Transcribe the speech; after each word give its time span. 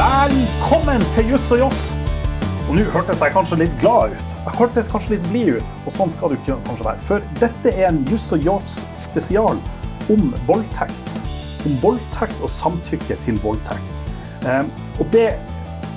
Velkommen 0.00 1.02
til 1.12 1.26
Juss 1.28 1.50
og 1.52 1.58
Joss. 1.60 1.80
Og 2.70 2.70
nå 2.78 2.84
hørtes 2.88 3.20
jeg 3.20 3.34
kanskje 3.34 3.58
litt 3.60 3.72
glad 3.82 4.14
ut. 4.14 4.30
Jeg 4.46 4.54
hørtes 4.56 4.88
kanskje 4.88 5.12
litt 5.12 5.26
blid 5.28 5.58
ut, 5.58 5.74
og 5.82 5.92
sånn 5.92 6.12
skal 6.14 6.32
du 6.32 6.38
kanskje 6.46 6.86
være. 6.86 7.02
For 7.04 7.26
dette 7.36 7.72
er 7.74 7.90
en 7.90 7.98
Juss 8.08 8.30
og 8.32 8.46
Joss 8.46 8.78
spesial 8.96 9.60
om 10.14 10.30
voldtekt. 10.48 11.12
Om 11.68 11.76
voldtekt 11.82 12.40
og 12.40 12.48
samtykke 12.54 13.18
til 13.26 13.42
voldtekt. 13.44 14.00
Um, 14.46 14.72
og 15.02 15.10
det 15.12 15.34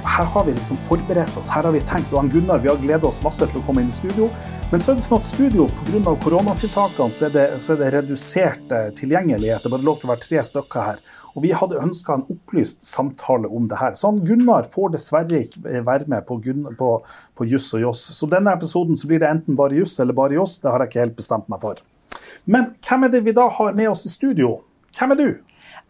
her 0.03 0.27
har 0.35 0.49
vi 0.49 0.57
liksom 0.57 0.83
forberedt 0.89 1.39
oss. 1.39 1.53
Her 1.55 1.63
har 1.69 1.71
vi 1.71 1.85
tenkt, 1.87 2.11
og 2.11 2.27
Gunnar, 2.33 2.59
vi 2.59 2.73
har 2.73 2.83
gleda 2.83 3.07
oss 3.07 3.23
masse 3.23 3.47
til 3.47 3.61
å 3.61 3.63
komme 3.63 3.85
inn 3.85 3.93
i 3.93 3.95
studio. 3.95 4.27
Men 4.73 4.83
så 4.83 4.91
er 4.91 4.99
det 4.99 5.07
sånn 5.07 5.23
at 5.23 5.31
studio 5.31 5.69
pga. 5.79 6.17
koronatiltakene 6.25 7.13
så 7.13 7.29
er, 7.29 7.35
det, 7.37 7.49
så 7.63 7.77
er 7.77 7.85
det 7.85 7.95
redusert 8.01 8.71
eh, 8.73 8.91
tilgjengelighet. 8.99 9.63
Det 9.63 9.71
er 9.71 9.77
bare 9.77 9.87
lov 9.87 10.01
til 10.01 10.09
å 10.09 10.15
være 10.17 10.27
tre 10.27 10.43
stykker 10.43 10.87
her. 10.91 11.03
Og 11.33 11.45
vi 11.45 11.53
hadde 11.57 11.81
ønska 11.81 12.17
en 12.17 12.25
opplyst 12.29 12.83
samtale 12.85 13.49
om 13.49 13.65
det 13.69 13.79
her. 13.79 13.95
Sånn, 13.97 14.21
Gunnar 14.25 14.67
får 14.73 14.93
dessverre 14.95 15.43
ikke 15.47 15.81
være 15.85 16.09
med 16.11 16.27
på, 16.27 16.37
på, 16.77 16.89
på 17.37 17.47
Juss 17.49 17.71
og 17.73 17.87
Joss. 17.87 18.03
Så 18.17 18.29
denne 18.29 18.53
episoden 18.53 18.97
så 18.99 19.09
blir 19.09 19.23
det 19.23 19.31
enten 19.31 19.57
bare 19.57 19.79
Juss 19.79 19.97
eller 20.03 20.17
bare 20.17 20.37
Joss. 20.37 20.59
Det 20.61 20.69
har 20.69 20.83
jeg 20.83 20.93
ikke 20.93 21.05
helt 21.07 21.17
bestemt 21.17 21.49
meg 21.51 21.63
for. 21.63 21.81
Men 22.45 22.73
hvem 22.85 23.07
er 23.07 23.13
det 23.13 23.23
vi 23.25 23.33
da 23.35 23.47
har 23.57 23.73
med 23.73 23.89
oss 23.89 24.05
i 24.05 24.13
studio? 24.13 24.59
Hvem 24.93 25.15
er 25.15 25.21
du? 25.21 25.29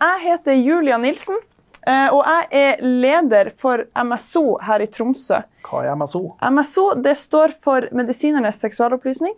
Jeg 0.04 0.24
heter 0.24 0.60
Julia 0.60 1.00
Nilsen. 1.02 1.42
Eh, 1.84 2.10
og 2.16 2.24
jeg 2.24 2.46
er 2.56 2.84
leder 3.04 3.50
for 3.60 3.84
MSO 4.00 4.46
her 4.64 4.84
i 4.86 4.88
Tromsø. 4.88 5.42
Hva 5.68 5.82
er 5.84 5.98
MSO? 6.00 6.22
MSO 6.40 6.86
det 7.04 7.18
står 7.20 7.56
for 7.64 7.90
Medisinernes 7.92 8.62
seksualopplysning. 8.64 9.36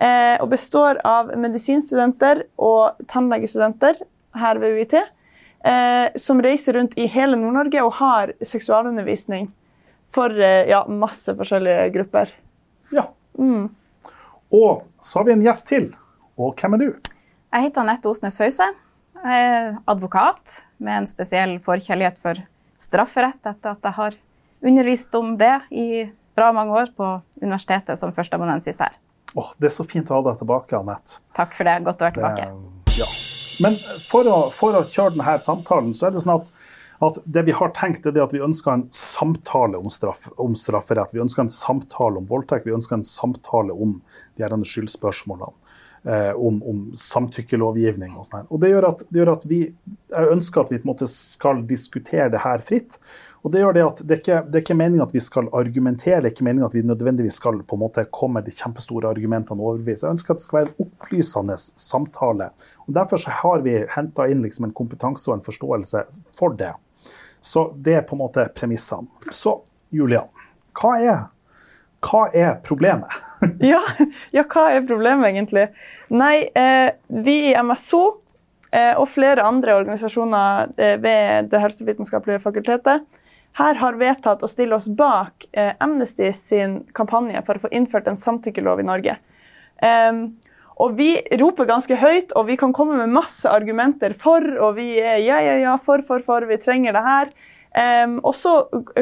Eh, 0.00 0.36
og 0.40 0.48
består 0.52 1.00
av 1.04 1.34
medisinstudenter 1.36 2.46
og 2.56 3.02
tannlegestudenter 3.10 3.98
her 4.38 4.60
ved 4.62 4.78
UiT 4.78 4.94
som 6.16 6.38
reiser 6.40 6.72
rundt 6.72 6.94
i 6.96 7.04
hele 7.10 7.36
Nord-Norge 7.36 7.82
og 7.84 7.90
har 7.98 8.30
seksualundervisning 8.40 9.50
for 10.10 10.40
eh, 10.40 10.68
ja, 10.68 10.84
masse 10.88 11.34
forskjellige 11.36 11.88
grupper. 11.94 12.30
Ja. 12.90 13.10
Mm. 13.38 13.68
Og 14.50 14.86
så 15.00 15.18
har 15.18 15.28
vi 15.28 15.32
en 15.36 15.44
gjest 15.44 15.68
til. 15.70 15.90
Og 16.40 16.56
hvem 16.58 16.76
er 16.76 16.82
du? 16.82 17.10
Jeg 17.50 17.66
heter 17.66 17.84
Anette 17.84 18.10
Osnes 18.10 18.38
Fause. 18.40 18.66
Jeg 19.20 19.50
er 19.50 19.76
advokat 19.90 20.62
med 20.80 21.02
en 21.02 21.10
spesiell 21.10 21.58
forkjærlighet 21.62 22.18
for 22.22 22.40
strafferett 22.80 23.44
etter 23.44 23.74
at 23.74 23.84
jeg 23.84 23.98
har 23.98 24.16
undervist 24.64 25.14
om 25.18 25.34
det 25.40 25.54
i 25.70 26.06
bra 26.36 26.50
mange 26.56 26.74
år 26.76 26.94
på 26.96 27.12
universitetet 27.42 28.00
som 28.00 28.14
førsteamanuensis 28.16 28.80
her. 28.80 28.96
Oh, 29.36 29.52
det 29.60 29.70
er 29.70 29.76
så 29.76 29.86
fint 29.86 30.10
å 30.10 30.18
ha 30.18 30.30
deg 30.30 30.40
tilbake, 30.40 30.78
Anette. 30.78 31.20
Takk 31.36 31.52
for 31.54 31.68
det. 31.68 31.82
Godt 31.86 32.00
å 32.00 32.08
være 32.08 32.16
tilbake. 32.18 32.48
Det, 32.88 33.02
ja. 33.04 33.10
Men 33.60 33.76
for 34.08 34.28
å, 34.28 34.38
for 34.54 34.76
å, 34.76 34.84
kjøre 34.88 35.16
denne 35.16 35.38
samtalen, 35.42 35.94
så 35.96 36.08
er 36.08 36.14
det 36.14 36.24
sånn 36.24 36.36
at, 36.38 36.52
at 37.04 37.18
det 37.24 37.44
vi 37.48 37.56
har 37.56 37.72
tenkt, 37.76 38.06
er 38.08 38.22
at 38.24 38.34
vi 38.34 38.42
ønsker 38.44 38.72
en 38.72 38.86
samtale 38.94 39.80
om, 39.80 39.90
straff, 39.92 40.26
om, 40.40 40.56
strafferett. 40.58 41.12
Vi 41.16 41.22
ønsker 41.24 41.44
en 41.44 41.52
samtale 41.52 42.20
om 42.20 42.28
voldtekt, 42.30 42.68
vi 42.68 42.76
ønsker 42.76 42.98
en 42.98 43.06
samtale 43.06 43.76
om 43.76 43.98
de 44.40 44.70
skyldspørsmålene. 44.72 45.52
Eh, 46.04 46.32
om, 46.32 46.62
om, 46.62 46.78
samtykkelovgivning 46.96 48.14
og 48.16 48.24
sånn. 48.24 48.46
Og 48.48 48.62
det 48.62 48.70
gjør 48.70 48.86
at, 48.88 49.02
det 49.12 49.20
gjør 49.20 49.30
at 49.34 49.42
vi 49.44 49.58
jeg 49.68 50.28
ønsker 50.32 50.62
at 50.62 50.70
vi 50.72 50.78
på 50.80 50.86
en 50.86 50.90
måte 50.94 51.08
skal 51.12 51.58
diskutere 51.68 52.30
det 52.32 52.40
her 52.40 52.62
fritt. 52.64 52.96
Og 53.44 53.52
Det 53.52 53.60
gjør 53.60 53.76
det 53.76 53.82
at 53.84 54.00
det 54.00 54.14
er 54.14 54.22
ikke, 54.22 54.38
det 54.48 54.56
er 54.56 54.64
ikke 54.64 54.76
meningen 54.80 55.04
at 55.04 55.12
vi 55.12 55.20
skal 55.20 55.50
argumentere, 55.56 56.22
det 56.22 56.30
er 56.30 56.34
ikke 56.34 56.46
meningen 56.48 56.64
at 56.70 56.76
vi 56.76 56.86
nødvendigvis 56.88 57.36
skal 57.36 57.60
på 57.60 57.76
en 57.76 57.82
måte 57.82 58.06
komme 58.16 58.40
med 58.40 58.48
de 58.48 58.56
kjempestore 58.56 59.12
argumentene 59.12 59.60
og 59.60 59.74
overbevise. 59.74 60.06
Jeg 60.06 60.16
ønsker 60.16 60.32
at 60.32 60.40
det 60.40 60.46
skal 60.46 60.58
være 60.58 60.70
en 60.70 60.86
opplysende 60.86 61.58
samtale. 61.60 62.48
Og 62.86 62.96
Derfor 62.96 63.20
så 63.20 63.36
har 63.42 63.66
vi 63.68 63.76
henta 63.92 64.28
inn 64.32 64.40
liksom 64.46 64.70
en 64.70 64.76
kompetanse 64.80 65.28
og 65.28 65.36
en 65.36 65.44
forståelse 65.44 66.06
for 66.40 66.56
det. 66.56 66.72
Så 67.44 67.70
det 67.76 67.98
er 67.98 68.08
på 68.08 68.16
en 68.16 68.24
måte 68.24 68.48
premissene. 68.56 69.28
Så 69.36 69.58
Julia, 69.92 70.24
hva 70.80 70.96
er, 70.96 71.22
hva 72.06 72.26
er 72.32 72.58
problemet? 72.64 73.12
ja, 73.72 73.82
ja, 74.32 74.44
hva 74.44 74.70
er 74.72 74.86
problemet 74.88 75.30
egentlig? 75.32 75.68
Nei, 76.08 76.48
eh, 76.54 76.90
vi 77.24 77.36
i 77.50 77.56
MSO 77.60 78.02
eh, 78.72 78.94
og 78.94 79.08
flere 79.12 79.44
andre 79.46 79.76
organisasjoner 79.82 80.76
eh, 80.76 80.96
ved 81.02 81.50
Det 81.52 81.64
helsevitenskapelige 81.64 82.42
fakultetet 82.44 83.04
her 83.58 83.80
har 83.80 83.98
vedtatt 83.98 84.42
å 84.44 84.50
stille 84.50 84.76
oss 84.76 84.86
bak 84.86 85.48
eh, 85.52 85.72
Amnesty 85.82 86.30
sin 86.36 86.80
kampanje 86.96 87.42
for 87.46 87.58
å 87.58 87.64
få 87.64 87.72
innført 87.74 88.08
en 88.10 88.18
samtykkelov 88.20 88.82
i 88.82 88.86
Norge. 88.86 89.16
Um, 89.82 90.22
og 90.80 90.94
Vi 90.96 91.10
roper 91.40 91.68
ganske 91.68 91.96
høyt, 92.00 92.32
og 92.38 92.46
vi 92.48 92.56
kan 92.60 92.72
komme 92.72 92.96
med 92.96 93.12
masse 93.12 93.48
argumenter 93.50 94.14
for. 94.16 94.44
Og 94.64 94.78
vi 94.78 94.94
er 94.96 95.18
ja, 95.20 95.40
ja, 95.44 95.58
ja, 95.60 95.74
for, 95.82 96.00
for, 96.06 96.24
for, 96.24 96.46
vi 96.48 96.56
trenger 96.62 96.96
det 96.96 97.02
her. 97.04 97.34
Um, 97.70 98.16
og 98.26 98.34
så 98.34 98.54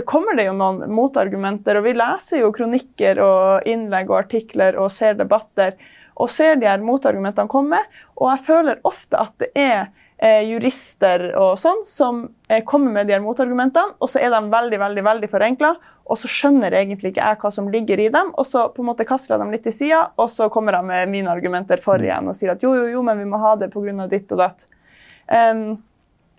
kommer 0.04 0.36
det 0.36 0.44
jo 0.50 0.56
noen 0.56 0.90
motargumenter, 0.92 1.78
og 1.78 1.86
vi 1.86 1.94
leser 1.96 2.42
jo 2.42 2.52
kronikker 2.52 3.20
og 3.24 3.68
innlegg 3.68 4.10
og 4.12 4.18
artikler 4.26 4.76
og 4.76 4.92
ser 4.92 5.16
debatter. 5.20 5.78
Og 6.18 6.28
ser 6.34 6.58
de 6.58 6.66
her 6.66 6.82
motargumentene 6.82 7.48
komme. 7.48 7.78
Og 8.18 8.26
jeg 8.32 8.44
føler 8.48 8.80
ofte 8.88 9.20
at 9.22 9.36
det 9.38 9.52
er 9.54 9.86
eh, 10.18 10.42
jurister 10.50 11.28
og 11.38 11.58
sånn 11.62 11.84
som 11.86 12.24
eh, 12.48 12.64
kommer 12.66 12.92
med 12.92 13.08
de 13.08 13.14
her 13.14 13.22
motargumentene, 13.24 13.96
og 14.02 14.10
så 14.10 14.22
er 14.22 14.34
de 14.34 14.42
veldig 14.50 14.80
veldig, 14.82 15.04
veldig 15.06 15.30
forenkla, 15.30 15.72
og 16.08 16.18
så 16.18 16.30
skjønner 16.32 16.74
egentlig 16.74 17.12
ikke 17.12 17.24
jeg 17.24 17.40
hva 17.42 17.52
som 17.54 17.68
ligger 17.72 18.00
i 18.02 18.08
dem, 18.12 18.32
og 18.34 18.48
så 18.48 18.66
på 18.74 18.82
en 18.82 18.90
måte 18.90 19.06
kaster 19.08 19.34
jeg 19.34 19.42
dem 19.42 19.52
litt 19.54 19.64
til 19.66 19.76
sida, 19.76 20.02
og 20.16 20.30
så 20.32 20.48
kommer 20.52 20.76
de 20.76 20.82
med 20.90 21.12
mine 21.12 21.32
argumenter 21.32 21.82
for 21.84 22.00
mm. 22.00 22.08
igjen 22.08 22.32
og 22.32 22.38
sier 22.38 22.54
at 22.54 22.64
jo, 22.64 22.74
jo, 22.76 22.88
jo, 22.96 23.04
men 23.06 23.20
vi 23.20 23.28
må 23.28 23.40
ha 23.42 23.54
det 23.60 23.70
pga. 23.74 24.08
ditt 24.10 24.32
og 24.34 24.42
datt. 24.42 24.68
Um, 25.28 25.76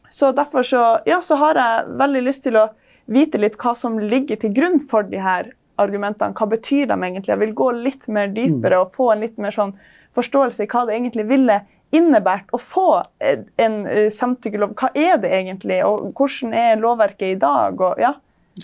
så 0.09 0.31
derfor 0.36 0.66
så, 0.66 0.84
ja, 1.09 1.22
så 1.25 1.38
har 1.40 1.59
jeg 1.59 1.96
veldig 2.02 2.25
lyst 2.25 2.46
til 2.47 2.58
å 2.59 2.68
vite 3.09 3.42
litt 3.42 3.58
hva 3.62 3.74
som 3.78 3.97
ligger 4.00 4.40
til 4.42 4.53
grunn 4.53 4.80
for 4.90 5.08
de 5.09 5.22
her 5.22 5.52
argumentene. 5.81 6.36
Hva 6.38 6.50
betyr 6.52 6.90
de 6.90 6.97
egentlig? 6.97 7.31
Jeg 7.31 7.42
vil 7.42 7.56
gå 7.58 7.72
litt 7.78 8.08
mer 8.12 8.30
dypere 8.34 8.78
mm. 8.78 8.84
og 8.84 8.96
få 8.98 9.12
en 9.14 9.24
litt 9.24 9.38
mer 9.42 9.56
sånn 9.56 9.74
forståelse 10.18 10.66
i 10.66 10.69
hva 10.69 10.86
det 10.88 10.98
egentlig 10.98 11.25
ville 11.30 11.59
innebært 11.96 12.52
å 12.53 12.59
få 12.62 12.88
en 13.19 13.78
eh, 13.90 14.08
samtykkelov? 14.14 14.75
Hva 14.78 14.92
er 14.94 15.18
det 15.22 15.31
egentlig, 15.34 15.81
og 15.86 16.12
hvordan 16.18 16.53
er 16.58 16.81
lovverket 16.81 17.34
i 17.34 17.40
dag? 17.42 17.81
Og, 17.81 18.02
ja. 18.02 18.14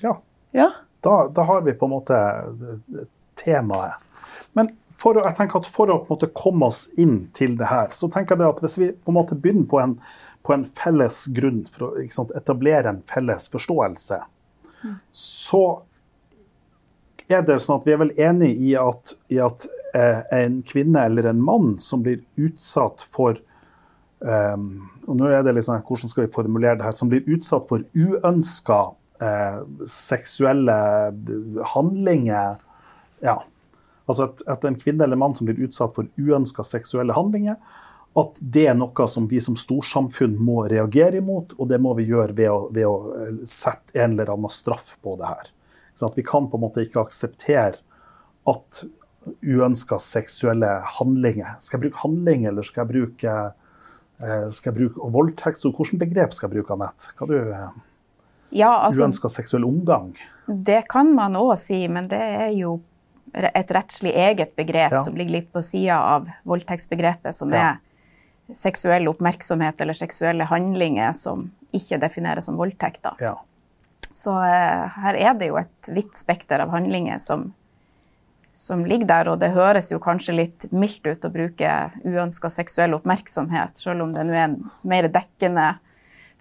ja. 0.01 0.15
ja. 0.53 0.71
Da, 1.05 1.15
da, 1.33 1.45
har 1.49 1.65
vi 1.65 1.73
på 1.77 1.89
en 1.89 1.95
måte 1.95 2.19
eh, 2.19 3.07
temaet. 3.41 4.01
Men 4.57 4.71
for, 5.01 5.17
jeg 5.19 5.37
tenker 5.37 5.61
at 5.61 5.69
for 5.69 5.91
å 5.91 5.99
måte, 6.07 6.29
komme 6.37 6.69
oss 6.69 6.85
inn 7.01 7.25
til 7.35 7.57
det 7.59 7.69
her, 7.69 7.91
så 7.97 8.09
tenker 8.13 8.37
jeg 8.37 8.53
at 8.53 8.61
hvis 8.63 8.77
vi 8.81 8.91
på 8.93 9.13
en 9.13 9.19
måte 9.19 9.37
begynner 9.37 9.67
på 9.69 9.81
en, 9.81 9.97
på 10.45 10.53
en 10.53 10.65
felles 10.69 11.23
grunn 11.33 11.63
for 11.73 11.89
å 11.89 12.05
sant, 12.13 12.33
etablere 12.37 12.91
en 12.91 13.01
felles 13.09 13.49
forståelse, 13.53 14.21
mm. 14.83 14.95
så 15.11 15.65
er 17.25 17.41
det 17.45 17.57
sånn 17.63 17.79
at 17.79 17.87
vi 17.87 17.95
er 17.95 18.01
vel 18.03 18.13
enig 18.21 18.51
i 18.61 18.75
at, 18.77 19.15
i 19.33 19.39
at 19.41 19.65
eh, 19.97 20.21
en 20.37 20.59
kvinne 20.67 21.07
eller 21.09 21.31
en 21.31 21.41
mann 21.41 21.75
som 21.81 22.03
blir 22.05 22.21
utsatt 22.37 23.01
for 23.01 23.39
um, 24.19 24.85
og 25.05 25.17
nå 25.19 25.29
er 25.29 25.43
det 25.45 25.55
liksom, 25.57 25.81
Hvordan 25.85 26.11
skal 26.11 26.25
vi 26.25 26.33
formulere 26.33 26.79
det 26.79 26.87
her? 26.87 26.95
Som 26.97 27.11
blir 27.11 27.25
utsatt 27.29 27.67
for 27.69 27.83
uønska 27.93 28.79
eh, 29.21 29.59
seksuelle 29.89 30.77
handlinger. 31.73 32.57
Ja. 33.23 33.39
Altså 34.05 34.29
at, 34.29 34.41
at, 34.49 34.65
en 34.65 34.79
kvinne 34.81 35.05
eller 35.05 35.19
mann 35.19 35.35
som 35.37 35.49
blir 35.49 35.61
utsatt 35.67 35.95
for 35.97 36.09
uønska 36.17 36.65
seksuelle 36.65 37.15
handlinger, 37.15 37.59
at 38.15 38.37
det 38.39 38.67
er 38.71 38.77
noe 38.79 39.07
som 39.11 39.27
vi 39.27 39.41
som 39.43 39.57
storsamfunn 39.59 40.37
må 40.39 40.61
reagere 40.71 41.19
imot, 41.19 41.57
og 41.59 41.67
det 41.67 41.81
må 41.83 41.91
vi 41.97 42.07
gjøre 42.07 42.35
ved 42.37 42.51
å, 42.51 42.59
ved 42.71 42.87
å 42.87 42.95
eh, 43.19 43.41
sette 43.49 43.97
en 43.99 44.15
eller 44.15 44.31
annen 44.31 44.53
straff 44.53 44.93
på 45.03 45.17
det 45.19 45.31
her. 45.33 45.49
Så 45.95 46.07
at 46.07 46.15
vi 46.15 46.23
kan 46.27 46.47
på 46.51 46.55
en 46.55 46.63
måte 46.63 46.83
ikke 46.85 47.03
akseptere 47.03 47.81
at 48.47 48.85
uønska 49.41 49.97
seksuelle 49.99 50.69
handlinger 50.99 51.55
Skal 51.63 51.79
jeg 51.79 51.87
bruke 51.87 52.01
handling, 52.03 52.43
eller 52.45 52.67
skal 52.67 52.83
jeg 52.83 52.91
bruke, 52.93 53.35
eh, 54.21 54.47
skal 54.53 54.71
jeg 54.71 54.77
bruke 54.79 55.11
voldtekt? 55.15 55.59
Så 55.59 55.71
hvilket 55.73 56.03
begrep 56.05 56.35
skal 56.37 56.49
jeg 56.49 56.59
bruke, 56.59 56.77
Anette? 56.77 57.11
Hva 57.17 57.27
du 57.27 57.35
eh, 57.41 57.69
ja, 58.55 58.71
altså, 58.77 59.03
Uønska 59.03 59.31
seksuell 59.33 59.65
omgang? 59.67 60.13
Det 60.45 60.85
kan 60.91 61.09
man 61.17 61.35
òg 61.39 61.55
si, 61.59 61.81
men 61.91 62.07
det 62.11 62.21
er 62.21 62.51
jo 62.55 62.77
et 63.35 63.71
rettslig 63.75 64.13
eget 64.15 64.53
begrep 64.55 64.93
ja. 64.95 65.01
som 65.03 65.17
ligger 65.17 65.41
litt 65.41 65.49
på 65.51 65.59
sida 65.65 65.97
av 66.13 66.29
voldtektsbegrepet, 66.47 67.35
som 67.35 67.51
ja. 67.51 67.73
er 67.73 67.84
seksuell 68.53 69.07
oppmerksomhet 69.09 69.81
eller 69.81 69.97
seksuelle 69.97 70.47
handlinger 70.49 71.13
som 71.17 71.47
ikke 71.75 71.99
defineres 72.01 72.45
som 72.45 72.57
voldtekt. 72.59 73.07
Ja. 73.19 73.35
Så 74.15 74.31
uh, 74.31 74.97
her 75.03 75.17
er 75.19 75.37
det 75.39 75.51
jo 75.51 75.59
et 75.59 75.89
vidt 75.91 76.15
spekter 76.17 76.61
av 76.63 76.71
handlinger 76.71 77.19
som, 77.19 77.49
som, 78.55 78.85
ligger 78.87 79.09
der, 79.09 79.31
og 79.33 79.41
det 79.41 79.51
høres 79.55 79.91
jo 79.91 79.99
kanskje 79.99 80.37
litt 80.37 80.67
mildt 80.71 81.07
ut 81.07 81.25
å 81.27 81.33
bruke 81.33 81.71
uønska 82.05 82.51
seksuell 82.53 82.95
oppmerksomhet, 82.95 83.75
selv 83.75 84.05
om 84.05 84.13
det 84.15 84.23
nå 84.23 84.37
er 84.37 84.45
en 84.45 84.61
mer 84.87 85.09
dekkende 85.11 85.73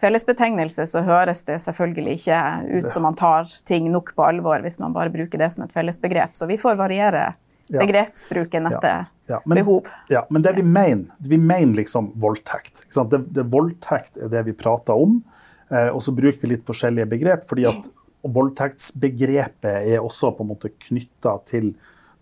fellesbetegnelse, 0.02 0.86
så 0.90 1.02
høres 1.06 1.42
det 1.48 1.58
selvfølgelig 1.64 2.18
ikke 2.18 2.38
ut 2.76 2.90
som 2.92 3.06
man 3.06 3.16
tar 3.18 3.50
ting 3.66 3.88
nok 3.92 4.12
på 4.14 4.26
alvor 4.26 4.62
hvis 4.62 4.80
man 4.82 4.94
bare 4.94 5.12
bruker 5.12 5.40
det 5.40 5.50
som 5.54 5.64
et 5.64 5.74
fellesbegrep. 5.74 6.34
Så 6.36 6.46
vi 6.50 6.58
får 6.60 6.76
variere 6.78 7.32
begrepsbruken 7.68 8.66
etter 8.66 9.06
ja, 9.26 9.40
men, 9.44 9.56
behov. 9.56 9.88
Ja, 10.12 10.26
men 10.30 10.42
det 10.42 10.52
vi 10.52 10.62
mener, 10.62 11.14
vi 11.18 11.38
mener 11.38 11.74
liksom 11.80 12.12
voldtekt. 12.20 12.84
Det, 13.10 13.18
det, 13.18 13.46
voldtekt 13.52 14.16
er 14.20 14.32
det 14.32 14.44
vi 14.48 14.56
prater 14.56 14.98
om. 15.00 15.22
Eh, 15.70 15.88
og 15.88 16.02
så 16.04 16.12
bruker 16.12 16.42
vi 16.42 16.54
litt 16.54 16.66
forskjellige 16.66 17.08
begrep, 17.14 17.46
fordi 17.48 17.66
at 17.70 17.88
voldtektsbegrepet 18.24 19.90
er 19.94 20.00
også 20.00 20.32
på 20.36 20.44
en 20.44 20.52
måte 20.54 20.72
knytta 20.88 21.38
til 21.48 21.72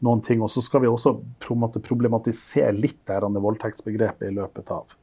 noen 0.03 0.23
ting. 0.25 0.43
Og 0.43 0.51
så 0.51 0.63
skal 0.65 0.85
vi 0.85 0.91
også 0.91 1.17
problematisere 1.43 2.75
litt 2.75 3.03
det 3.07 3.47
voldtektsbegrepet 3.47 4.31
i 4.31 4.35
løpet 4.35 4.71
av. 4.75 4.95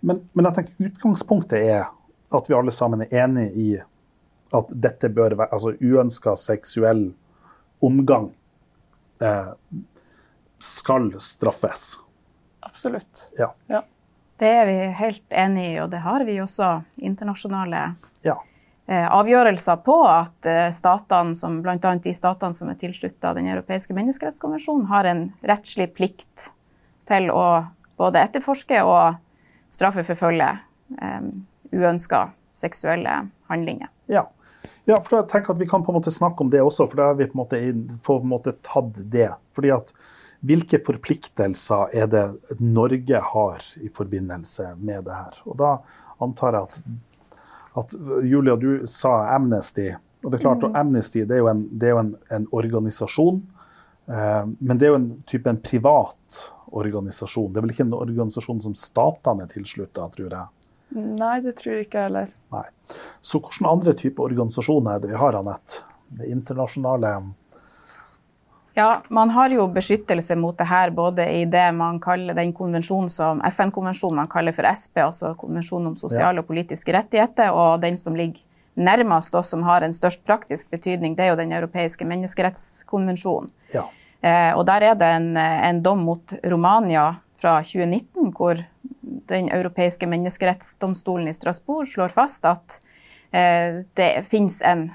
Men, 0.00 0.22
men, 0.32 0.46
jeg 0.46 0.56
tenker 0.56 0.90
utgangspunktet 0.90 1.64
er 1.64 1.88
at 2.34 2.48
vi 2.48 2.56
alle 2.56 2.72
sammen 2.74 3.02
er 3.06 3.24
enig 3.24 3.48
i 3.56 3.70
at 4.54 4.70
dette 4.72 5.10
bør 5.12 5.34
være 5.36 5.52
altså 5.52 5.74
uønska 5.80 6.32
seksuell 6.38 7.10
omgang 7.84 8.30
skal 10.58 11.12
straffes. 11.20 11.98
Absolutt. 12.60 13.30
Ja. 13.38 13.54
ja. 13.66 13.82
Det 14.38 14.48
er 14.48 14.66
vi 14.66 14.76
helt 15.00 15.32
enig 15.34 15.64
i, 15.72 15.80
og 15.82 15.90
det 15.90 16.02
har 16.04 16.22
vi 16.26 16.36
også 16.38 16.68
internasjonale 17.02 17.80
ja. 18.22 18.36
eh, 18.86 19.06
avgjørelser 19.10 19.80
på. 19.82 19.96
At 20.06 20.46
eh, 20.46 20.68
statene, 20.74 21.34
som 21.38 21.58
bl.a. 21.64 21.78
de 21.78 22.14
statene 22.14 22.54
som 22.54 22.70
er 22.70 22.78
tilslutta 22.78 23.34
Den 23.34 23.50
europeiske 23.50 23.96
menneskerettskonvensjonen, 23.98 24.86
har 24.92 25.10
en 25.10 25.24
rettslig 25.42 25.90
plikt 25.96 26.52
til 27.10 27.32
å 27.34 27.66
både 27.98 28.22
etterforske 28.28 28.84
og 28.86 29.18
straffeforfølge 29.74 30.52
eh, 31.02 31.30
uønska 31.74 32.28
seksuelle 32.54 33.24
handlinger. 33.50 33.90
Ja. 34.06 34.28
Ja. 34.88 35.00
for 35.00 35.18
jeg 35.18 35.28
tenker 35.32 35.54
at 35.54 35.60
Vi 35.60 35.68
kan 35.68 35.84
på 35.84 35.92
en 35.92 35.98
måte 35.98 36.12
snakke 36.14 36.44
om 36.44 36.52
det 36.52 36.62
også, 36.64 36.88
for 36.88 37.00
da 37.00 37.10
har 37.10 37.18
vi 37.18 37.28
på 37.28 37.36
en 37.36 37.42
måte, 37.42 37.60
på 38.06 38.20
en 38.20 38.30
måte 38.30 38.54
tatt 38.66 39.02
det. 39.12 39.30
fordi 39.56 39.74
at 39.74 39.92
hvilke 40.46 40.78
forpliktelser 40.86 41.94
er 41.98 42.06
det 42.06 42.60
Norge 42.62 43.20
har 43.32 43.64
i 43.82 43.88
forbindelse 43.90 44.74
med 44.78 45.08
det 45.08 45.16
her? 45.16 45.40
Og 45.50 45.58
da 45.58 45.70
antar 46.22 46.54
jeg 46.54 46.68
at, 46.68 46.82
at 47.82 47.96
Julia, 48.22 48.54
du 48.56 48.86
sa 48.86 49.34
Amnesty. 49.34 49.90
Og 50.22 50.30
det 50.30 50.38
er 50.38 50.44
klart, 50.44 50.62
mm. 50.62 50.76
Amnesty 50.78 51.24
det 51.26 51.38
er 51.38 51.42
jo 51.42 51.50
en, 51.50 51.64
er 51.82 51.94
jo 51.94 52.02
en, 52.04 52.12
en 52.34 52.46
organisasjon. 52.54 53.42
Eh, 54.06 54.44
men 54.58 54.78
det 54.78 54.86
er 54.86 54.94
jo 54.94 55.00
en 55.00 55.10
type 55.26 55.50
en 55.50 55.60
privat 55.62 56.44
organisasjon. 56.70 57.50
Det 57.52 57.60
er 57.60 57.66
vel 57.66 57.74
ikke 57.74 57.86
en 57.88 57.98
organisasjon 57.98 58.62
som 58.62 58.78
statene 58.78 59.46
er 59.46 59.52
tilslutta, 59.52 60.06
tror 60.14 60.30
jeg? 60.38 60.46
Nei, 60.94 61.40
det 61.44 61.56
tror 61.58 61.74
jeg 61.74 61.88
ikke 61.88 62.06
heller. 62.06 62.30
Nei. 62.54 62.64
Så 63.20 63.40
hvilke 63.42 63.68
andre 63.68 63.92
typer 63.98 64.30
organisasjoner 64.30 64.96
er 64.96 65.02
det 65.02 65.12
vi 65.12 65.20
har, 65.20 65.36
Anette? 65.36 65.84
Det 66.08 66.30
internasjonale 66.32 67.18
ja, 68.78 69.02
man 69.08 69.30
har 69.34 69.50
jo 69.50 69.64
beskyttelse 69.74 70.36
mot 70.38 70.54
det 70.58 70.68
her 70.70 70.92
både 70.94 71.24
i 71.34 71.40
det 71.50 71.64
man 71.74 71.96
kaller 71.98 72.36
den 72.38 72.52
konvensjonen 72.54 73.08
som 73.10 73.40
FN-konvensjonen 73.48 74.20
man 74.20 74.30
kaller 74.30 74.54
for 74.54 74.68
SP, 74.70 75.00
altså 75.02 75.32
konvensjonen 75.40 75.90
om 75.90 75.96
sosiale 75.98 76.44
og 76.44 76.46
politiske 76.46 76.94
rettigheter, 76.94 77.50
og 77.50 77.80
den 77.82 77.98
som 77.98 78.14
ligger 78.14 78.44
nærmest 78.78 79.34
oss, 79.34 79.50
som 79.50 79.64
har 79.66 79.82
en 79.82 79.96
størst 79.96 80.22
praktisk 80.22 80.70
betydning, 80.70 81.16
det 81.18 81.26
er 81.26 81.32
jo 81.32 81.40
Den 81.40 81.52
europeiske 81.52 82.06
menneskerettskonvensjonen. 82.06 83.50
Ja. 83.74 83.88
Eh, 84.22 84.52
og 84.54 84.66
der 84.66 84.86
er 84.92 84.94
det 84.94 85.10
en, 85.16 85.36
en, 85.36 85.82
dom 85.82 86.06
mot 86.06 86.34
Romania 86.44 87.16
fra 87.38 87.58
2019, 87.62 88.30
hvor 88.30 88.62
Den 89.28 89.48
europeiske 89.48 90.06
menneskerettsdomstolen 90.10 91.28
i 91.28 91.34
Strasbourg 91.36 91.88
slår 91.88 92.12
fast 92.12 92.44
at 92.48 92.80
eh, 93.30 93.84
det 93.96 94.10
finnes 94.28 94.60
en 94.62 94.88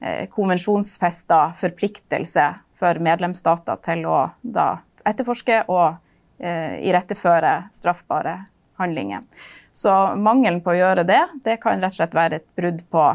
eh, 0.00 0.26
konvensjonsfesta 0.32 1.52
forpliktelse 1.56 2.48
for 2.78 3.00
medlemsstater 3.02 3.80
til 3.84 4.04
å 4.08 4.18
da 4.42 4.68
etterforske 5.08 5.62
og 5.72 5.96
eh, 6.38 6.78
iretteføre 6.88 7.54
straffbare 7.74 8.36
handlinger. 8.78 9.24
Så 9.72 9.94
mangelen 10.18 10.60
på 10.62 10.74
å 10.74 10.78
gjøre 10.78 11.06
det, 11.06 11.22
det 11.44 11.58
kan 11.62 11.80
rett 11.80 11.94
og 11.94 12.00
slett 12.00 12.16
være 12.16 12.40
et 12.40 12.48
brudd 12.58 12.84
på 12.92 13.06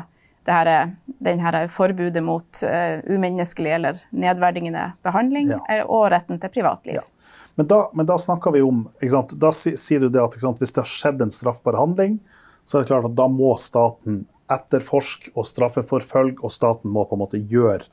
det 0.44 0.52
her, 0.52 0.92
den 1.24 1.40
her 1.40 1.58
forbudet 1.72 2.24
mot 2.24 2.64
uh, 2.68 3.00
umenneskelig 3.08 3.72
eller 3.78 4.00
nedverdigende 4.12 4.90
behandling 5.04 5.54
ja. 5.56 5.60
Eh, 5.72 5.84
og 5.84 6.10
retten 6.12 6.40
til 6.40 6.52
privatliv. 6.52 7.00
Ja. 7.00 7.06
Men, 7.56 7.68
da, 7.70 7.80
men 7.94 8.08
da, 8.10 8.18
snakker 8.18 8.56
vi 8.56 8.64
om 8.66 8.88
Da 9.38 9.52
sier 9.54 10.02
du 10.02 10.08
det 10.10 10.22
at 10.24 10.38
hvis 10.38 10.74
det 10.74 10.82
har 10.82 10.90
skjedd 10.90 11.22
en 11.22 11.34
straffbar 11.34 11.78
handling, 11.78 12.18
så 12.66 12.80
er 12.80 12.84
det 12.84 12.90
klart 12.90 13.10
at 13.10 13.18
da 13.18 13.28
må 13.30 13.52
staten 13.62 14.24
etterforske 14.52 15.34
og 15.38 15.46
straffeforfølge, 15.48 16.40
og 16.42 16.52
staten 16.54 16.92
må 16.94 17.06
på 17.08 17.18
en 17.18 17.24
måte 17.26 17.42
gjøre 17.52 17.86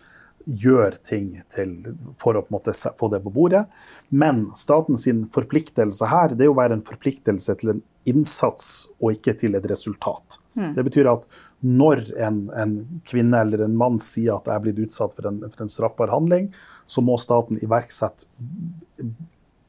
gjør 0.45 0.97
ting 1.05 1.35
til, 1.53 1.75
for 2.21 2.37
å 2.37 2.43
på 2.43 2.51
en 2.51 2.57
måte 2.57 2.73
få 2.99 3.11
det 3.13 3.21
på 3.25 3.33
bordet. 3.35 3.65
Men 4.09 4.49
statens 4.57 5.07
forpliktelse 5.35 6.09
her 6.11 6.35
det 6.35 6.47
er 6.47 6.53
å 6.53 6.59
være 6.59 6.79
en 6.79 6.87
forpliktelse 6.87 7.57
til 7.61 7.75
en 7.75 7.83
innsats 8.09 8.89
og 8.99 9.19
ikke 9.19 9.37
til 9.43 9.59
et 9.59 9.67
resultat. 9.71 10.41
Mm. 10.57 10.73
Det 10.79 10.87
betyr 10.89 11.11
at 11.13 11.27
når 11.61 12.07
en, 12.17 12.39
en, 12.57 12.77
kvinne 13.07 13.43
eller 13.45 13.67
en 13.67 13.77
mann 13.77 14.01
sier 14.01 14.39
at 14.39 14.49
jeg 14.49 14.57
er 14.57 14.65
blitt 14.65 14.81
utsatt 14.87 15.13
for 15.17 15.29
en, 15.29 15.43
for 15.45 15.67
en 15.67 15.73
straffbar 15.73 16.13
handling, 16.13 16.49
så 16.89 17.05
må 17.05 17.19
staten 17.21 17.61
iverksette 17.61 18.25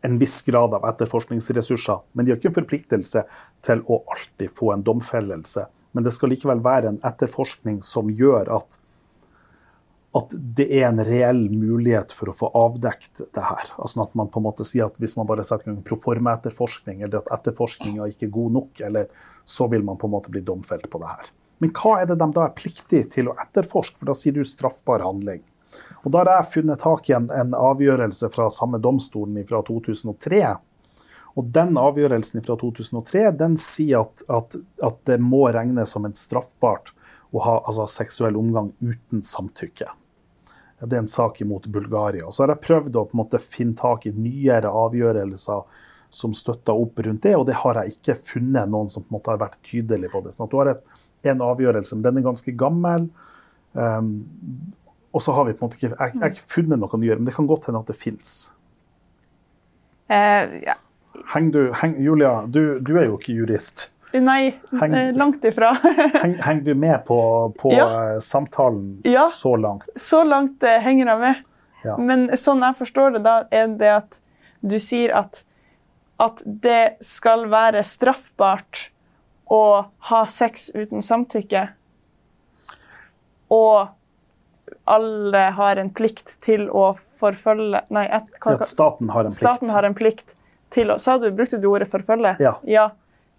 en 0.01 0.17
viss 0.21 0.41
grad 0.47 0.73
av 0.73 0.85
etterforskningsressurser. 0.89 1.99
Men 2.11 2.25
de 2.25 2.33
har 2.33 2.39
ikke 2.39 2.51
en 2.51 2.59
forpliktelse 2.61 3.25
til 3.65 3.83
å 3.85 4.01
alltid 4.11 4.53
få 4.57 4.73
en 4.73 4.85
domfellelse. 4.85 5.67
Men 5.91 6.07
det 6.07 6.13
skal 6.15 6.31
likevel 6.33 6.63
være 6.63 6.93
en 6.93 7.01
etterforskning 7.05 7.81
som 7.85 8.09
gjør 8.09 8.53
at 8.59 8.79
at 10.11 10.33
det 10.35 10.65
er 10.75 10.89
en 10.89 10.99
reell 11.07 11.45
mulighet 11.55 12.11
for 12.11 12.27
å 12.27 12.35
få 12.35 12.49
avdekt 12.57 13.21
det 13.31 13.43
her. 13.47 13.69
Altså 13.79 14.01
at 14.03 14.15
man 14.19 14.27
på 14.31 14.41
en 14.41 14.47
måte 14.49 14.65
sier 14.67 14.89
at 14.89 14.97
Hvis 14.99 15.15
man 15.15 15.27
bare 15.29 15.45
setter 15.47 15.69
i 15.69 15.71
gang 15.71 15.85
proforma-etterforskning, 15.87 17.05
eller 17.05 17.21
at 17.21 17.31
etterforskninga 17.37 18.09
ikke 18.11 18.27
er 18.27 18.33
god 18.35 18.57
nok, 18.57 18.81
eller 18.89 19.07
så 19.47 19.69
vil 19.71 19.85
man 19.87 19.99
på 20.01 20.09
en 20.09 20.15
måte 20.17 20.33
bli 20.33 20.43
domfelt 20.43 20.89
på 20.91 20.99
det 20.99 21.13
her. 21.13 21.31
Men 21.63 21.71
hva 21.77 22.01
er 22.01 22.09
det 22.09 22.17
de 22.19 22.27
da 22.35 22.43
er 22.43 22.57
pliktige 22.57 23.07
til 23.13 23.31
å 23.31 23.37
etterforske, 23.39 24.01
for 24.01 24.11
da 24.11 24.17
sier 24.17 24.35
du 24.35 24.43
straffbar 24.43 25.05
handling. 25.05 25.45
Og 26.03 26.11
Da 26.11 26.23
har 26.23 26.31
jeg 26.31 26.51
funnet 26.55 26.81
tak 26.81 27.09
i 27.09 27.15
en, 27.17 27.29
en 27.29 27.53
avgjørelse 27.57 28.31
fra 28.33 28.49
samme 28.53 28.79
domstolen 28.81 29.43
fra 29.47 29.61
2003. 29.67 30.41
Og 31.37 31.51
Den 31.55 31.77
avgjørelsen 31.79 32.43
fra 32.43 32.57
2003 32.59 33.29
den 33.39 33.57
sier 33.61 34.03
at, 34.03 34.23
at, 34.27 34.57
at 34.83 34.99
det 35.07 35.19
må 35.21 35.45
regnes 35.53 35.93
som 35.93 36.07
en 36.07 36.17
straffbart 36.17 36.93
å 37.31 37.43
ha 37.45 37.57
altså, 37.61 37.87
seksuell 37.87 38.35
omgang 38.39 38.73
uten 38.81 39.23
samtykke. 39.23 39.87
Det 40.81 40.97
er 40.97 41.03
en 41.03 41.07
sak 41.07 41.39
imot 41.41 41.67
Bulgaria. 41.69 42.25
Og 42.25 42.33
så 42.33 42.43
har 42.43 42.55
jeg 42.55 42.65
prøvd 42.65 42.97
å 42.97 43.05
måte, 43.15 43.39
finne 43.39 43.77
tak 43.77 44.07
i 44.09 44.15
nyere 44.15 44.71
avgjørelser 44.73 45.87
som 46.11 46.33
støtter 46.35 46.75
opp 46.75 46.99
rundt 47.05 47.23
det, 47.23 47.35
og 47.37 47.45
det 47.47 47.55
har 47.61 47.77
jeg 47.79 47.95
ikke 47.95 48.17
funnet 48.33 48.67
noen 48.67 48.89
som 48.91 49.05
måte 49.13 49.31
har 49.31 49.39
vært 49.39 49.61
tydelig 49.63 50.09
på 50.11 50.19
det. 50.25 50.33
Sånn 50.35 50.49
at 50.49 50.51
du 50.51 50.57
har 50.59 50.71
et, 50.73 50.81
en 51.31 51.43
avgjørelse, 51.45 51.95
men 51.95 52.07
den 52.07 52.19
er 52.19 52.25
ganske 52.25 52.53
gammel. 52.59 53.07
Um, 53.71 54.09
og 55.11 55.21
så 55.23 55.35
har 55.35 55.47
vi 55.47 55.53
på 55.53 55.65
en 55.65 55.69
måte 55.69 55.79
ikke 55.79 55.91
Jeg 55.91 56.21
har 56.21 56.31
ikke 56.31 56.51
funnet 56.53 56.79
noe 56.79 56.99
nyere, 56.99 57.19
men 57.19 57.27
det 57.27 57.35
kan 57.35 57.49
godt 57.49 57.67
hende 57.67 57.81
at 57.83 57.89
det 57.91 57.97
fins. 57.99 58.51
Uh, 60.11 60.59
ja. 60.63 60.77
Heng 61.33 61.51
du, 61.51 61.65
heng, 61.75 61.97
Julia, 62.03 62.41
du, 62.47 62.79
du 62.79 62.95
er 62.97 63.09
jo 63.09 63.17
ikke 63.19 63.35
jurist. 63.35 63.89
Nei, 64.11 64.53
heng, 64.79 64.93
eh, 64.93 65.13
langt 65.15 65.45
ifra. 65.47 65.71
Henger 66.23 66.61
du 66.61 66.73
med 66.75 67.05
på, 67.07 67.19
på 67.59 67.71
ja. 67.71 68.15
Eh, 68.15 68.19
samtalen 68.19 69.01
ja. 69.07 69.29
så 69.31 69.55
langt? 69.55 69.87
Så 69.95 70.23
langt 70.23 70.63
eh, 70.63 70.81
henger 70.83 71.07
jeg 71.13 71.21
med. 71.21 71.45
Ja. 71.85 71.95
Men 71.97 72.27
sånn 72.37 72.63
jeg 72.65 72.77
forstår 72.81 73.15
det, 73.15 73.21
da, 73.23 73.35
er 73.51 73.71
det 73.79 73.93
at 73.95 74.19
du 74.59 74.75
sier 74.83 75.15
at, 75.15 75.43
at 76.19 76.43
det 76.43 76.97
skal 77.05 77.47
være 77.51 77.85
straffbart 77.87 78.89
å 79.51 79.87
ha 80.11 80.21
sex 80.31 80.69
uten 80.75 81.03
samtykke. 81.03 81.63
Og 83.51 83.95
alle 84.89 85.43
har 85.57 85.81
en 85.81 85.91
plikt 85.93 86.35
til 86.45 86.67
å 86.69 86.93
forfølge 87.21 87.83
Nei, 87.93 88.05
et, 88.09 88.29
hva, 88.41 88.55
at 88.57 88.69
staten 88.69 89.11
har 89.13 89.27
en 89.27 89.33
plikt. 89.33 89.43
Staten 89.43 89.73
har 89.73 89.87
en 89.87 89.97
plikt 89.97 90.33
til 90.73 90.93
å 90.93 90.97
Sa 91.01 91.17
du, 91.21 91.29
brukte 91.35 91.59
du 91.61 91.67
ordet 91.69 91.89
forfølge? 91.91 92.35
Ja. 92.41 92.55
ja 92.67 92.89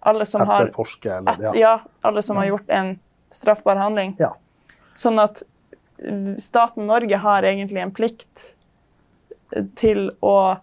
alle 0.03 0.25
som 0.27 0.43
har, 0.47 0.67
eller, 1.05 1.43
ja. 1.43 1.51
ja. 1.55 1.73
alle 2.01 2.21
som 2.21 2.37
har 2.37 2.45
gjort 2.45 2.69
en 2.69 2.97
straffbar 3.31 3.79
handling. 3.79 4.17
Ja. 4.19 4.33
Sånn 4.99 5.19
at 5.21 5.45
staten 6.43 6.89
Norge 6.89 7.17
har 7.23 7.47
egentlig 7.47 7.79
en 7.79 7.93
plikt 7.95 8.49
til 9.79 10.09
å 10.19 10.57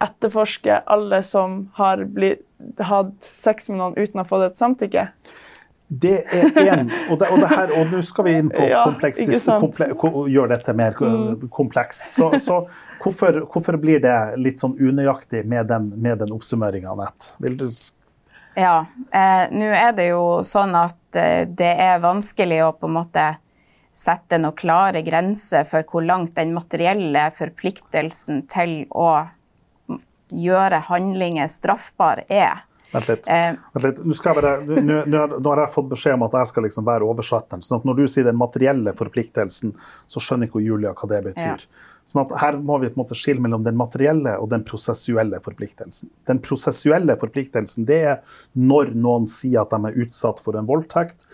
etterforske 0.00 0.80
alle 0.86 1.22
som 1.24 1.66
har 1.76 2.04
blitt, 2.04 2.44
hatt 2.80 3.28
sex 3.28 3.68
med 3.68 3.80
noen 3.80 3.96
uten 3.98 4.20
å 4.20 4.24
ha 4.24 4.28
fått 4.28 4.46
et 4.46 4.60
samtykke. 4.60 5.06
Det 5.88 6.16
er 6.34 6.48
én 6.64 6.88
og, 7.12 7.20
og, 7.22 7.44
og 7.46 7.92
nå 7.92 8.00
skal 8.02 8.26
vi 8.26 8.32
inn 8.40 8.48
på 8.50 8.64
ja, 8.66 8.80
komple, 9.60 9.86
gjøre 10.32 10.56
dette 10.56 10.74
mer 10.74 10.96
mm. 10.98 11.46
komplekst. 11.54 12.08
Så, 12.16 12.32
så 12.42 12.56
hvorfor, 13.04 13.44
hvorfor, 13.52 13.78
blir 13.78 14.02
det 14.02 14.16
litt 14.42 14.58
sånn 14.62 14.74
unøyaktig 14.80 15.44
med 15.46 15.70
den, 15.70 15.92
med 16.02 16.18
den 16.24 16.34
oppsummeringa, 16.34 16.90
Anette? 16.96 17.36
Ja. 18.58 18.86
Eh, 19.14 19.46
Nå 19.54 19.70
er 19.70 19.94
det 19.94 20.10
jo 20.10 20.42
sånn 20.46 20.74
at 20.74 21.18
eh, 21.20 21.46
det 21.46 21.72
er 21.86 22.02
vanskelig 22.02 22.64
å 22.66 22.74
på 22.74 22.90
en 22.90 22.98
måte 22.98 23.30
sette 23.96 24.40
noen 24.42 24.58
klare 24.58 25.06
grenser 25.06 25.64
for 25.68 25.86
hvor 25.88 26.04
langt 26.04 26.34
den 26.36 26.52
materielle 26.56 27.28
forpliktelsen 27.36 28.42
til 28.50 28.82
å 28.90 29.28
gjøre 30.34 30.82
handlinger 30.90 31.48
straffbar 31.52 32.24
er. 32.26 32.65
Vent 32.92 33.08
litt. 33.10 33.26
Vent 33.74 33.84
litt. 33.84 33.98
Nå 34.06 35.50
har 35.50 35.62
jeg 35.64 35.74
fått 35.74 35.90
beskjed 35.90 36.16
om 36.18 36.26
at 36.28 36.38
jeg 36.40 36.52
skal 36.52 36.66
liksom 36.68 36.86
være 36.86 37.08
oversetteren. 37.08 37.64
sånn 37.64 37.80
at 37.80 37.88
når 37.88 38.00
du 38.00 38.06
sier 38.10 38.28
den 38.28 38.38
materielle 38.38 38.94
forpliktelsen, 38.96 39.74
så 40.06 40.22
skjønner 40.22 40.50
ikke 40.50 40.64
Julia 40.64 40.94
hva 40.94 41.10
det 41.10 41.22
betyr. 41.30 41.66
Ja. 41.66 41.92
Sånn 42.06 42.22
at 42.22 42.36
Her 42.38 42.58
må 42.62 42.78
vi 42.78 42.88
på 42.92 43.00
en 43.00 43.02
måte 43.02 43.18
skille 43.18 43.42
mellom 43.42 43.64
den 43.66 43.78
materielle 43.78 44.36
og 44.38 44.52
den 44.52 44.62
prosessuelle 44.66 45.40
forpliktelsen. 45.42 46.12
Den 46.30 46.38
prosessuelle 46.44 47.16
forpliktelsen 47.18 47.88
det 47.88 47.98
er 48.12 48.20
når 48.54 48.94
noen 48.94 49.26
sier 49.30 49.64
at 49.64 49.74
de 49.74 49.90
er 49.90 49.98
utsatt 50.06 50.38
for 50.44 50.58
en 50.58 50.68
voldtekt, 50.68 51.26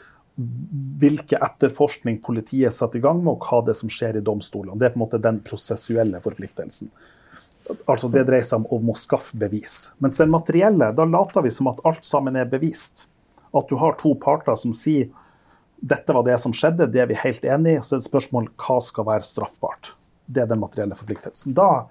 hvilke 1.02 1.36
etterforskning 1.44 2.22
politiet 2.24 2.72
setter 2.72 3.02
i 3.02 3.04
gang 3.04 3.20
med, 3.20 3.34
og 3.34 3.44
hva 3.44 3.60
det 3.66 3.74
er 3.74 3.80
som 3.82 3.92
skjer 3.92 4.16
i 4.16 4.24
domstolene. 4.24 4.78
Det 4.80 4.88
er 4.88 4.94
på 4.94 5.00
en 5.02 5.04
måte 5.04 5.20
den 5.20 5.42
prosessuelle 5.44 6.22
forpliktelsen. 6.24 6.88
Altså 7.88 8.08
Det 8.12 8.24
dreier 8.28 8.44
seg 8.46 8.60
om, 8.62 8.66
om 8.78 8.92
å 8.92 8.96
skaffe 8.98 9.36
bevis. 9.38 9.92
Mens 10.02 10.16
den 10.20 10.30
materielle, 10.32 10.92
da 10.96 11.04
later 11.08 11.44
vi 11.46 11.50
som 11.54 11.70
at 11.72 11.80
alt 11.88 12.04
sammen 12.04 12.36
er 12.36 12.48
bevist. 12.50 13.06
At 13.52 13.68
du 13.68 13.76
har 13.80 13.96
to 14.00 14.14
parter 14.20 14.56
som 14.56 14.72
sier 14.76 15.10
dette 15.82 16.14
var 16.14 16.22
det 16.22 16.36
som 16.38 16.52
skjedde, 16.54 16.86
det 16.94 17.00
er 17.02 17.08
vi 17.10 17.16
helt 17.18 17.42
enig 17.44 17.72
i. 17.74 17.80
Så 17.82 17.96
er 17.96 17.98
det 17.98 18.04
et 18.06 18.10
spørsmål 18.12 18.44
hva 18.62 18.76
skal 18.86 19.06
være 19.08 19.26
straffbart. 19.26 19.92
Det 20.30 20.44
er 20.44 20.50
den 20.52 20.60
materielle 20.62 20.94
forpliktelsen. 20.98 21.54
Da 21.58 21.86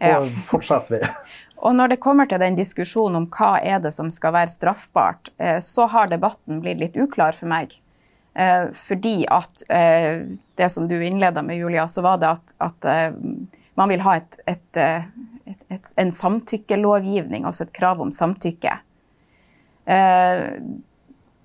Ja. 0.00 0.20
fortsetter 0.46 0.96
vi. 0.98 1.00
Og 1.64 1.74
når 1.74 1.88
det 1.94 2.00
kommer 2.02 2.26
til 2.28 2.38
den 2.42 2.56
diskusjonen 2.58 3.16
om 3.16 3.26
hva 3.30 3.56
er 3.62 3.78
det 3.82 3.92
som 3.94 4.10
skal 4.10 4.32
være 4.34 4.50
straffbart, 4.52 5.30
eh, 5.38 5.58
så 5.62 5.86
har 5.90 6.10
debatten 6.10 6.60
blitt 6.62 6.78
litt 6.78 6.96
uklar 6.96 7.32
for 7.34 7.46
meg. 7.50 7.74
Eh, 8.34 8.70
Fordi 8.74 9.24
at 9.30 9.62
eh, 9.70 10.26
det 10.58 10.70
som 10.70 10.88
du 10.90 10.96
innleda 10.98 11.42
med, 11.42 11.58
Julia, 11.58 11.86
så 11.88 12.02
var 12.02 12.18
det 12.22 12.30
at, 12.36 12.54
at 12.58 12.88
man 13.74 13.90
vil 13.90 14.02
ha 14.06 14.16
et, 14.20 14.36
et, 14.46 14.76
eh, 14.78 15.06
et, 15.50 15.62
et, 15.74 15.92
en 15.96 16.10
samtykkelovgivning, 16.14 17.44
altså 17.44 17.66
et 17.66 17.74
krav 17.74 18.02
om 18.02 18.12
samtykke. 18.14 18.78
Eh, 19.86 20.50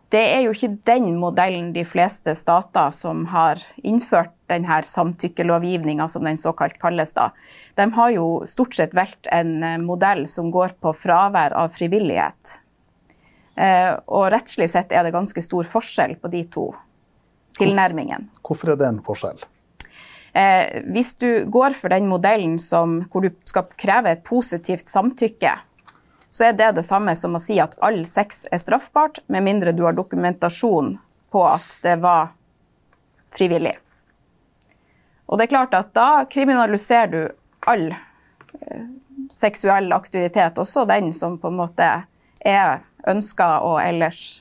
Det 0.09 0.21
er 0.25 0.39
jo 0.41 0.51
ikke 0.55 0.79
den 0.89 1.19
modellen 1.21 1.67
de 1.73 1.83
fleste 1.85 2.33
stater 2.33 2.89
som 2.97 3.27
har 3.29 3.61
innført 3.85 4.31
denne 4.49 4.79
samtykkelovgivninga, 4.81 6.07
som 6.09 6.25
den 6.25 6.37
såkalt 6.37 6.79
kalles, 6.81 7.13
da, 7.13 7.27
de 7.77 7.85
har 7.93 8.09
jo 8.15 8.41
stort 8.49 8.73
sett 8.73 8.95
valgt 8.97 9.29
en 9.31 9.63
eh, 9.63 9.77
modell 9.77 10.25
som 10.27 10.49
går 10.49 10.73
på 10.81 10.95
fravær 10.97 11.53
av 11.53 11.69
frivillighet. 11.77 12.59
Og 14.07 14.29
rettslig 14.31 14.69
sett 14.71 14.93
er 14.95 15.03
det 15.03 15.11
ganske 15.11 15.41
stor 15.43 15.67
forskjell 15.67 16.13
på 16.21 16.29
de 16.31 16.45
to 16.47 16.69
tilnærmingene. 17.59 18.29
Hvorfor 18.39 18.71
er 18.71 18.77
det 18.79 18.87
en 18.87 19.01
forskjell? 19.03 19.41
Eh, 20.39 20.81
hvis 20.83 21.15
du 21.15 21.45
går 21.45 21.73
for 21.75 21.91
den 21.91 22.07
modellen 22.07 22.59
som, 22.59 23.01
hvor 23.11 23.25
du 23.25 23.33
skal 23.49 23.65
kreve 23.75 24.13
et 24.13 24.23
positivt 24.23 24.87
samtykke, 24.87 25.51
så 26.29 26.45
er 26.47 26.53
det 26.55 26.69
det 26.77 26.85
samme 26.87 27.15
som 27.17 27.35
å 27.35 27.41
si 27.43 27.57
at 27.59 27.75
all 27.83 28.05
sex 28.07 28.45
er 28.51 28.61
straffbart, 28.61 29.19
med 29.27 29.43
mindre 29.43 29.73
du 29.75 29.83
har 29.83 29.97
dokumentasjon 29.97 30.93
på 31.33 31.43
at 31.43 31.67
det 31.83 31.97
var 32.05 32.31
frivillig. 33.35 33.75
Og 35.27 35.37
det 35.37 35.47
er 35.47 35.53
klart 35.57 35.75
at 35.77 35.91
da 35.97 36.23
kriminaliserer 36.29 37.11
du 37.11 37.21
all 37.67 37.89
eh, 37.91 38.85
seksuell 39.33 39.91
aktivitet, 39.93 40.61
også 40.61 40.87
den 40.87 41.11
som 41.13 41.35
på 41.41 41.51
en 41.51 41.59
måte 41.59 41.89
er 42.45 42.79
ønska 43.09 43.57
og 43.65 43.81
ellers 43.83 44.39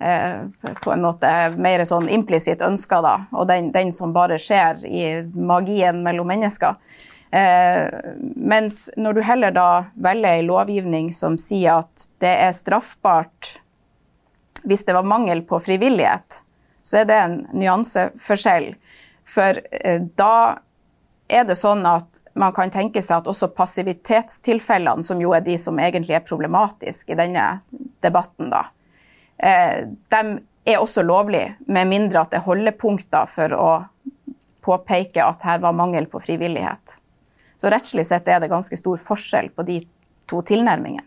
på 0.00 0.92
en 0.94 1.02
måte 1.04 1.30
mer 1.60 1.84
sånn 1.84 2.08
implisitt 2.08 2.62
ønska, 2.64 3.02
da, 3.04 3.14
og 3.36 3.48
den, 3.50 3.68
den 3.74 3.90
som 3.92 4.14
bare 4.16 4.38
skjer 4.40 4.80
i 4.88 5.04
magien 5.36 6.00
mellom 6.04 6.30
mennesker. 6.32 6.78
Eh, 7.30 7.86
mens 8.34 8.88
når 8.96 9.12
du 9.12 9.20
heller 9.22 9.52
da 9.54 9.68
velger 9.94 10.40
en 10.40 10.48
lovgivning 10.48 11.12
som 11.14 11.36
sier 11.38 11.84
at 11.84 12.08
det 12.18 12.32
er 12.42 12.56
straffbart 12.56 13.52
hvis 14.66 14.82
det 14.84 14.96
var 14.96 15.06
mangel 15.06 15.44
på 15.46 15.60
frivillighet, 15.62 16.40
så 16.82 17.00
er 17.00 17.06
det 17.08 17.20
en 17.20 17.36
nyanseforskjell. 17.54 18.72
For 19.30 19.60
eh, 19.70 20.02
da 20.18 20.58
er 21.30 21.46
det 21.46 21.56
sånn 21.60 21.86
at 21.86 22.20
man 22.34 22.52
kan 22.56 22.72
tenke 22.74 23.02
seg 23.02 23.20
at 23.20 23.30
også 23.30 23.52
passivitetstilfellene, 23.54 25.06
som 25.06 25.22
jo 25.22 25.30
er 25.36 25.46
de 25.46 25.54
som 25.60 25.78
egentlig 25.78 26.18
er 26.18 26.26
problematiske 26.26 27.14
i 27.14 27.20
denne 27.20 27.46
debatten, 28.02 28.50
da, 28.50 28.66
eh, 28.66 28.79
de 29.40 30.22
er 30.68 30.80
også 30.80 31.02
lovlige, 31.02 31.54
med 31.66 31.88
mindre 31.88 32.24
at 32.24 32.32
det 32.32 32.40
er 32.40 32.46
holdepunkter 32.48 33.30
for 33.32 33.54
å 33.56 33.70
påpeke 34.64 35.24
at 35.24 35.46
her 35.48 35.62
var 35.62 35.76
mangel 35.76 36.08
på 36.10 36.20
frivillighet. 36.20 36.98
Så 37.60 37.70
rettslig 37.72 38.06
sett 38.08 38.28
er 38.28 38.40
det 38.40 38.50
ganske 38.52 38.76
stor 38.76 39.00
forskjell 39.00 39.50
på 39.56 39.64
de 39.68 39.80
to 40.30 40.42
tilnærmingene. 40.46 41.06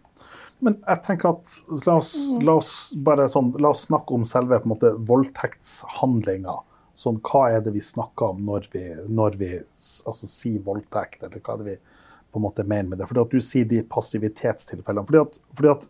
Men 0.64 0.78
jeg 0.80 1.02
tenker 1.04 1.34
at 1.34 1.56
la 1.88 1.98
oss, 2.00 2.14
la 2.40 2.54
oss 2.56 2.74
bare 2.96 3.26
sånn, 3.32 3.52
la 3.60 3.74
oss 3.74 3.88
snakke 3.90 4.16
om 4.16 4.24
selve 4.28 4.62
på 4.62 4.70
en 4.70 4.72
måte 4.72 4.92
voldtektshandlinga. 5.10 6.56
Sånn, 6.96 7.18
hva 7.26 7.48
er 7.52 7.66
det 7.66 7.74
vi 7.76 7.82
snakker 7.84 8.32
om 8.32 8.46
når 8.48 8.70
vi, 8.72 8.84
når 9.10 9.36
vi 9.42 9.50
altså, 9.60 10.30
sier 10.30 10.62
voldtekt, 10.64 11.26
eller 11.26 11.42
hva 11.42 11.58
er 11.58 11.64
det 11.64 11.68
vi 11.72 11.76
på 12.32 12.40
en 12.40 12.46
måte 12.46 12.64
mener 12.64 12.94
med 12.94 13.02
det? 13.02 13.10
Fordi 13.10 13.26
at 13.26 13.34
du 13.34 13.44
sier 13.44 13.68
de 13.68 13.82
passivitetstilfellene. 13.92 15.04
Fordi 15.10 15.24
at, 15.26 15.40
fordi 15.58 15.72
at 15.74 15.88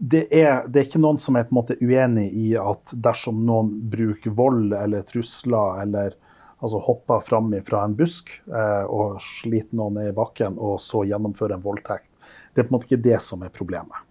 det, 0.00 0.22
er, 0.32 0.64
det 0.68 0.80
er 0.80 0.86
ikke 0.88 1.02
noen 1.02 1.18
som 1.20 1.36
er 1.36 1.44
på 1.44 1.52
en 1.52 1.58
måte 1.58 1.76
uenig 1.80 2.30
i 2.32 2.54
at 2.56 2.94
dersom 3.04 3.42
noen 3.44 3.68
bruker 3.92 4.32
vold 4.32 4.72
eller 4.72 5.04
trusler 5.04 5.82
eller 5.82 6.14
altså 6.60 6.80
hopper 6.86 7.20
fram 7.24 7.52
fra 7.66 7.82
en 7.84 7.96
busk 7.96 8.32
eh, 8.48 8.84
og 8.88 9.18
sliter 9.20 9.76
noen 9.76 9.98
ned 9.98 10.10
i 10.10 10.16
bakken, 10.16 10.56
og 10.56 10.78
så 10.80 11.04
gjennomfører 11.08 11.58
en 11.58 11.64
voldtekt. 11.64 12.08
Det 12.54 12.62
er 12.62 12.68
på 12.68 12.72
en 12.72 12.78
måte 12.78 12.88
ikke 12.88 13.04
det 13.04 13.18
som 13.24 13.44
er 13.44 13.52
problemet. 13.52 14.06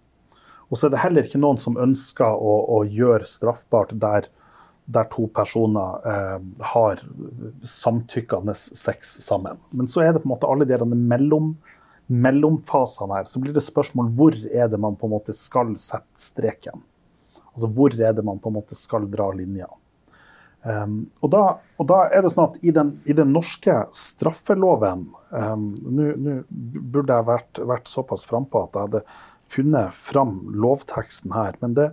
Og 0.70 0.78
så 0.78 0.86
er 0.86 0.94
det 0.94 1.02
heller 1.02 1.26
ikke 1.26 1.42
noen 1.42 1.58
som 1.58 1.78
ønsker 1.80 2.38
å, 2.38 2.54
å 2.78 2.82
gjøre 2.86 3.26
straffbart 3.26 3.96
der, 4.02 4.28
der 4.86 5.10
to 5.10 5.26
personer 5.34 6.06
eh, 6.06 6.38
har 6.72 7.02
samtykkende 7.66 8.54
sex 8.54 9.16
sammen. 9.26 9.58
Men 9.74 9.90
så 9.90 10.04
er 10.04 10.14
det 10.14 10.22
på 10.22 10.30
en 10.30 10.36
måte 10.36 10.50
alle 10.50 10.70
de 10.70 10.78
mellom, 10.94 11.56
mellomfasene 12.10 13.20
her. 13.20 13.28
Så 13.30 13.40
blir 13.42 13.54
det 13.54 13.62
spørsmål 13.64 14.10
hvor 14.18 14.36
er 14.50 14.70
det 14.70 14.80
man 14.82 14.98
på 14.98 15.06
en 15.06 15.14
måte 15.14 15.34
skal 15.36 15.76
sette 15.78 16.18
streken. 16.18 16.82
Altså 17.54 17.70
hvor 17.70 17.94
er 17.94 18.16
det 18.16 18.24
man 18.26 18.40
på 18.42 18.50
en 18.50 18.58
måte 18.58 18.78
skal 18.78 19.06
dra 19.10 19.30
linja. 19.34 19.68
Um, 20.60 21.06
og, 21.24 21.30
da, 21.32 21.44
og, 21.80 21.86
da, 21.88 22.02
er 22.12 22.20
det 22.24 22.34
sånn 22.34 22.50
at 22.50 22.58
i 22.66 22.72
den, 22.76 22.92
i 23.08 23.14
den 23.16 23.30
norske 23.32 23.72
straffeloven 23.96 25.06
um, 25.32 25.62
Nå 25.80 26.34
burde 26.52 27.16
jeg 27.16 27.26
vært, 27.30 27.60
vært 27.64 27.88
såpass 27.88 28.26
frampå 28.28 28.66
at 28.66 28.76
jeg 28.76 28.90
hadde 28.90 29.00
funnet 29.48 29.96
fram 29.96 30.34
lovteksten 30.60 31.32
her, 31.32 31.56
men 31.64 31.78
det 31.78 31.88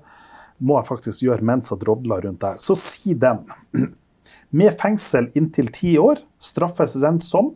må 0.59 0.75
jeg 0.81 0.89
faktisk 0.89 1.23
gjøre 1.23 1.47
mens 1.47 1.71
jeg 1.71 1.79
drodler 1.85 2.27
rundt 2.27 2.43
der. 2.43 2.59
Så 2.59 2.75
si 2.75 3.15
den 3.15 3.45
med 4.59 4.75
fengsel 4.81 5.31
inntil 5.37 5.71
ti 5.71 5.95
år 6.01 6.19
straffes 6.43 6.97
den 6.99 7.21
som 7.23 7.53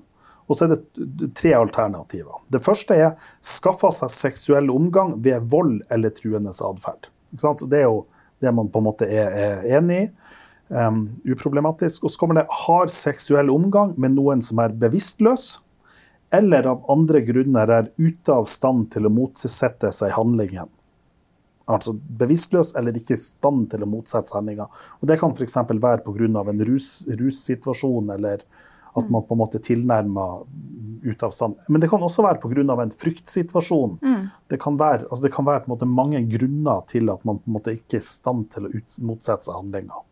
og 0.52 0.58
så 0.58 0.66
er 0.68 0.74
det 0.76 1.30
tre 1.40 1.54
alternativer. 1.56 2.42
Det 2.52 2.60
første 2.66 2.98
er 3.00 3.14
skaffa 3.46 3.88
seg 3.96 4.12
seksuell 4.12 4.72
omgang 4.74 5.14
ved 5.24 5.48
vold 5.52 5.78
eller 5.94 6.12
truende 6.18 6.52
atferd. 6.52 7.08
Det 7.32 7.80
er 7.80 7.88
jo 7.88 8.02
det 8.44 8.52
man 8.52 8.68
på 8.74 8.82
en 8.82 8.88
måte 8.90 9.08
er, 9.08 9.32
er 9.32 9.78
enig 9.78 10.02
i. 10.02 10.10
Um, 10.72 11.02
uproblematisk. 11.28 12.04
Og 12.04 12.12
så 12.12 12.20
kommer 12.20 12.42
det 12.42 12.60
har 12.66 12.92
seksuell 12.92 13.52
omgang 13.52 13.94
med 14.00 14.16
noen 14.16 14.44
som 14.44 14.60
er 14.64 14.76
bevisstløs, 14.76 15.58
eller 16.36 16.68
av 16.72 16.86
andre 16.92 17.20
grunner 17.28 17.72
er 17.76 17.90
ute 18.00 18.36
av 18.36 18.48
stand 18.48 18.90
til 18.94 19.08
å 19.08 19.12
motsette 19.12 19.92
seg 19.96 20.14
handlingen. 20.16 20.70
Altså 21.72 21.94
bevisstløs 21.96 22.74
eller 22.80 22.96
ikke 22.98 23.16
i 23.16 23.22
stand 23.22 23.70
til 23.72 23.84
å 23.84 23.90
motsette 23.90 24.32
seg 24.32 24.40
handlinga. 24.40 24.68
Det 25.08 25.20
kan 25.20 25.36
f.eks. 25.36 25.60
være 25.72 26.04
pga. 26.04 26.44
en 26.50 26.66
rus, 26.68 26.90
russituasjon, 27.08 28.10
eller 28.16 28.44
at 28.94 29.10
man 29.10 29.24
på 29.24 29.36
en 29.36 29.42
måte 29.42 29.62
tilnærmer 29.64 30.44
uteavstand. 31.02 31.56
Men 31.68 31.82
det 31.82 31.90
kan 31.90 32.04
også 32.04 32.24
være 32.26 32.42
pga. 32.42 32.82
en 32.84 32.92
fryktsituasjon. 32.92 33.98
Mm. 34.02 34.28
Det 34.48 34.60
kan 34.62 34.78
være, 34.78 35.06
altså 35.10 35.24
det 35.26 35.34
kan 35.34 35.46
være 35.46 35.60
på 35.60 35.72
en 35.72 35.76
måte 35.76 35.86
mange 35.86 36.22
grunner 36.38 36.82
til 36.88 37.10
at 37.10 37.26
man 37.26 37.40
på 37.40 37.50
en 37.50 37.54
måte 37.58 37.74
ikke 37.74 37.98
er 37.98 38.04
i 38.04 38.06
stand 38.06 38.50
til 38.54 38.68
å 38.68 38.72
motsette 39.08 39.48
seg 39.48 39.56
handlinger. 39.56 40.04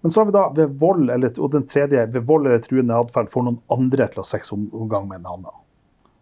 Men 0.00 0.10
så 0.10 0.20
har 0.20 0.26
vi 0.26 0.36
da 0.36 0.48
ved 0.52 0.78
vold, 0.80 1.10
eller, 1.10 1.32
og 1.40 1.52
den 1.52 1.66
tredje, 1.66 2.06
ved 2.12 2.26
vold 2.28 2.46
eller 2.46 2.60
truende 2.60 2.96
atferd 3.00 3.30
får 3.32 3.44
noen 3.46 3.60
andre 3.72 4.08
til 4.12 4.20
å 4.20 4.24
ha 4.24 4.28
sexomgang 4.28 5.06
med 5.08 5.22
en 5.22 5.30
annen. 5.32 5.60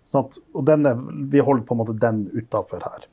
Sånn 0.06 0.26
at, 0.26 0.36
og 0.54 0.66
denne, 0.68 0.92
vi 1.32 1.42
holder 1.42 1.64
på 1.66 1.74
en 1.74 1.80
måte 1.80 1.96
den 1.98 2.28
utafor 2.30 2.84
her. 2.86 3.08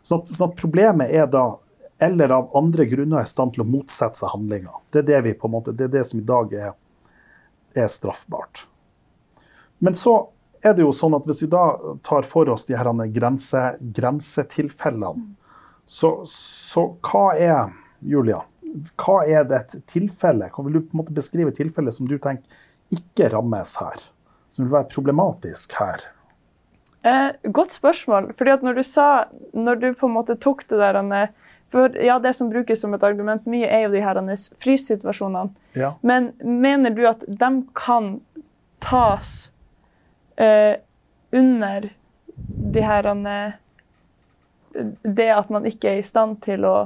Sånn 0.00 0.22
at, 0.22 0.30
sånn 0.32 0.48
at, 0.48 0.56
problemet 0.60 1.12
er 1.12 1.28
da 1.28 1.58
eller 2.00 2.30
av 2.30 2.52
andre 2.56 2.86
grunner 2.86 3.20
er 3.20 3.26
i 3.26 3.30
stand 3.30 3.56
til 3.56 3.64
å 3.64 3.68
motsette 3.68 4.20
seg 4.20 4.30
handlinger. 4.30 4.76
Det 4.94 5.02
er 5.02 5.08
det, 5.08 5.20
vi 5.26 5.34
på 5.34 5.48
en 5.48 5.54
måte, 5.56 5.74
det 5.74 5.88
er 5.88 5.94
det 5.96 6.04
som 6.06 6.20
i 6.20 6.26
dag 6.26 6.52
er, 6.54 6.76
er 7.78 7.90
straffbart. 7.92 8.66
Men 9.78 9.94
så 9.94 10.18
er 10.64 10.74
det 10.74 10.82
jo 10.82 10.92
sånn 10.94 11.14
at 11.14 11.26
hvis 11.28 11.44
vi 11.44 11.50
da 11.52 11.64
tar 12.06 12.26
for 12.26 12.50
oss 12.50 12.66
de 12.66 12.76
her 12.78 12.90
grense, 13.14 13.64
grensetilfellene, 13.78 15.28
så, 15.88 16.18
så 16.28 16.90
hva 17.06 17.26
er 17.38 17.74
Julia? 18.04 18.42
hva 18.98 19.22
er 19.28 19.46
det 19.48 19.58
et 19.58 19.76
tilfelle? 19.90 20.50
Kan 20.52 20.68
du 20.68 20.80
på 20.80 20.94
en 20.94 21.02
måte 21.02 21.16
beskrive 21.16 21.52
tilfellet 21.52 21.58
tilfelle 21.60 21.94
som 21.94 22.08
du 22.08 22.18
tenker 22.18 22.94
ikke 22.94 23.30
rammes 23.32 23.74
her? 23.80 24.06
Som 24.50 24.66
vil 24.66 24.76
være 24.76 24.90
problematisk 24.92 25.76
her? 25.78 26.04
Eh, 27.06 27.30
godt 27.54 27.76
spørsmål. 27.76 28.32
Fordi 28.38 28.54
at 28.56 28.64
når 28.66 28.80
du 28.80 28.82
sa 28.82 29.28
Når 29.54 29.74
du 29.80 29.92
på 29.94 30.08
en 30.08 30.16
måte 30.16 30.34
tok 30.36 30.66
det 30.68 30.80
der 30.80 30.98
For 31.72 31.92
ja, 32.00 32.18
det 32.18 32.32
som 32.34 32.48
brukes 32.50 32.80
som 32.80 32.94
et 32.96 33.02
argument 33.04 33.46
mye, 33.46 33.68
er 33.68 33.86
jo 33.86 33.92
de 33.92 34.00
her 34.00 34.20
frysituasjonene. 34.62 35.52
Ja. 35.76 35.94
Men 36.00 36.32
mener 36.40 36.94
du 36.96 37.04
at 37.08 37.24
de 37.28 37.50
kan 37.76 38.20
tas 38.80 39.50
eh, 40.36 40.80
under 41.32 41.90
de 42.74 42.80
her 42.80 43.10
Det 45.02 45.28
at 45.34 45.50
man 45.50 45.66
ikke 45.66 45.90
er 45.90 46.00
i 46.00 46.06
stand 46.06 46.40
til 46.44 46.64
å 46.64 46.76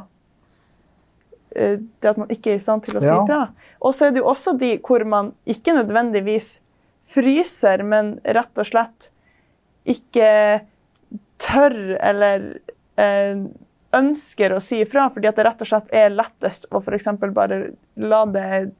eh, 1.55 1.79
det 1.79 2.11
at 2.11 2.19
man 2.19 2.31
ikke 2.33 2.55
er 2.55 2.59
i 2.59 2.65
stand 2.65 2.83
til 2.87 2.99
å 2.99 3.05
si 3.05 3.11
Ja. 3.13 3.23
fra. 3.27 3.41
Og 3.81 3.95
så 3.95 4.07
er 4.07 4.11
det 4.15 4.23
jo 4.23 4.31
også 4.31 4.57
de 4.59 4.79
hvor 4.79 5.05
man 5.05 5.35
ikke 5.47 5.77
nødvendigvis 5.77 6.61
fryser, 7.05 7.83
men 7.85 8.17
rett 8.25 8.59
og 8.59 8.67
slett 8.67 9.11
ikke 9.85 10.63
tør 11.43 11.75
eller 12.01 12.47
eh, 12.97 13.45
ønsker 13.93 14.55
å 14.57 14.61
si 14.61 14.81
ifra, 14.83 15.11
fordi 15.13 15.29
at 15.29 15.37
det 15.37 15.45
rett 15.45 15.61
og 15.61 15.69
slett 15.69 15.91
er 15.93 16.11
lettest 16.11 16.67
å 16.73 16.81
f.eks. 16.81 17.05
bare 17.35 17.59
la 17.97 18.25
det 18.27 18.71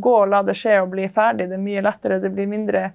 gå, 0.00 0.14
la 0.26 0.42
det 0.42 0.54
skje 0.56 0.78
og 0.82 0.90
bli 0.94 1.08
ferdig. 1.12 1.48
Det 1.50 1.58
er 1.58 1.64
mye 1.66 1.82
lettere, 1.84 2.20
det 2.22 2.30
blir 2.32 2.46
mindre 2.48 2.92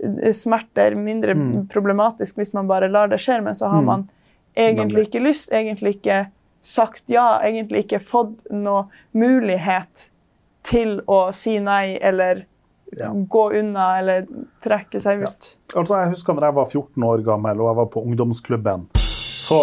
eh, 0.00 0.32
smerter, 0.32 0.94
mindre 0.96 1.34
Mm. 1.34 1.66
problematisk 1.68 2.36
hvis 2.36 2.54
man 2.54 2.66
bare 2.66 2.88
lar 2.88 3.08
det 3.08 3.18
skje, 3.20 3.42
men 3.44 3.54
så 3.54 3.68
har 3.68 3.82
Mm. 3.82 3.86
man 3.86 4.08
egentlig 4.56 5.08
ikke 5.08 5.20
lyst, 5.22 5.50
egentlig 5.52 5.96
ikke 6.00 6.26
sagt 6.62 7.02
ja, 7.08 7.38
egentlig 7.42 7.84
ikke 7.86 8.00
fått 8.00 8.50
noe 8.50 8.86
mulighet 9.14 10.08
til 10.62 11.00
å 11.08 11.32
si 11.34 11.58
nei 11.58 11.98
eller 12.00 12.46
Ja. 12.96 13.10
gå 13.12 13.52
unna 13.60 13.98
eller 14.00 14.26
trekke 14.62 15.00
seg 15.00 15.22
ut. 15.22 15.56
Altså, 15.76 15.94
jeg 16.02 16.10
husker 16.10 16.34
da 16.40 16.46
jeg 16.46 16.54
var 16.54 16.66
14 16.66 17.02
år 17.04 17.22
gammel 17.22 17.60
og 17.60 17.68
jeg 17.68 17.76
var 17.76 17.86
på 17.86 18.02
ungdomsklubben. 18.04 18.88
Så, 18.96 19.60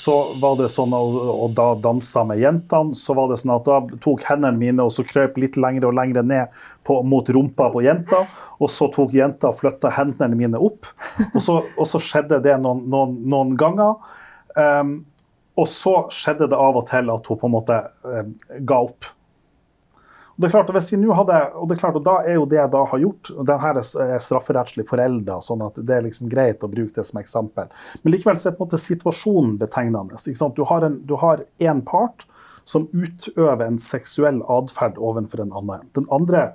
så 0.00 0.14
var 0.40 0.56
det 0.56 0.70
sånn, 0.72 0.94
og, 0.96 1.16
og 1.44 1.52
da 1.56 1.66
dansa 1.84 2.22
med 2.28 2.40
jentene, 2.40 2.96
så 2.96 3.14
var 3.18 3.28
det 3.30 3.40
sånn 3.42 3.52
at 3.54 3.66
da 3.68 3.80
tok 4.00 4.24
hendene 4.28 4.56
mine 4.56 4.86
og 4.86 4.92
så 4.94 5.04
krøp 5.06 5.36
litt 5.42 5.58
lengre 5.60 5.90
og 5.90 5.96
lengre 5.98 6.24
ned 6.24 6.56
på, 6.88 7.00
mot 7.04 7.28
rumpa 7.28 7.68
på 7.74 7.84
jenta. 7.84 8.22
Og 8.60 8.72
så 8.72 8.88
tok 8.94 9.14
jenta 9.16 9.50
og 9.50 9.60
flytta 9.60 9.92
hendene 9.98 10.38
mine 10.38 10.60
opp. 10.60 10.88
Og 11.34 11.40
så, 11.44 11.60
og 11.76 11.88
så 11.88 12.00
skjedde 12.02 12.40
det 12.44 12.56
noen, 12.62 12.82
noen, 12.92 13.16
noen 13.30 13.54
ganger. 13.60 14.00
Um, 14.56 15.00
og 15.60 15.68
så 15.68 15.94
skjedde 16.14 16.48
det 16.50 16.58
av 16.58 16.78
og 16.80 16.88
til 16.88 17.12
at 17.12 17.28
hun 17.28 17.40
på 17.40 17.50
en 17.50 17.56
måte 17.58 17.80
um, 18.06 18.36
ga 18.66 18.82
opp. 18.88 19.10
Det 20.40 20.48
er 20.48 20.52
klart, 20.54 20.70
hvis 20.72 20.86
vi 20.94 20.98
nå 21.02 21.12
hadde, 21.12 21.38
og 21.60 21.68
det 21.68 21.74
er 21.74 21.80
klart, 21.82 21.96
og 21.98 22.04
da 22.06 22.14
er 22.24 22.38
jo 22.38 22.46
det 22.48 22.56
jeg 22.56 22.72
da 22.72 22.80
har 22.88 23.00
gjort 23.02 23.30
og 23.34 23.44
den 23.50 23.58
her 23.60 23.76
er 23.76 23.88
er 24.06 24.22
strafferettslig 24.24 24.86
forelda, 24.88 25.36
sånn 25.44 25.60
at 25.66 25.76
det 25.84 25.96
er 25.96 26.06
liksom 26.06 26.30
greit 26.32 26.64
å 26.64 26.70
bruke 26.72 26.96
det 26.96 27.04
som 27.04 27.20
eksempel. 27.20 27.68
Men 28.00 28.14
likevel 28.14 28.40
så 28.40 28.48
er 28.48 28.54
på 28.56 28.64
en 28.64 28.70
måte 28.70 28.80
situasjonen 28.80 29.58
betegnende. 29.60 30.16
ikke 30.16 30.40
sant? 30.40 30.56
Du 30.56 30.64
har 30.64 30.86
en, 30.86 30.96
du 31.04 31.12
har 31.20 31.42
en 31.58 31.82
part 31.84 32.24
som 32.64 32.86
utøver 32.92 33.66
en 33.66 33.76
seksuell 33.82 34.40
atferd 34.48 34.96
overfor 34.96 35.44
en 35.44 35.52
annen. 35.60 35.84
Den 35.98 36.08
andre 36.14 36.54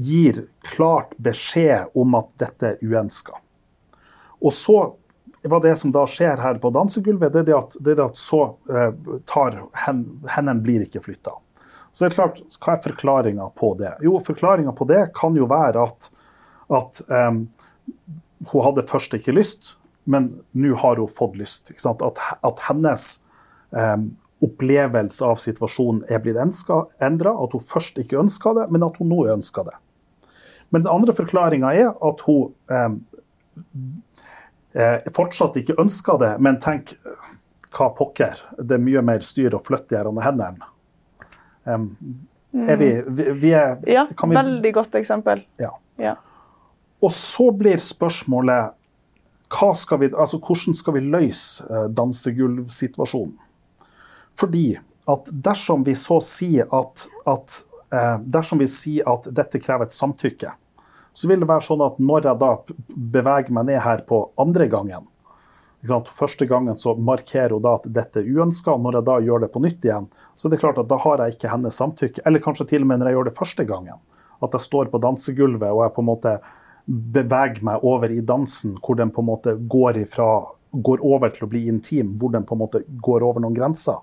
gir 0.00 0.46
klart 0.64 1.12
beskjed 1.18 1.92
om 1.98 2.16
at 2.16 2.32
dette 2.40 2.72
er 2.72 2.80
uønska. 2.80 3.36
Og 4.40 4.56
så 4.56 4.78
hva 5.48 5.60
det 5.60 5.76
som 5.80 5.92
da 5.92 6.06
skjer 6.08 6.40
her 6.40 6.58
på 6.60 6.72
dansegulvet, 6.72 7.32
det 7.32 7.44
er 7.44 7.46
det 7.48 7.56
at, 7.56 7.76
det 7.80 7.94
er 7.94 8.00
det 8.00 8.08
at 8.10 8.18
så 8.20 8.42
eh, 8.68 8.90
tar 9.28 9.62
hen, 9.86 10.02
hendene 10.28 10.64
blir 10.64 10.84
ikke 10.84 11.00
flytta. 11.04 11.36
Så 11.92 12.04
det 12.04 12.10
er 12.10 12.16
klart, 12.16 12.40
hva 12.62 12.76
er 12.76 12.84
forklaringa 12.84 13.48
på 13.58 13.72
det? 13.80 13.96
Jo, 14.04 14.18
forklaringa 14.22 14.72
på 14.76 14.86
det 14.88 15.08
kan 15.16 15.36
jo 15.38 15.48
være 15.50 15.82
at, 15.88 16.10
at 16.70 17.02
um, 17.10 17.42
hun 18.52 18.64
hadde 18.64 18.86
først 18.88 19.14
ikke 19.18 19.34
lyst, 19.34 19.74
men 20.10 20.30
nå 20.56 20.76
har 20.80 21.02
hun 21.02 21.10
fått 21.10 21.36
lyst. 21.40 21.72
At, 21.84 22.02
at 22.46 22.64
hennes 22.68 23.10
um, 23.74 24.10
opplevelse 24.40 25.26
av 25.26 25.42
situasjonen 25.42 26.04
er 26.08 26.22
blitt 26.22 26.38
endra. 26.40 27.34
At 27.34 27.56
hun 27.56 27.66
først 27.72 27.98
ikke 28.00 28.20
ønska 28.22 28.54
det, 28.56 28.68
men 28.72 28.86
at 28.86 28.96
hun 29.02 29.10
nå 29.12 29.24
ønsker 29.34 29.68
det. 29.68 29.76
Men 30.70 30.86
den 30.86 30.92
andre 30.92 31.14
forklaringa 31.16 31.74
er 31.74 31.90
at 31.90 32.22
hun 32.28 32.54
um, 32.70 33.00
fortsatt 35.16 35.58
ikke 35.58 35.78
ønsker 35.82 36.20
det, 36.22 36.34
men 36.38 36.60
tenk 36.62 36.94
hva 37.74 37.90
pokker, 37.94 38.38
det 38.58 38.76
er 38.76 38.82
mye 38.82 39.02
mer 39.06 39.22
styr 39.26 39.54
å 39.54 39.62
flytte 39.62 40.02
de 40.06 40.22
hendene. 40.24 40.70
Em, 41.70 41.86
er 42.66 42.80
vi, 42.80 42.90
vi, 43.06 43.30
vi 43.44 43.54
er, 43.54 43.78
Ja, 43.86 44.06
vi, 44.10 44.34
veldig 44.34 44.74
godt 44.74 44.98
eksempel. 44.98 45.44
ja. 45.62 45.70
Ja. 46.00 46.16
Og 47.00 47.12
så 47.12 47.50
blir 47.56 47.80
spørsmålet 47.80 48.76
skal 49.74 49.98
vi, 50.00 50.10
altså 50.14 50.38
hvordan 50.38 50.76
skal 50.76 50.94
vi 50.94 51.00
løse 51.00 51.64
eh, 51.64 51.88
dansegulvsituasjonen? 51.96 53.34
Fordi 54.38 54.78
at 55.10 55.30
dersom 55.32 55.84
vi 55.84 55.94
så 55.98 56.20
sier 56.22 56.68
at, 56.76 57.06
at 57.26 57.56
eh, 57.92 58.16
dersom 58.22 58.60
vi 58.62 58.68
sier 58.70 59.08
at 59.10 59.26
dette 59.34 59.60
krever 59.60 59.88
et 59.88 59.96
samtykke, 59.96 60.52
så 61.12 61.28
vil 61.28 61.42
det 61.42 61.48
være 61.50 61.66
sånn 61.66 61.82
at 61.82 61.98
når 61.98 62.28
jeg 62.30 62.40
da 62.40 62.50
beveger 63.16 63.50
meg 63.56 63.66
ned 63.72 63.82
her 63.82 64.04
på 64.06 64.22
andre 64.40 64.68
gangen? 64.70 65.09
Første 65.88 66.44
gangen 66.46 66.76
så 66.76 66.92
markerer 66.94 67.54
hun 67.56 67.64
da 67.64 67.78
at 67.78 67.88
dette 67.88 68.20
er 68.20 68.28
uønska, 68.28 68.74
når 68.76 68.98
jeg 68.98 69.06
da 69.08 69.18
gjør 69.24 69.44
det 69.44 69.52
på 69.54 69.62
nytt 69.64 69.84
igjen, 69.86 70.10
så 70.36 70.48
er 70.48 70.52
det 70.52 70.60
klart 70.60 70.80
at 70.82 70.90
da 70.90 70.98
har 71.00 71.22
jeg 71.22 71.36
ikke 71.36 71.52
hennes 71.52 71.78
samtykke. 71.80 72.24
Eller 72.28 72.44
kanskje 72.44 72.68
til 72.74 72.84
og 72.84 72.90
med 72.90 73.00
når 73.00 73.10
jeg 73.10 73.18
gjør 73.18 73.28
det 73.30 73.36
første 73.38 73.66
gangen. 73.68 74.00
At 74.44 74.56
jeg 74.56 74.66
står 74.66 74.90
på 74.92 75.00
dansegulvet 75.00 75.72
og 75.72 75.84
jeg 75.84 75.94
på 75.96 76.04
en 76.04 76.10
måte 76.10 76.34
beveger 76.90 77.64
meg 77.64 77.84
over 77.86 78.12
i 78.12 78.20
dansen, 78.24 78.76
hvor 78.84 78.98
den 78.98 79.12
på 79.14 79.24
en 79.24 79.30
måte 79.30 79.56
går 79.72 80.02
ifra 80.02 80.30
går 80.70 81.02
over 81.02 81.32
til 81.34 81.46
å 81.46 81.50
bli 81.50 81.64
intim, 81.70 82.14
hvor 82.18 82.30
den 82.34 82.44
på 82.46 82.54
en 82.54 82.62
måte 82.62 82.82
går 83.02 83.24
over 83.26 83.42
noen 83.42 83.56
grenser. 83.56 83.98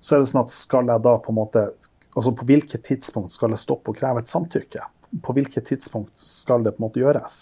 Så 0.00 0.16
er 0.16 0.22
det 0.22 0.30
sånn 0.30 0.44
at 0.44 0.54
skal 0.54 0.88
jeg 0.88 1.04
da 1.04 1.18
på 1.20 1.32
en 1.34 1.40
måte 1.42 1.68
Altså 2.16 2.30
på 2.32 2.46
hvilket 2.48 2.80
tidspunkt 2.80 3.34
skal 3.34 3.52
jeg 3.52 3.60
stoppe 3.60 3.92
og 3.92 3.98
kreve 3.98 4.22
et 4.22 4.30
samtykke? 4.30 4.86
På 5.20 5.34
hvilket 5.36 5.66
tidspunkt 5.68 6.16
skal 6.16 6.62
det 6.64 6.72
på 6.72 6.80
en 6.80 6.86
måte 6.86 7.02
gjøres? 7.02 7.34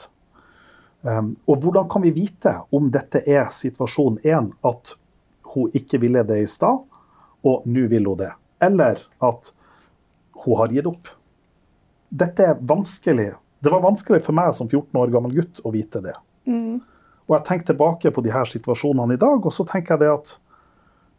Um, 1.04 1.34
og 1.44 1.60
hvordan 1.60 1.88
kan 1.92 2.04
vi 2.04 2.14
vite 2.16 2.54
om 2.72 2.88
dette 2.92 3.20
er 3.28 3.50
situasjon 3.52 4.22
én, 4.24 4.48
at 4.64 4.94
hun 5.52 5.74
ikke 5.76 6.00
ville 6.00 6.22
det 6.24 6.40
i 6.40 6.48
stad, 6.48 6.80
og 7.44 7.66
nå 7.68 7.84
vil 7.92 8.08
hun 8.08 8.22
det? 8.22 8.30
Eller 8.64 9.02
at 9.20 9.52
hun 10.44 10.58
har 10.62 10.72
gitt 10.72 10.88
opp? 10.88 11.10
Dette 12.08 12.46
er 12.54 12.62
vanskelig. 12.62 13.34
Det 13.60 13.72
var 13.72 13.84
vanskelig 13.84 14.22
for 14.24 14.36
meg 14.36 14.54
som 14.56 14.70
14 14.70 14.96
år 15.02 15.12
gammel 15.12 15.34
gutt 15.36 15.60
å 15.64 15.72
vite 15.74 16.00
det. 16.04 16.16
Og 17.24 17.36
jeg 17.36 17.46
tenker 17.48 17.72
tilbake 17.72 18.12
på 18.12 18.24
de 18.24 18.32
her 18.32 18.48
situasjonene 18.48 19.16
i 19.16 19.20
dag, 19.20 19.44
og 19.44 19.52
så 19.52 19.64
tenker 19.68 19.94
jeg 19.94 20.04
det 20.04 20.10
at 20.12 20.34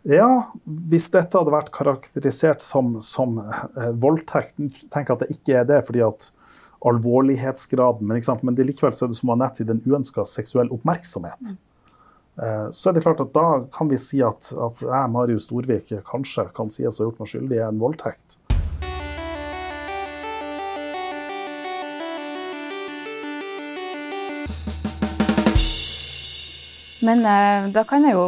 ja, 0.05 0.29
hvis 0.61 1.07
dette 1.13 1.33
hadde 1.33 1.53
vært 1.53 1.71
karakterisert 1.73 2.61
som, 2.61 2.99
som 3.01 3.39
eh, 3.41 3.89
voldtekt, 3.97 4.53
tenker 4.93 5.07
jeg 5.07 5.15
at 5.15 5.23
det 5.23 5.33
ikke 5.33 5.55
er 5.57 5.69
det, 5.69 5.79
fordi 5.87 6.03
at 6.05 6.27
alvorlighetsgraden 6.85 8.07
Men, 8.07 8.21
men 8.41 8.57
det 8.57 8.67
likevel 8.69 8.93
er 8.93 9.11
det 9.11 9.17
som 9.17 9.33
Anette 9.33 9.61
sier, 9.61 9.69
den 9.69 9.83
uønska 9.85 10.25
seksuell 10.29 10.69
oppmerksomhet. 10.75 11.55
Mm. 11.55 11.61
Så 12.75 12.89
er 12.89 12.97
det 12.97 13.05
klart 13.05 13.21
at 13.23 13.31
da 13.31 13.47
kan 13.71 13.87
vi 13.87 13.97
si 13.97 14.19
at, 14.25 14.49
at 14.51 14.81
jeg, 14.83 15.11
Marius 15.13 15.47
Storvik, 15.47 15.93
kanskje 16.09 16.49
kan 16.57 16.67
sies 16.73 16.99
å 16.99 17.05
ha 17.05 17.07
gjort 17.07 17.21
meg 17.23 17.31
skyldig 17.31 17.61
i 17.61 17.63
en 17.63 17.79
voldtekt. 17.79 18.35
Men 27.05 27.25
eh, 27.25 27.69
da 27.73 27.83
kan 27.87 28.05
jeg 28.05 28.15
jo 28.17 28.27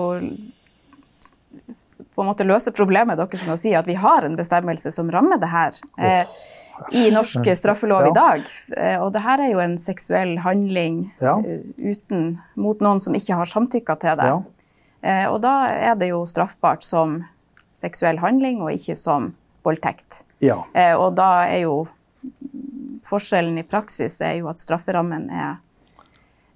på 2.14 2.24
en 2.24 2.30
måte 2.30 2.46
løse 2.46 2.74
problemet 2.76 3.18
deres 3.20 3.44
med 3.46 3.56
å 3.56 3.60
si 3.60 3.74
at 3.78 3.88
vi 3.90 3.98
har 3.98 4.26
en 4.26 4.38
bestemmelse 4.38 4.92
som 4.94 5.10
rammer 5.14 5.42
det 5.42 5.50
her 5.52 5.78
eh, 5.98 6.38
i 6.92 7.10
norsk 7.12 7.46
straffelov 7.56 8.02
Ja. 8.06 8.10
i 8.10 8.14
dag. 8.14 8.42
Eh, 8.78 9.02
og 9.02 9.14
det 9.14 9.22
her 9.22 9.40
er 9.42 9.52
jo 9.52 9.60
en 9.60 9.78
seksuell 9.78 10.38
handling 10.40 11.12
Ja. 11.22 11.38
eh, 11.40 11.60
uten, 11.80 12.40
mot 12.56 12.80
noen 12.80 13.00
som 13.00 13.14
ikke 13.14 13.36
har 13.36 13.46
samtykka 13.46 14.00
til 14.00 14.16
det. 14.18 14.26
Ja. 14.26 14.42
Eh, 15.04 15.28
og 15.32 15.42
da 15.42 15.68
er 15.68 15.96
det 15.96 16.10
jo 16.10 16.24
straffbart 16.26 16.84
som 16.84 17.26
seksuell 17.72 18.18
handling 18.20 18.62
og 18.62 18.72
ikke 18.72 18.98
som 18.98 19.34
voldtekt. 19.64 20.24
Ja. 20.42 20.64
Og 20.98 21.16
da 21.16 21.46
er 21.46 21.62
jo 21.62 21.88
forskjellen 23.08 23.58
i 23.60 23.64
praksis 23.64 24.20
er 24.22 24.38
jo 24.40 24.48
at 24.50 24.60
strafferammen 24.60 25.30
er 25.32 25.58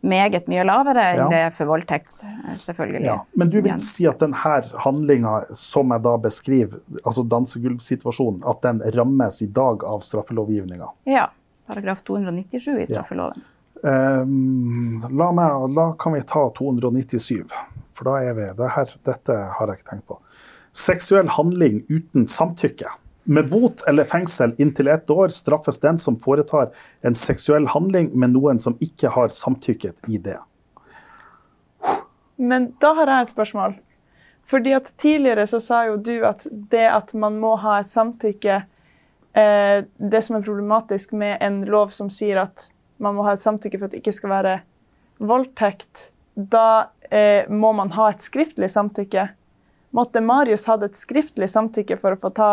meget 0.03 0.47
mye 0.49 0.63
lavere 0.65 1.03
enn 1.13 1.19
Ja. 1.19 1.27
det 1.29 1.39
er 1.45 1.49
for 1.53 1.65
voldtekt, 1.69 2.15
selvfølgelig. 2.59 3.03
Ja, 3.05 3.19
men 3.35 3.49
du 3.49 3.61
vil 3.61 3.79
si 3.79 4.05
at 4.09 4.19
denne 4.19 4.35
handlinga 4.83 5.45
som 5.53 5.91
jeg 5.93 6.01
da 6.03 6.15
beskriver, 6.17 6.79
altså 7.05 7.23
dansegulvsituasjonen, 7.29 8.41
at 8.47 8.61
den 8.61 8.81
rammes 8.97 9.41
i 9.41 9.47
dag 9.47 9.83
av 9.83 10.01
straffelovgivninga? 10.01 10.89
Ja. 11.05 11.29
Paragraf 11.67 12.01
297 12.03 12.81
i 12.81 12.85
straffeloven. 12.89 13.43
Um, 13.83 15.01
la 15.09 15.31
meg, 15.31 15.69
la 15.75 15.91
kan 15.97 16.13
vi 16.13 16.21
ta 16.27 16.49
297, 16.57 17.45
for 17.93 18.09
da 18.09 18.17
er 18.21 18.33
vi 18.37 18.47
det 18.57 18.71
her, 18.75 18.91
Dette 19.07 19.37
har 19.57 19.67
jeg 19.71 19.79
ikke 19.79 19.89
tenkt 19.89 20.07
på. 20.11 20.17
Seksuell 20.73 21.27
handling 21.37 21.81
uten 21.89 22.27
samtykke. 22.27 22.91
Med 23.23 23.49
bot 23.49 23.84
eller 23.88 24.07
fengsel 24.10 24.55
inntil 24.57 24.88
ett 24.88 25.10
år 25.10 25.27
straffes 25.27 25.79
den 25.79 25.99
som 26.01 26.17
foretar 26.19 26.71
en 27.01 27.15
seksuell 27.15 27.67
handling 27.69 28.10
med 28.17 28.34
noen 28.34 28.60
som 28.60 28.77
ikke 28.81 29.13
har 29.13 29.29
samtykket 29.29 30.10
i 30.10 30.17
det. 30.17 30.39
Men 32.41 32.71
da 32.81 32.95
har 32.97 33.12
jeg 33.12 33.27
et 33.27 33.34
spørsmål. 33.36 33.77
Fordi 34.49 34.73
at 34.73 34.89
Tidligere 34.97 35.45
så 35.47 35.60
sa 35.62 35.84
jo 35.86 35.99
du 36.01 36.15
at 36.25 36.47
det 36.49 36.88
at 36.89 37.13
man 37.13 37.38
må 37.39 37.53
ha 37.62 37.77
et 37.79 37.89
samtykke 37.91 38.55
eh, 39.38 39.84
Det 39.86 40.21
som 40.25 40.39
er 40.39 40.45
problematisk 40.45 41.13
med 41.13 41.38
en 41.45 41.62
lov 41.69 41.93
som 41.95 42.10
sier 42.10 42.41
at 42.41 42.71
man 43.01 43.15
må 43.17 43.25
ha 43.25 43.36
et 43.36 43.43
samtykke 43.43 43.77
for 43.77 43.88
at 43.88 43.93
det 43.93 44.01
ikke 44.01 44.13
skal 44.17 44.34
være 44.34 44.55
voldtekt, 45.21 46.12
da 46.36 46.91
eh, 47.10 47.49
må 47.49 47.71
man 47.77 47.93
ha 47.95 48.10
et 48.12 48.21
skriftlig 48.21 48.69
samtykke. 48.73 49.27
Måtte 49.97 50.21
Marius 50.21 50.67
hatt 50.69 50.86
et 50.86 50.97
skriftlig 50.97 51.49
samtykke 51.49 51.97
for 52.01 52.15
å 52.15 52.19
få 52.21 52.31
ta, 52.38 52.51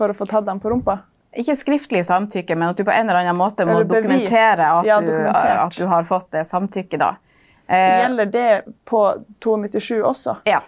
for 0.00 0.12
å 0.12 0.16
få 0.16 0.26
tatt 0.30 0.48
dem 0.48 0.60
på 0.60 0.72
rumpa? 0.72 0.98
Ikke 1.38 1.54
skriftlig 1.54 2.02
samtykke, 2.08 2.56
men 2.58 2.72
at 2.72 2.80
du 2.80 2.82
på 2.88 2.90
en 2.90 3.06
eller 3.06 3.20
annen 3.20 3.38
måte 3.38 3.62
må 3.68 3.82
dokumentere 3.86 4.66
at, 4.80 4.88
Ja, 4.88 4.96
du, 5.04 5.12
at 5.30 5.76
du 5.78 5.84
har 5.86 6.02
fått 6.08 6.30
det 6.34 6.42
samtykket. 6.48 6.98
da. 6.98 7.12
Eh, 7.70 8.00
Gjelder 8.02 8.26
det 8.32 8.48
på 8.90 9.04
297 9.44 10.00
også? 10.02 10.36
Ja. 10.50 10.62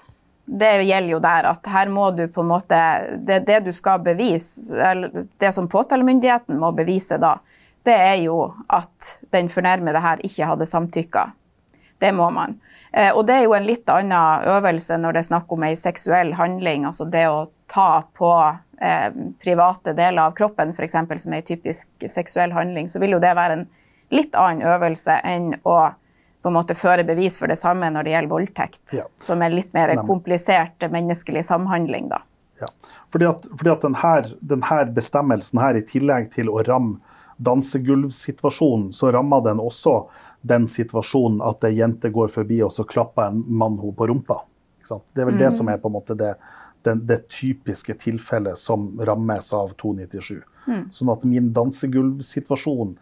Det 0.45 0.71
gjelder 0.85 1.11
jo 1.15 1.19
der 1.23 1.47
at 1.51 1.67
her 1.71 1.89
må 1.91 2.09
du 2.15 2.25
på 2.29 2.43
en 2.43 2.49
måte 2.51 2.79
Det, 3.27 3.41
det 3.47 3.61
du 3.65 3.71
skal 3.73 4.01
bevise, 4.03 4.75
eller 4.83 5.27
det 5.39 5.53
som 5.55 5.69
påtalemyndigheten 5.71 6.59
må 6.59 6.73
bevise 6.75 7.19
da, 7.23 7.37
det 7.87 7.95
er 7.95 8.17
jo 8.25 8.53
at 8.71 9.17
den 9.35 9.49
fornærmede 9.51 10.03
her 10.03 10.21
ikke 10.27 10.47
hadde 10.47 10.67
samtykka. 10.67 11.25
Det 12.03 12.11
må 12.15 12.29
man. 12.35 12.59
Eh, 12.93 13.11
og 13.15 13.27
det 13.27 13.35
er 13.41 13.47
jo 13.49 13.55
en 13.59 13.67
litt 13.67 13.89
annen 13.91 14.47
øvelse 14.51 14.99
når 14.99 15.13
det 15.17 15.23
er 15.25 15.31
snakk 15.31 15.53
om 15.55 15.63
ei 15.67 15.75
seksuell 15.79 16.35
handling, 16.39 16.87
altså 16.91 17.07
det 17.11 17.25
å 17.31 17.47
ta 17.71 18.03
på 18.19 18.31
private 19.43 19.93
deler 19.95 20.23
av 20.25 20.33
kroppen, 20.39 20.73
f.eks., 20.75 20.97
som 21.23 21.33
er 21.33 21.41
en 21.43 21.47
typisk 21.47 22.07
seksuell 22.11 22.53
handling, 22.57 22.89
så 22.91 22.99
vil 23.03 23.15
jo 23.17 23.23
det 23.23 23.35
være 23.39 23.61
en 23.61 23.67
litt 24.13 24.35
annen 24.37 24.67
øvelse 24.69 25.21
enn 25.25 25.55
å 25.63 25.77
på 26.43 26.51
en 26.51 26.57
måte 26.57 26.75
føre 26.75 27.05
bevis 27.07 27.37
for 27.39 27.47
det 27.47 27.57
samme 27.61 27.87
når 27.95 28.03
det 28.03 28.15
gjelder 28.17 28.33
voldtekt, 28.33 28.83
Ja. 28.99 29.05
som 29.21 29.43
er 29.43 29.55
litt 29.55 29.73
mer 29.73 29.95
komplisert 30.03 30.83
menneskelig 30.91 31.45
samhandling. 31.47 32.09
da. 32.09 32.19
Ja. 32.61 32.67
Fordi 33.13 33.29
at, 33.29 33.47
fordi 33.59 33.71
at 33.71 33.81
denne, 33.87 34.37
denne 34.41 34.95
bestemmelsen 34.95 35.61
her, 35.61 35.79
i 35.79 35.87
tillegg 35.87 36.33
til 36.35 36.51
å 36.51 36.63
ramme 36.67 36.99
dansegulvsituasjonen, 37.39 38.93
så 38.93 39.13
rammer 39.13 39.43
den 39.43 39.61
også 39.63 40.09
den 40.43 40.67
situasjonen 40.67 41.41
at 41.47 41.65
ei 41.65 41.77
jente 41.79 42.11
går 42.11 42.29
forbi 42.29 42.61
og 42.63 42.73
så 42.75 42.85
klapper 42.85 43.31
en 43.31 43.45
mann 43.47 43.79
henne 43.79 43.95
på 43.95 44.09
rumpa. 44.11 44.43
Det 45.15 45.23
er 45.23 45.29
vel 45.31 45.39
det 45.39 45.53
som 45.55 45.69
er 45.71 45.79
på 45.79 45.89
en 45.89 45.95
måte 45.95 46.17
det, 46.19 46.35
det, 46.85 46.95
det 47.09 47.19
typiske 47.33 47.95
tilfellet 48.03 48.59
som 48.59 48.91
rammes 49.01 49.53
av 49.57 49.75
297. 49.81 50.43
Sånn 50.95 51.11
at 51.13 51.27
min 51.27 51.51
dansegulvsituasjon 51.57 52.97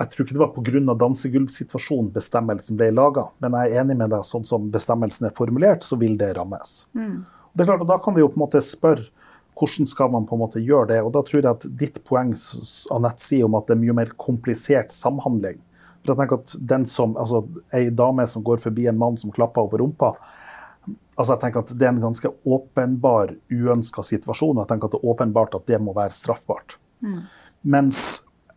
jeg 0.00 0.10
tror 0.10 0.24
ikke 0.24 0.34
det 0.34 0.40
var 0.40 0.52
pga. 0.56 0.94
dansegulvsituasjonen 0.98 2.08
bestemmelsen 2.14 2.78
ble 2.80 2.88
laga, 2.90 3.28
men 3.44 3.54
jeg 3.54 3.70
er 3.70 3.82
enig 3.82 3.96
med 4.00 4.10
deg, 4.10 4.24
sånn 4.26 4.46
som 4.48 4.70
bestemmelsen 4.72 5.28
er 5.28 5.34
formulert, 5.36 5.84
så 5.86 5.98
vil 6.00 6.16
det 6.18 6.32
rammes. 6.38 6.86
Det 7.52 7.62
er 7.62 7.68
klart, 7.68 7.84
og 7.84 7.86
Da 7.86 7.98
kan 8.02 8.14
vi 8.14 8.24
jo 8.24 8.30
på 8.32 8.40
en 8.40 8.46
måte 8.46 8.62
spørre 8.64 9.10
hvordan 9.54 9.86
skal 9.86 10.10
man 10.10 10.26
på 10.26 10.34
en 10.34 10.40
måte 10.40 10.60
gjøre 10.64 10.88
det. 10.88 11.02
og 11.04 11.12
Da 11.12 11.22
tror 11.22 11.42
jeg 11.42 11.50
at 11.50 11.66
ditt 11.78 12.04
poeng 12.04 12.32
Annette 12.90 13.22
sier 13.22 13.44
om 13.44 13.54
at 13.54 13.68
det 13.68 13.76
er 13.76 13.82
mye 13.82 13.94
mer 14.00 14.10
komplisert 14.16 14.90
samhandling. 14.90 15.60
For 16.02 16.14
jeg 16.14 16.18
tenker 16.18 16.40
at 16.40 16.54
den 16.58 16.86
som, 16.86 17.16
altså 17.16 17.44
Ei 17.72 17.90
dame 17.90 18.26
som 18.26 18.42
går 18.42 18.58
forbi 18.58 18.88
en 18.88 18.98
mann 18.98 19.18
som 19.20 19.30
klapper 19.30 19.62
over 19.62 19.78
rumpa, 19.78 20.16
altså 21.16 21.34
jeg 21.34 21.42
tenker 21.42 21.62
at 21.62 21.72
det 21.78 21.86
er 21.86 21.94
en 21.94 22.02
ganske 22.02 22.30
åpenbar 22.44 23.34
uønska 23.52 24.04
situasjon. 24.06 24.56
og 24.56 24.64
Jeg 24.64 24.72
tenker 24.72 24.88
at 24.88 24.96
det 24.96 25.02
er 25.02 25.12
åpenbart 25.12 25.56
at 25.58 25.66
det 25.70 25.80
må 25.82 25.94
være 25.96 26.14
straffbart. 26.16 26.78
Mens 27.62 27.98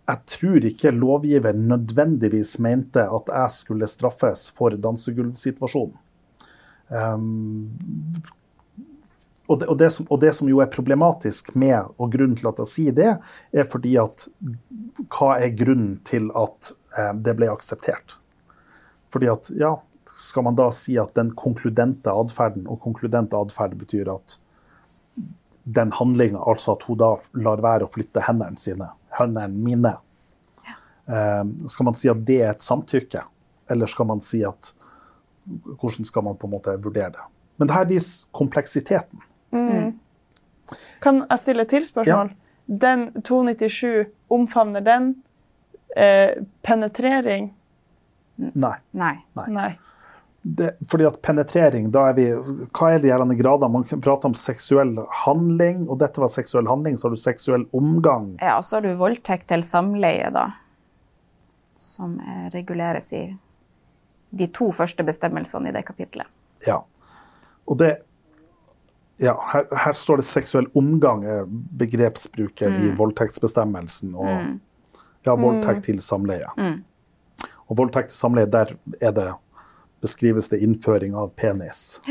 jeg 0.06 0.22
tror 0.30 0.66
ikke 0.70 0.94
lovgiver 0.94 1.58
nødvendigvis 1.58 2.58
mente 2.62 3.04
at 3.10 3.30
jeg 3.34 3.54
skulle 3.54 3.90
straffes 3.90 4.48
for 4.54 4.78
dansegulvsituasjonen. 4.78 5.96
Um, 6.86 7.72
og, 9.48 9.60
det, 9.60 9.70
og, 9.70 10.06
og 10.10 10.20
det 10.22 10.32
som 10.38 10.50
jo 10.50 10.60
er 10.62 10.70
problematisk 10.70 11.56
med, 11.58 11.90
og 11.98 12.14
grunnen 12.14 12.38
til 12.38 12.50
at 12.50 12.62
jeg 12.62 12.72
sier 12.72 12.98
det, 12.98 13.16
er 13.54 13.68
fordi 13.70 13.96
at 14.02 14.28
hva 15.10 15.36
er 15.38 15.58
grunnen 15.58 16.00
til 16.06 16.30
at 16.38 16.72
eh, 16.98 17.12
det 17.26 17.36
ble 17.38 17.50
akseptert? 17.54 18.18
Fordi 19.14 19.30
at, 19.34 19.52
ja, 19.58 19.76
skal 20.16 20.44
man 20.44 20.56
da 20.56 20.70
si 20.72 20.96
at 21.00 21.16
den 21.18 21.34
konkludente 21.36 22.12
atferden, 22.12 22.68
og 22.72 22.80
konkludent 22.84 23.34
atferd 23.36 23.76
betyr 23.80 24.14
at 24.16 24.38
den 25.66 25.92
handlinga, 25.92 26.40
altså 26.46 26.76
at 26.76 26.86
hun 26.88 27.00
da 27.02 27.12
lar 27.42 27.64
være 27.64 27.88
å 27.88 27.92
flytte 27.92 28.24
hendene 28.28 28.60
sine, 28.62 28.92
hendene 29.18 29.50
mine, 29.52 29.96
ja. 30.68 30.76
skal 31.72 31.90
man 31.90 31.98
si 31.98 32.12
at 32.12 32.22
det 32.28 32.40
er 32.44 32.54
et 32.54 32.66
samtykke? 32.66 33.26
Eller 33.74 33.90
skal 33.90 34.06
man 34.06 34.22
si 34.22 34.44
at 34.46 34.76
Hvordan 35.46 36.06
skal 36.06 36.24
man 36.26 36.38
på 36.42 36.48
en 36.48 36.56
måte 36.56 36.74
vurdere 36.82 37.12
det? 37.14 37.26
Men 37.58 37.70
det 37.70 37.76
her 37.76 37.86
viser 37.86 38.30
kompleksiteten. 38.34 39.20
Kan 41.02 41.22
jeg 41.30 41.40
stille 41.40 41.66
et 41.68 41.70
til 41.70 41.86
spørsmål? 41.86 42.32
Den 42.66 43.04
297, 43.22 44.08
omfavner 44.34 44.82
den 44.82 45.12
eh, 45.94 46.42
penetrering? 46.66 47.52
Nei. 48.38 48.74
Nei. 48.92 49.14
Nei. 49.38 49.70
Det, 50.46 50.76
fordi 50.86 51.08
at 51.10 51.16
penetrering, 51.26 51.88
da 51.90 52.04
er 52.12 52.18
vi 52.20 52.26
Hva 52.30 52.92
er 52.94 53.00
de 53.02 53.10
her 53.10 53.24
gradene? 53.40 53.72
Man 53.74 53.86
kan 53.90 54.02
prate 54.02 54.30
om 54.30 54.36
seksuell 54.38 54.92
handling, 55.26 55.88
og 55.90 55.98
dette 56.04 56.22
var 56.22 56.30
seksuell 56.30 56.68
handling, 56.70 57.00
så 57.02 57.08
har 57.08 57.16
du 57.16 57.22
seksuell 57.22 57.64
omgang. 57.74 58.36
Ja, 58.42 58.60
så 58.62 58.76
har 58.78 58.86
du 58.86 58.92
voldtekt 59.00 59.48
til 59.50 59.64
samleie, 59.66 60.30
da. 60.30 60.52
Som 61.74 62.20
reguleres 62.54 63.10
i 63.18 63.24
de 64.36 64.48
to 64.54 64.70
første 64.76 65.04
bestemmelsene 65.08 65.72
i 65.72 65.74
det 65.74 65.82
kapitlet. 65.88 66.30
Ja. 66.68 66.84
Og 67.66 67.80
det 67.82 67.96
Ja, 69.18 69.32
her, 69.54 69.64
her 69.72 69.94
står 69.96 70.20
det 70.20 70.26
seksuell 70.28 70.66
omgang, 70.76 71.22
er 71.24 71.46
begrepsbruken 71.80 72.74
i 72.84 72.90
voldtektsbestemmelsen. 73.00 74.12
Og 74.12 74.28
ja, 75.24 75.36
voldtekt 75.40 75.86
til 75.88 76.02
samleie. 76.04 76.50
Og 77.66 77.78
voldtekt 77.80 78.12
til 78.12 78.18
samleie, 78.18 78.50
der 78.52 78.76
er 79.00 79.16
det 79.16 79.30
beskrives 80.02 80.50
det 80.52 80.60
innføring 80.64 81.16
av 81.16 81.32
penis. 81.38 82.02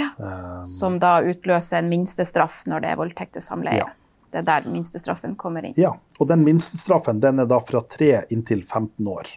Som 0.66 0.98
da 1.02 1.18
utløser 1.22 1.82
en 1.82 1.90
minstestraff 1.92 2.62
når 2.70 2.84
det 2.84 2.92
er 2.94 3.00
voldtekt 3.00 3.36
til 3.36 3.44
samleie. 3.44 3.84
Ja. 3.84 3.92
Det 4.34 4.40
er 4.42 4.46
der 4.48 4.64
minstestraffen 4.66 5.36
kommer 5.38 5.62
inn. 5.62 5.76
Ja, 5.78 5.92
og 6.18 6.26
den 6.26 6.42
minstestraffen 6.42 7.20
den 7.22 7.38
er 7.38 7.46
da 7.46 7.60
fra 7.62 7.84
3 7.86 8.24
inntil 8.34 8.64
15 8.66 9.06
år. 9.06 9.30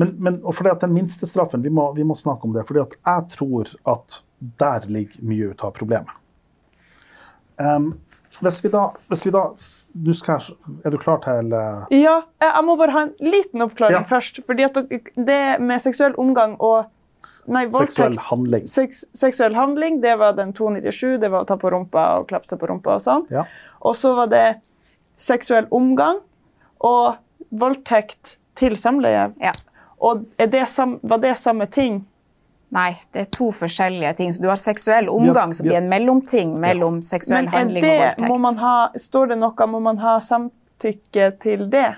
Men, 0.00 0.14
men 0.20 0.38
og 0.44 0.56
fordi 0.56 0.72
at 0.72 0.84
den 0.84 0.94
minstestraffen, 0.96 1.60
vi 1.64 1.72
må, 1.72 1.90
vi 1.96 2.04
må 2.04 2.16
snakke 2.16 2.48
om 2.48 2.54
det, 2.56 2.64
fordi 2.68 2.82
at 2.84 2.96
jeg 2.96 3.28
tror 3.36 3.74
at 3.92 4.18
der 4.60 4.88
ligger 4.92 5.24
mye 5.24 5.50
ut 5.52 5.64
av 5.64 5.74
problemet. 5.76 6.16
Em, 7.60 7.94
hvis 8.40 8.64
vi 8.64 8.70
da, 8.72 8.88
hvis 9.08 9.24
vi 9.26 9.32
da 9.34 9.42
du 10.06 10.12
skal 10.16 10.42
Er 10.84 10.92
du 10.92 10.98
klar 11.00 11.22
til 11.24 11.52
uh... 11.54 11.86
Ja, 11.90 12.20
jeg 12.42 12.64
må 12.66 12.76
bare 12.76 12.94
ha 12.94 13.04
en 13.06 13.14
liten 13.20 13.64
oppklaring 13.64 14.02
Ja. 14.02 14.04
først. 14.08 14.40
fordi 14.46 14.66
at 14.66 14.76
det 15.16 15.40
med 15.60 15.80
seksuell 15.80 16.14
omgang 16.18 16.56
og 16.60 16.92
Nei, 17.50 17.64
seksuell 17.68 18.18
handling? 18.18 18.68
Seks, 18.70 19.04
seksuell 19.14 19.56
handling, 19.58 20.00
det 20.02 20.12
var 20.18 20.36
den 20.36 20.52
297. 20.54 21.16
Det 21.18 21.30
var 21.32 21.42
å 21.42 21.48
ta 21.48 21.56
på 21.58 21.72
rumpa 21.74 22.04
og 22.20 22.28
klappe 22.30 22.46
seg 22.46 22.60
på 22.60 22.68
rumpa 22.70 22.94
og 22.94 23.02
sånn. 23.02 23.24
Ja. 23.34 23.42
Og 23.82 23.96
så 23.98 24.12
var 24.14 24.30
det 24.30 24.44
seksuell 25.18 25.66
omgang 25.74 26.20
og 26.86 27.16
voldtekt 27.50 28.36
til 28.58 28.76
samleie. 28.78 29.32
Ja. 29.42 29.52
Og 29.98 30.26
er 30.38 30.50
det 30.52 30.68
sam, 30.70 30.98
var 31.02 31.18
det 31.24 31.34
samme 31.40 31.66
ting? 31.66 32.04
Nei, 32.74 32.96
det 33.14 33.20
er 33.20 33.28
to 33.30 33.52
forskjellige 33.54 34.12
ting. 34.18 34.32
Så 34.34 34.42
du 34.42 34.48
har 34.50 34.58
seksuell 34.58 35.08
omgang, 35.08 35.54
som 35.54 35.68
blir 35.68 35.78
en 35.78 35.90
mellomting 35.90 36.56
mellom 36.60 36.98
seksuell 37.06 37.46
handling 37.52 37.84
det, 37.84 37.92
og 38.18 38.26
voldtekt. 38.26 38.64
ha, 38.64 38.74
står 38.98 39.30
det 39.32 39.38
noe, 39.38 39.68
må 39.70 39.80
man 39.84 40.02
ha 40.02 40.16
samtykke 40.24 41.30
til 41.44 41.68
det? 41.70 41.88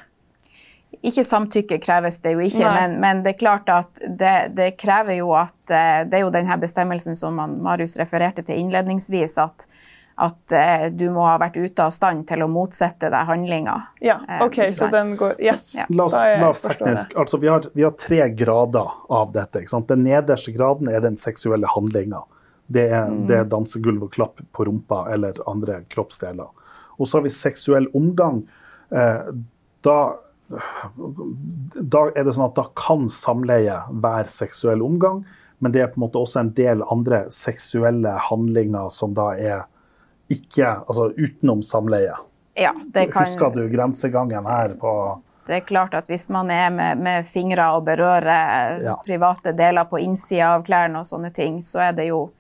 Ikke 1.09 1.23
samtykke 1.25 1.79
kreves 1.81 2.19
det 2.25 2.35
jo 2.35 2.43
ikke, 2.43 2.69
men, 2.75 2.99
men 3.01 3.21
det 3.25 3.37
er 3.37 3.41
klart 3.41 3.69
at 3.73 4.01
det, 4.03 4.37
det 4.59 4.73
krever 4.81 5.21
jo 5.21 5.31
at 5.37 5.71
eh, 5.71 6.01
Det 6.09 6.17
er 6.17 6.25
jo 6.25 6.33
denne 6.35 6.57
bestemmelsen 6.59 7.17
som 7.17 7.37
man, 7.39 7.59
Marius 7.63 7.97
refererte 8.01 8.43
til 8.43 8.59
innledningsvis, 8.65 9.37
at, 9.39 9.69
at 10.19 10.53
eh, 10.53 10.87
du 10.91 11.05
må 11.15 11.23
ha 11.29 11.37
vært 11.39 11.57
ute 11.57 11.85
av 11.85 11.93
stand 11.95 12.25
til 12.27 12.43
å 12.43 12.49
motsette 12.51 13.07
deg 13.13 13.29
handlinga. 13.29 13.77
Ja, 14.03 14.17
Eh, 14.29 14.43
OK, 14.43 14.59
eh, 14.65 14.73
så 14.75 14.89
den 14.91 15.15
går 15.17 15.37
Yes. 15.39 15.71
Ja. 15.79 15.87
La 15.95 16.09
oss, 16.09 16.17
la 16.17 16.49
oss 16.49 16.63
teknisk, 16.65 17.13
det. 17.13 17.21
altså 17.23 17.39
vi 17.39 17.49
har, 17.49 17.69
vi 17.75 17.85
har 17.87 17.95
tre 17.95 18.29
grader 18.35 18.91
av 19.09 19.31
dette. 19.33 19.63
Ikke 19.63 19.77
sant? 19.77 19.89
Den 19.89 20.03
nederste 20.03 20.53
graden 20.57 20.91
er 20.91 21.05
den 21.05 21.17
seksuelle 21.17 21.71
handlinga. 21.71 22.25
Det 22.67 22.89
er, 22.91 23.15
det 23.29 23.37
er 23.39 23.47
dansegulv 23.49 24.09
og 24.09 24.13
klapp 24.13 24.43
på 24.53 24.67
rumpa 24.67 25.05
eller 25.15 25.39
andre 25.49 25.85
kroppsdeler. 25.89 26.51
Og 26.99 27.07
så 27.07 27.21
har 27.21 27.29
vi 27.29 27.33
seksuell 27.33 27.87
omgang. 27.97 28.43
Eh, 28.91 29.31
da, 29.87 29.99
da 31.79 32.03
er 32.11 32.27
det 32.27 32.35
sånn 32.35 32.51
at 32.51 32.59
da 32.59 32.67
kan 32.77 33.07
samleie 33.13 33.79
være 34.03 34.29
seksuell 34.35 34.83
omgang, 34.83 35.23
men 35.63 35.73
det 35.73 35.87
er 35.87 35.91
på 35.95 36.03
en 36.03 36.09
måte 36.09 36.21
også 36.21 36.43
en 36.43 36.55
del 36.59 36.83
andre 36.91 37.29
seksuelle 37.35 38.19
handlinger 38.29 38.91
som 38.95 39.15
da 39.17 39.31
er 39.39 39.67
ikke 40.31 40.73
Altså 40.89 41.13
utenom 41.17 41.63
samleie. 41.63 42.15
Ja, 42.59 42.73
det 42.93 43.13
kan 43.13 43.25
Husker 43.25 43.51
du 43.55 43.69
grensegangen 43.69 44.47
her 44.47 44.75
på 44.81 44.93
Det 45.47 45.57
er 45.57 45.61
klart 45.65 45.95
at 45.95 46.07
hvis 46.11 46.29
man 46.29 46.51
er 46.51 46.71
med, 46.71 46.99
med 46.99 47.27
fingre 47.27 47.71
og 47.77 47.85
berører 47.87 48.83
Ja. 48.83 48.97
private 49.07 49.53
deler 49.57 49.85
på 49.89 49.99
innsida 50.03 50.55
av 50.57 50.65
klærne 50.67 50.99
og 51.01 51.07
sånne 51.07 51.33
ting, 51.33 51.61
så 51.63 51.81
er 51.89 51.93
det 51.93 52.09
jo 52.09 52.31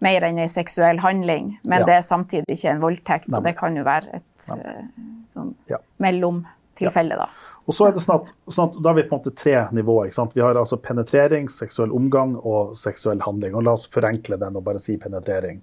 mer 0.00 0.20
enn 0.22 0.38
en 0.38 0.48
seksuell 0.48 0.98
handling. 0.98 1.58
Men 1.64 1.80
Ja. 1.80 1.86
det 1.86 1.94
er 1.94 2.02
samtidig 2.02 2.44
ikke 2.58 2.70
en 2.70 2.80
voldtekt, 2.80 3.30
så 3.30 3.42
det 3.42 3.56
kan 3.56 3.74
jo 3.76 3.82
være 3.84 4.14
et 4.14 4.48
eh, 4.50 4.84
sånn 5.30 5.54
Ja. 5.68 5.78
mellomtilfelle, 5.98 7.16
da. 7.16 7.28
Og 7.66 7.74
så 7.74 7.86
er 7.88 7.92
det 7.92 8.02
sånn 8.02 8.20
at, 8.22 8.32
sånn 8.50 8.70
at 8.72 8.82
Da 8.82 8.88
har 8.90 8.94
vi 8.96 9.02
på 9.08 9.14
en 9.14 9.20
måte 9.22 9.34
tre 9.36 9.68
nivåer. 9.72 10.06
ikke 10.08 10.14
sant? 10.14 10.32
Vi 10.34 10.40
har 10.40 10.54
altså 10.54 10.76
penetrering, 10.82 11.48
seksuell 11.48 11.92
omgang 11.94 12.36
og 12.44 12.74
seksuell 12.76 13.20
handling. 13.20 13.54
Og 13.54 13.62
La 13.62 13.72
oss 13.72 13.86
forenkle 13.88 14.38
den 14.38 14.56
og 14.56 14.64
bare 14.64 14.78
si 14.78 14.96
penetrering. 14.98 15.62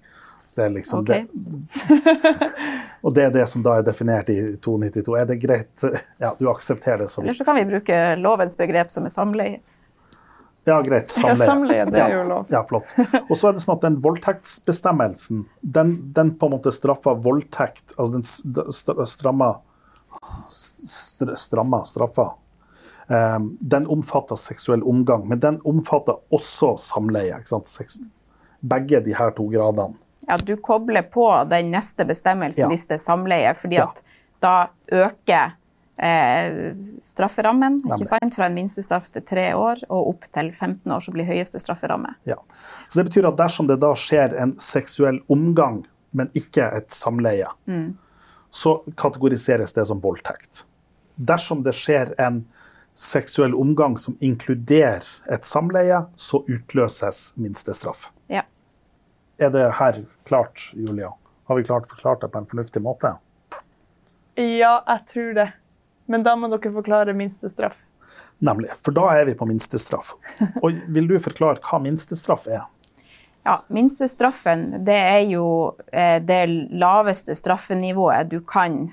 Så 0.50 0.58
det 0.58 0.64
er 0.64 0.70
liksom 0.74 1.02
okay. 1.04 1.26
det, 1.30 2.48
og 3.06 3.12
det 3.14 3.24
er 3.28 3.34
det 3.34 3.44
som 3.52 3.62
da 3.62 3.76
er 3.78 3.84
definert 3.86 4.32
i 4.34 4.38
292. 4.58 5.12
Er 5.20 5.28
det 5.28 5.36
greit? 5.44 5.84
Ja, 6.18 6.32
du 6.38 6.48
aksepterer 6.50 7.04
det 7.04 7.12
så 7.12 7.22
Eller 7.22 7.38
så 7.38 7.46
kan 7.46 7.54
vi 7.60 7.68
bruke 7.68 8.00
lovens 8.18 8.58
begrep 8.58 8.90
som 8.90 9.06
er 9.06 9.14
samleie. 9.14 9.60
Ja, 10.66 10.80
greit. 10.82 11.06
Ja, 11.06 11.22
Samleie. 11.22 11.46
samleie, 11.46 11.84
det 11.86 12.02
er 12.02 12.16
jo 12.16 12.24
lov. 12.26 12.50
Ja, 12.50 12.64
flott. 12.66 12.90
Og 13.28 13.32
så 13.38 13.48
er 13.48 13.54
det 13.54 13.62
sånn 13.62 13.78
at 13.78 13.86
den 13.86 14.00
voldtektsbestemmelsen, 14.02 15.46
den, 15.62 15.94
den 16.18 16.34
på 16.34 16.50
en 16.50 16.56
måte 16.58 16.74
straffer 16.74 17.16
voldtekt 17.22 17.94
Altså 17.96 18.18
den 18.18 19.06
stramma 19.08 19.54
Stramma 20.50 21.84
straffer. 21.86 22.34
Um, 23.10 23.52
den 23.60 23.86
omfatter 23.90 24.38
seksuell 24.38 24.82
omgang, 24.86 25.24
men 25.30 25.40
den 25.42 25.62
omfatter 25.66 26.20
også 26.34 26.74
samleie. 26.78 27.40
Begge 28.60 29.00
de 29.06 29.14
her 29.16 29.32
to 29.34 29.48
gradene. 29.50 29.94
Ja, 30.28 30.36
du 30.36 30.56
kobler 30.56 31.02
på 31.02 31.26
den 31.48 31.70
neste 31.72 32.04
bestemmelsen 32.04 32.60
Ja. 32.66 32.68
hvis 32.68 32.86
det 32.86 32.94
er 32.98 33.04
samleie, 33.04 33.54
fordi 33.56 33.76
Ja. 33.76 33.84
at 33.88 34.02
da 34.40 34.68
øker 34.92 35.52
eh, 36.02 36.74
strafferammen 37.00 37.80
ikke 37.84 38.06
sant? 38.06 38.34
fra 38.34 38.46
en 38.46 38.54
minstestraff 38.54 39.10
til 39.12 39.22
tre 39.22 39.54
år 39.54 39.82
og 39.90 40.08
opp 40.08 40.24
til 40.32 40.50
15 40.52 40.92
år, 40.92 41.00
så 41.00 41.12
blir 41.12 41.24
høyeste 41.28 41.60
strafferamme. 41.60 42.14
Ja. 42.24 42.36
Så 42.88 43.02
det 43.02 43.10
betyr 43.10 43.28
at 43.28 43.36
dersom 43.36 43.66
det 43.68 43.80
da 43.80 43.92
skjer 43.94 44.34
en 44.40 44.54
seksuell 44.56 45.20
omgang, 45.28 45.84
men 46.12 46.30
ikke 46.34 46.70
et 46.76 46.88
samleie, 46.90 47.46
så 48.50 48.80
kategoriseres 48.96 49.72
det 49.72 49.86
som 49.86 50.00
voldtekt. 50.00 50.62
Dersom 51.18 51.62
det 51.62 51.74
skjer 51.74 52.14
en 52.18 52.46
seksuell 52.94 53.54
omgang 53.54 53.98
som 53.98 54.16
inkluderer 54.20 55.04
et 55.30 55.44
samleie, 55.44 56.06
så 56.16 56.40
utløses 56.48 57.32
minstestraff. 57.36 58.08
Er 59.40 59.50
det 59.50 59.70
her 59.78 60.02
klart, 60.28 60.70
Julia? 60.76 61.12
Har 61.48 61.56
vi 61.56 61.64
klart 61.64 61.88
forklart 61.88 62.20
det 62.20 62.28
på 62.28 62.38
en 62.38 62.46
fornuftig 62.46 62.82
måte? 62.82 63.14
Ja, 64.34 64.82
jeg 64.86 65.06
tror 65.12 65.32
det. 65.34 65.46
Men 66.06 66.26
da 66.26 66.34
må 66.36 66.50
dere 66.52 66.72
forklare 66.74 67.14
minstestraff. 67.16 67.78
Nemlig. 68.44 68.68
For 68.84 68.92
da 68.96 69.06
er 69.16 69.24
vi 69.28 69.34
på 69.38 69.48
minstestraff. 69.48 70.12
Og 70.62 70.76
vil 70.92 71.08
du 71.08 71.16
forklare 71.22 71.60
hva 71.64 71.80
minstestraff 71.82 72.46
er? 72.50 72.66
Ja, 73.42 73.62
Minstestraffen 73.72 74.84
det 74.84 74.98
er 75.00 75.22
jo 75.32 75.46
eh, 75.92 76.18
det 76.20 76.42
laveste 76.76 77.32
straffenivået 77.34 78.28
du 78.28 78.42
kan 78.44 78.90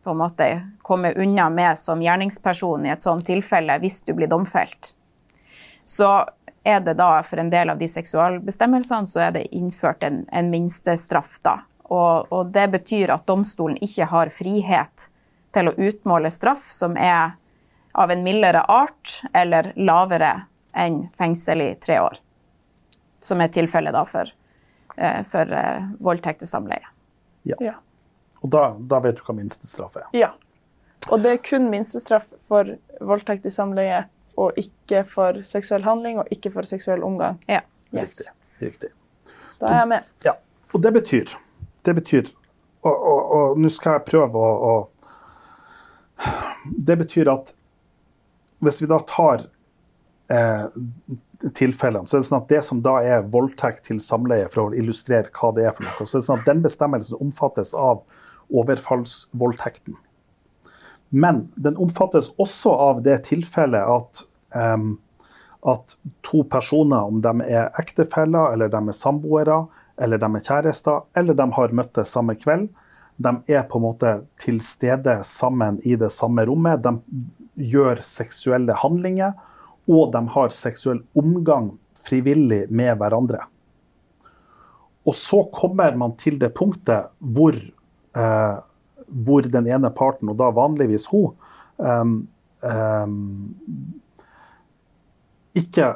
på 0.00 0.14
en 0.14 0.20
måte 0.22 0.46
komme 0.80 1.12
unna 1.12 1.50
med 1.52 1.78
som 1.78 2.00
gjerningsperson 2.00 2.86
i 2.88 2.94
et 2.94 3.04
sånt 3.04 3.26
tilfelle 3.28 3.76
hvis 3.82 4.00
du 4.06 4.14
blir 4.16 4.30
domfelt. 4.32 4.94
Så 5.84 6.08
er 6.64 6.80
det 6.84 6.94
da 6.98 7.22
for 7.24 7.40
en 7.40 7.50
del 7.50 7.70
av 7.72 7.78
de 7.80 7.88
seksualbestemmelsene 7.88 9.08
så 9.08 9.26
er 9.28 9.34
det 9.36 9.46
innført 9.56 10.02
en, 10.04 10.24
en 10.32 10.50
minstestraff. 10.52 11.38
da. 11.44 11.60
Og, 11.90 12.28
og 12.32 12.52
det 12.54 12.68
betyr 12.74 13.14
at 13.14 13.26
domstolen 13.26 13.78
ikke 13.82 14.10
har 14.12 14.32
frihet 14.34 15.08
til 15.54 15.70
å 15.70 15.76
utmåle 15.76 16.30
straff 16.30 16.68
som 16.70 16.96
er 16.96 17.36
av 17.92 18.10
en 18.10 18.22
mildere 18.22 18.62
art 18.70 19.16
eller 19.34 19.72
lavere 19.76 20.34
enn 20.78 21.08
fengsel 21.18 21.64
i 21.64 21.72
tre 21.82 21.98
år 22.00 22.20
som 23.20 23.40
er 23.40 23.50
tilfellet 23.52 23.92
da 23.92 24.04
for, 24.08 24.30
eh, 24.96 25.22
for 25.28 25.52
eh, 25.52 25.88
voldtekt 26.00 26.40
til 26.44 26.48
samleie. 26.48 26.86
Ja. 27.44 27.74
Og 28.40 28.52
da, 28.52 28.70
da 28.78 29.00
vet 29.04 29.18
du 29.18 29.24
hva 29.26 29.36
minstestraff 29.36 29.98
er. 30.00 30.06
ja. 30.16 30.32
Og 31.08 31.22
det 31.24 31.30
er 31.32 31.38
kun 31.40 31.70
minstestraff 31.72 32.26
for 32.44 32.74
voldtekt 33.00 33.46
i 33.48 33.52
samleie, 33.54 34.02
og 34.40 34.48
ikke 34.60 35.04
for 35.08 35.42
seksuell 35.46 35.84
handling 35.84 36.18
og 36.22 36.26
ikke 36.34 36.50
for 36.54 36.62
seksuell 36.66 37.02
omgang. 37.06 37.38
Ja. 37.48 37.60
Yes. 37.92 38.16
Riktig. 38.16 38.28
Riktig. 38.60 38.90
Da 39.60 39.64
er 39.70 39.78
jeg 39.82 39.90
med. 39.92 40.00
Ja, 40.24 40.34
og 40.72 40.82
det 40.82 40.92
betyr 40.94 41.26
Det 41.84 41.94
betyr 41.94 42.24
Og, 42.82 42.94
og, 42.94 43.32
og 43.36 43.58
nå 43.60 43.68
skal 43.68 43.92
jeg 43.98 44.06
prøve 44.08 44.38
å, 44.38 44.40
å 44.70 44.72
Det 46.88 46.96
betyr 47.00 47.28
at 47.32 47.54
hvis 48.60 48.82
vi 48.82 48.86
da 48.90 48.98
tar 49.08 49.46
eh, 50.28 50.64
tilfellene, 51.56 52.04
så 52.04 52.18
er 52.18 52.20
det 52.20 52.28
sånn 52.28 52.42
at 52.42 52.50
det 52.52 52.60
som 52.66 52.82
da 52.84 53.00
er 53.00 53.30
voldtekt 53.32 53.88
til 53.88 53.96
samleie, 54.04 54.50
for 54.52 54.60
å 54.66 54.76
illustrere 54.76 55.32
hva 55.32 55.48
det 55.56 55.64
er 55.64 55.72
for 55.72 55.88
noe, 55.88 56.04
så 56.04 56.18
er 56.18 56.20
det 56.20 56.26
sånn 56.26 56.42
at 56.42 56.50
den 56.50 56.60
bestemmelsen 56.66 57.16
omfattes 57.24 57.72
av 57.72 58.04
overfallsvoldtekten. 58.52 59.96
Men 61.10 61.48
den 61.56 61.80
omfattes 61.80 62.28
også 62.36 62.70
av 62.90 63.00
det 63.06 63.16
tilfellet 63.30 63.88
at 63.96 64.26
at 64.54 65.96
to 66.24 66.42
personer, 66.48 67.04
om 67.04 67.20
de 67.20 67.32
er 67.44 67.68
ektefeller, 67.80 68.54
eller 68.54 68.70
de 68.72 68.80
er 68.88 68.96
samboere, 68.96 69.66
eller 70.00 70.20
de 70.20 70.30
er 70.36 70.46
kjærester, 70.46 71.04
eller 71.16 71.36
de 71.36 71.46
har 71.56 71.74
møttes 71.76 72.14
samme 72.16 72.36
kveld, 72.40 72.68
de 73.20 73.34
er 73.52 73.66
på 73.68 73.76
en 73.76 73.84
måte 73.84 74.14
til 74.40 74.62
stede 74.64 75.18
sammen 75.28 75.76
i 75.84 75.96
det 76.00 76.08
samme 76.14 76.46
rommet. 76.48 76.80
De 76.80 76.94
gjør 77.70 78.00
seksuelle 78.06 78.72
handlinger, 78.80 79.34
og 79.90 80.14
de 80.14 80.22
har 80.32 80.54
seksuell 80.54 81.02
omgang 81.18 81.74
frivillig 82.06 82.62
med 82.72 82.96
hverandre. 83.00 83.42
Og 85.04 85.16
så 85.16 85.42
kommer 85.52 85.96
man 85.98 86.16
til 86.20 86.38
det 86.40 86.52
punktet 86.56 87.10
hvor, 87.18 87.56
eh, 87.56 88.56
hvor 89.08 89.42
den 89.42 89.68
ene 89.68 89.90
parten, 89.92 90.32
og 90.32 90.38
da 90.40 90.50
vanligvis 90.56 91.06
hun, 91.12 91.34
eh, 91.80 92.04
em, 92.64 93.54
ikke, 95.58 95.88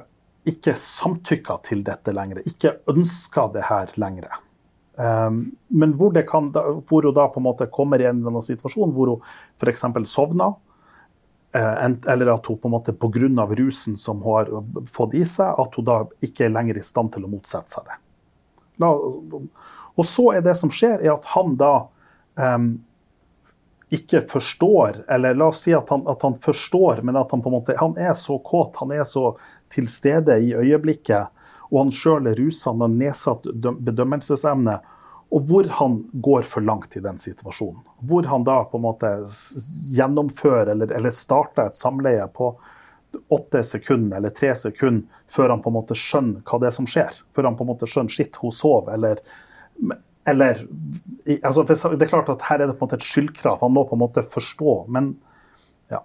ikke 0.49 0.75
samtykker 0.79 1.63
til 1.67 1.85
dette 1.87 2.15
lenger, 2.15 2.43
ikke 2.49 2.77
ønsker 2.91 3.53
det 3.55 3.67
her 3.69 3.93
lenger. 4.01 4.41
Um, 4.95 5.57
men 5.75 5.97
hvor, 5.99 6.15
kan, 6.29 6.53
hvor 6.55 7.03
hun 7.03 7.15
da 7.17 7.27
på 7.33 7.41
en 7.41 7.49
måte 7.49 7.67
kommer 7.73 7.99
i 7.99 8.07
en 8.07 8.21
eller 8.21 8.31
annen 8.31 8.47
situasjon 8.47 8.93
hvor 8.95 9.11
hun 9.11 9.25
f.eks. 9.59 9.83
sovner, 10.07 10.55
eh, 11.57 11.87
eller 12.13 12.31
at 12.37 12.47
hun 12.47 12.61
på 12.63 12.71
en 12.71 12.77
måte 12.77 12.95
pga. 12.95 13.47
rusen 13.59 13.97
som 13.97 14.23
hun 14.23 14.35
har 14.37 14.87
fått 14.93 15.15
i 15.15 15.25
seg, 15.27 15.51
at 15.59 15.75
hun 15.75 15.85
da 15.85 16.01
ikke 16.23 16.47
er 16.47 16.55
lenger 16.55 16.79
i 16.79 16.87
stand 16.87 17.13
til 17.15 17.27
å 17.27 17.33
motsette 17.33 17.75
seg 17.75 17.91
det. 17.91 17.99
Og 19.95 20.07
så 20.07 20.33
er 20.35 20.43
det 20.43 20.57
som 20.59 20.71
skjer, 20.71 20.99
er 21.03 21.15
at 21.15 21.27
han 21.35 21.55
da 21.59 21.75
em, 22.39 22.85
ikke 23.95 24.25
forstår, 24.31 25.05
eller 25.09 25.37
la 25.39 25.49
oss 25.53 25.63
si 25.65 25.75
at 25.77 25.91
han, 25.93 26.05
at 26.11 26.23
han 26.27 26.37
forstår, 26.43 27.03
men 27.07 27.17
at 27.21 27.31
han 27.33 27.43
på 27.45 27.51
en 27.51 27.57
måte 27.59 27.77
han 27.79 27.97
er 28.01 28.15
så 28.19 28.39
kåt, 28.45 28.77
han 28.81 28.93
er 28.95 29.05
så 29.09 29.35
til 29.73 29.89
stede 29.91 30.39
i 30.43 30.53
øyeblikket, 30.55 31.31
og 31.71 31.79
han 31.81 31.95
sjøl 31.95 32.29
er 32.31 32.39
rusa, 32.39 32.71
han 32.73 32.85
har 32.85 32.93
nedsatt 32.93 33.49
døm- 33.55 33.81
bedømmelsesevne, 33.85 34.79
og 35.35 35.49
hvor 35.49 35.67
han 35.81 35.97
går 36.23 36.45
for 36.47 36.63
langt 36.63 36.97
i 36.97 37.03
den 37.03 37.19
situasjonen. 37.19 37.81
Hvor 38.07 38.27
han 38.31 38.45
da 38.47 38.61
på 38.71 38.79
en 38.79 38.85
måte 38.85 39.11
gjennomfører 39.97 40.71
eller, 40.77 40.93
eller 40.95 41.15
starter 41.15 41.73
et 41.73 41.79
samleie 41.79 42.27
på 42.37 42.53
åtte 43.35 43.63
sekunder 43.67 44.17
eller 44.17 44.31
tre 44.35 44.53
sekunder 44.59 45.23
før 45.31 45.55
han 45.55 45.63
på 45.63 45.71
en 45.71 45.79
måte 45.79 45.97
skjønner 45.99 46.43
hva 46.47 46.61
det 46.63 46.71
er 46.71 46.77
som 46.77 46.87
skjer. 46.91 47.19
Før 47.35 47.49
han 47.49 47.59
på 47.59 47.67
en 47.67 47.73
måte 47.73 47.89
skjønner 47.91 48.15
shit, 48.15 48.39
hun 48.43 48.55
sover, 48.55 48.95
eller 48.95 49.23
eller 50.27 50.67
altså, 51.43 51.63
Det 51.63 52.03
er 52.03 52.09
klart 52.09 52.29
at 52.33 52.43
her 52.49 52.63
er 52.63 52.67
det 52.71 52.79
på 52.79 52.85
en 52.85 52.89
måte 52.89 52.99
et 53.01 53.07
skyldkrav. 53.07 53.61
Han 53.61 53.75
må 53.77 53.85
på 53.89 53.97
en 53.97 54.05
måte 54.05 54.25
forstå. 54.25 54.77
Men 54.89 55.15
ja. 55.93 56.01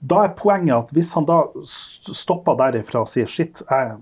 Da 0.00 0.24
er 0.24 0.34
poenget 0.38 0.88
at 0.88 0.94
hvis 0.96 1.12
han 1.14 1.28
da 1.28 1.42
stopper 1.64 2.58
derifra 2.58 3.04
og 3.04 3.12
sier 3.12 3.30
shit, 3.30 3.62
jeg, 3.68 3.94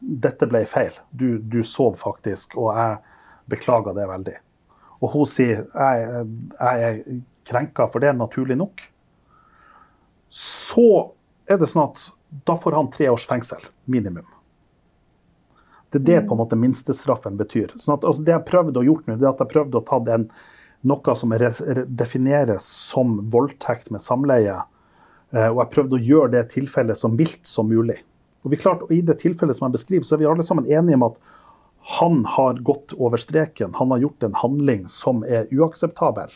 dette 0.00 0.48
ble 0.48 0.64
feil, 0.68 0.96
du, 1.10 1.36
du 1.38 1.60
sov 1.66 1.98
faktisk, 2.00 2.56
og 2.56 2.72
jeg 2.78 2.96
beklager 3.52 3.96
det 3.98 4.08
veldig. 4.08 4.38
Og 5.02 5.16
hun 5.16 5.28
sier 5.28 5.64
jeg, 5.66 6.26
jeg 6.56 6.88
er 6.88 7.22
krenka 7.48 7.88
for 7.90 8.04
det, 8.04 8.14
naturlig 8.16 8.56
nok. 8.56 8.84
Så 10.32 10.88
er 11.50 11.58
det 11.60 11.68
sånn 11.68 11.90
at 11.90 12.12
da 12.48 12.56
får 12.56 12.78
han 12.78 12.88
tre 12.94 13.10
års 13.12 13.26
fengsel, 13.28 13.60
minimum. 13.84 14.24
Det 15.92 16.00
er 16.00 16.06
det 16.08 16.20
på 16.28 16.34
en 16.34 16.40
måte 16.40 16.56
minstestraffen 16.58 17.36
betyr. 17.38 17.74
Sånn 17.76 17.98
at, 17.98 18.04
altså, 18.08 18.24
det 18.24 18.32
jeg 18.32 18.40
har 18.40 18.48
prøvd 18.48 18.80
å 18.80 18.84
gjort 18.86 19.06
nå, 19.08 19.16
det 19.20 19.26
er 19.26 19.32
at 19.34 19.42
jeg 19.42 19.46
har 19.46 19.52
prøvd 19.52 19.76
å 19.78 19.84
ta 19.90 19.98
en, 20.14 20.24
noe 20.88 21.14
som 21.18 21.34
er, 21.36 21.44
re- 21.52 21.84
defineres 21.86 22.66
som 22.92 23.18
voldtekt 23.30 23.92
med 23.94 24.02
samleie, 24.02 24.56
eh, 25.30 25.50
og 25.50 25.60
jeg 25.60 25.72
prøvde 25.76 25.98
å 25.98 26.02
gjøre 26.08 26.32
det 26.38 26.46
tilfellet 26.56 26.98
så 26.98 27.12
mildt 27.12 27.46
som 27.46 27.68
mulig. 27.70 28.00
Og 28.42 28.50
vi 28.50 28.58
klart, 28.58 28.82
og 28.82 28.90
I 28.90 29.02
det 29.06 29.20
tilfellet 29.22 29.54
som 29.54 29.68
jeg 29.68 29.76
beskriver, 29.76 30.08
så 30.08 30.16
er 30.16 30.24
vi 30.24 30.30
alle 30.32 30.42
sammen 30.46 30.66
enige 30.66 30.98
om 30.98 31.06
at 31.12 31.20
han 31.98 32.24
har 32.24 32.60
gått 32.62 32.92
over 32.94 33.18
streken. 33.18 33.72
Han 33.78 33.90
har 33.90 34.02
gjort 34.04 34.22
en 34.22 34.36
handling 34.38 34.84
som 34.90 35.24
er 35.26 35.48
uakseptabel. 35.50 36.30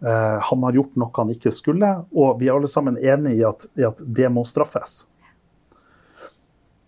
Eh, 0.00 0.38
han 0.50 0.62
har 0.64 0.72
gjort 0.76 0.94
noe 0.96 1.12
han 1.16 1.32
ikke 1.34 1.52
skulle, 1.52 1.90
og 2.16 2.40
vi 2.40 2.48
er 2.48 2.56
alle 2.56 2.68
sammen 2.72 2.96
enige 2.96 3.40
i 3.40 3.44
at, 3.44 3.66
i 3.76 3.84
at 3.84 4.00
det 4.00 4.30
må 4.32 4.44
straffes. 4.48 5.02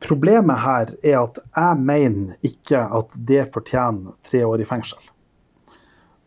Problemet 0.03 0.59
her 0.65 0.93
er 1.03 1.19
at 1.21 1.39
jeg 1.45 1.79
mener 1.79 2.37
ikke 2.43 2.81
at 2.99 3.15
det 3.29 3.47
fortjener 3.55 4.17
tre 4.27 4.43
år 4.47 4.63
i 4.63 4.67
fengsel. 4.67 4.99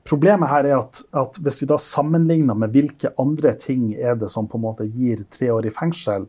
Problemet 0.05 0.49
her 0.51 0.67
er 0.69 0.77
at, 0.77 1.01
at, 1.17 1.39
hvis 1.41 1.63
vi 1.63 1.67
da 1.69 1.79
sammenligner 1.81 2.57
med 2.57 2.73
hvilke 2.75 3.09
andre 3.21 3.55
ting 3.57 3.89
er 3.97 4.15
det 4.21 4.29
som 4.31 4.47
på 4.47 4.59
en 4.59 4.65
måte 4.67 4.85
gir 4.85 5.23
tre 5.33 5.49
år 5.51 5.65
i 5.65 5.73
fengsel, 5.73 6.27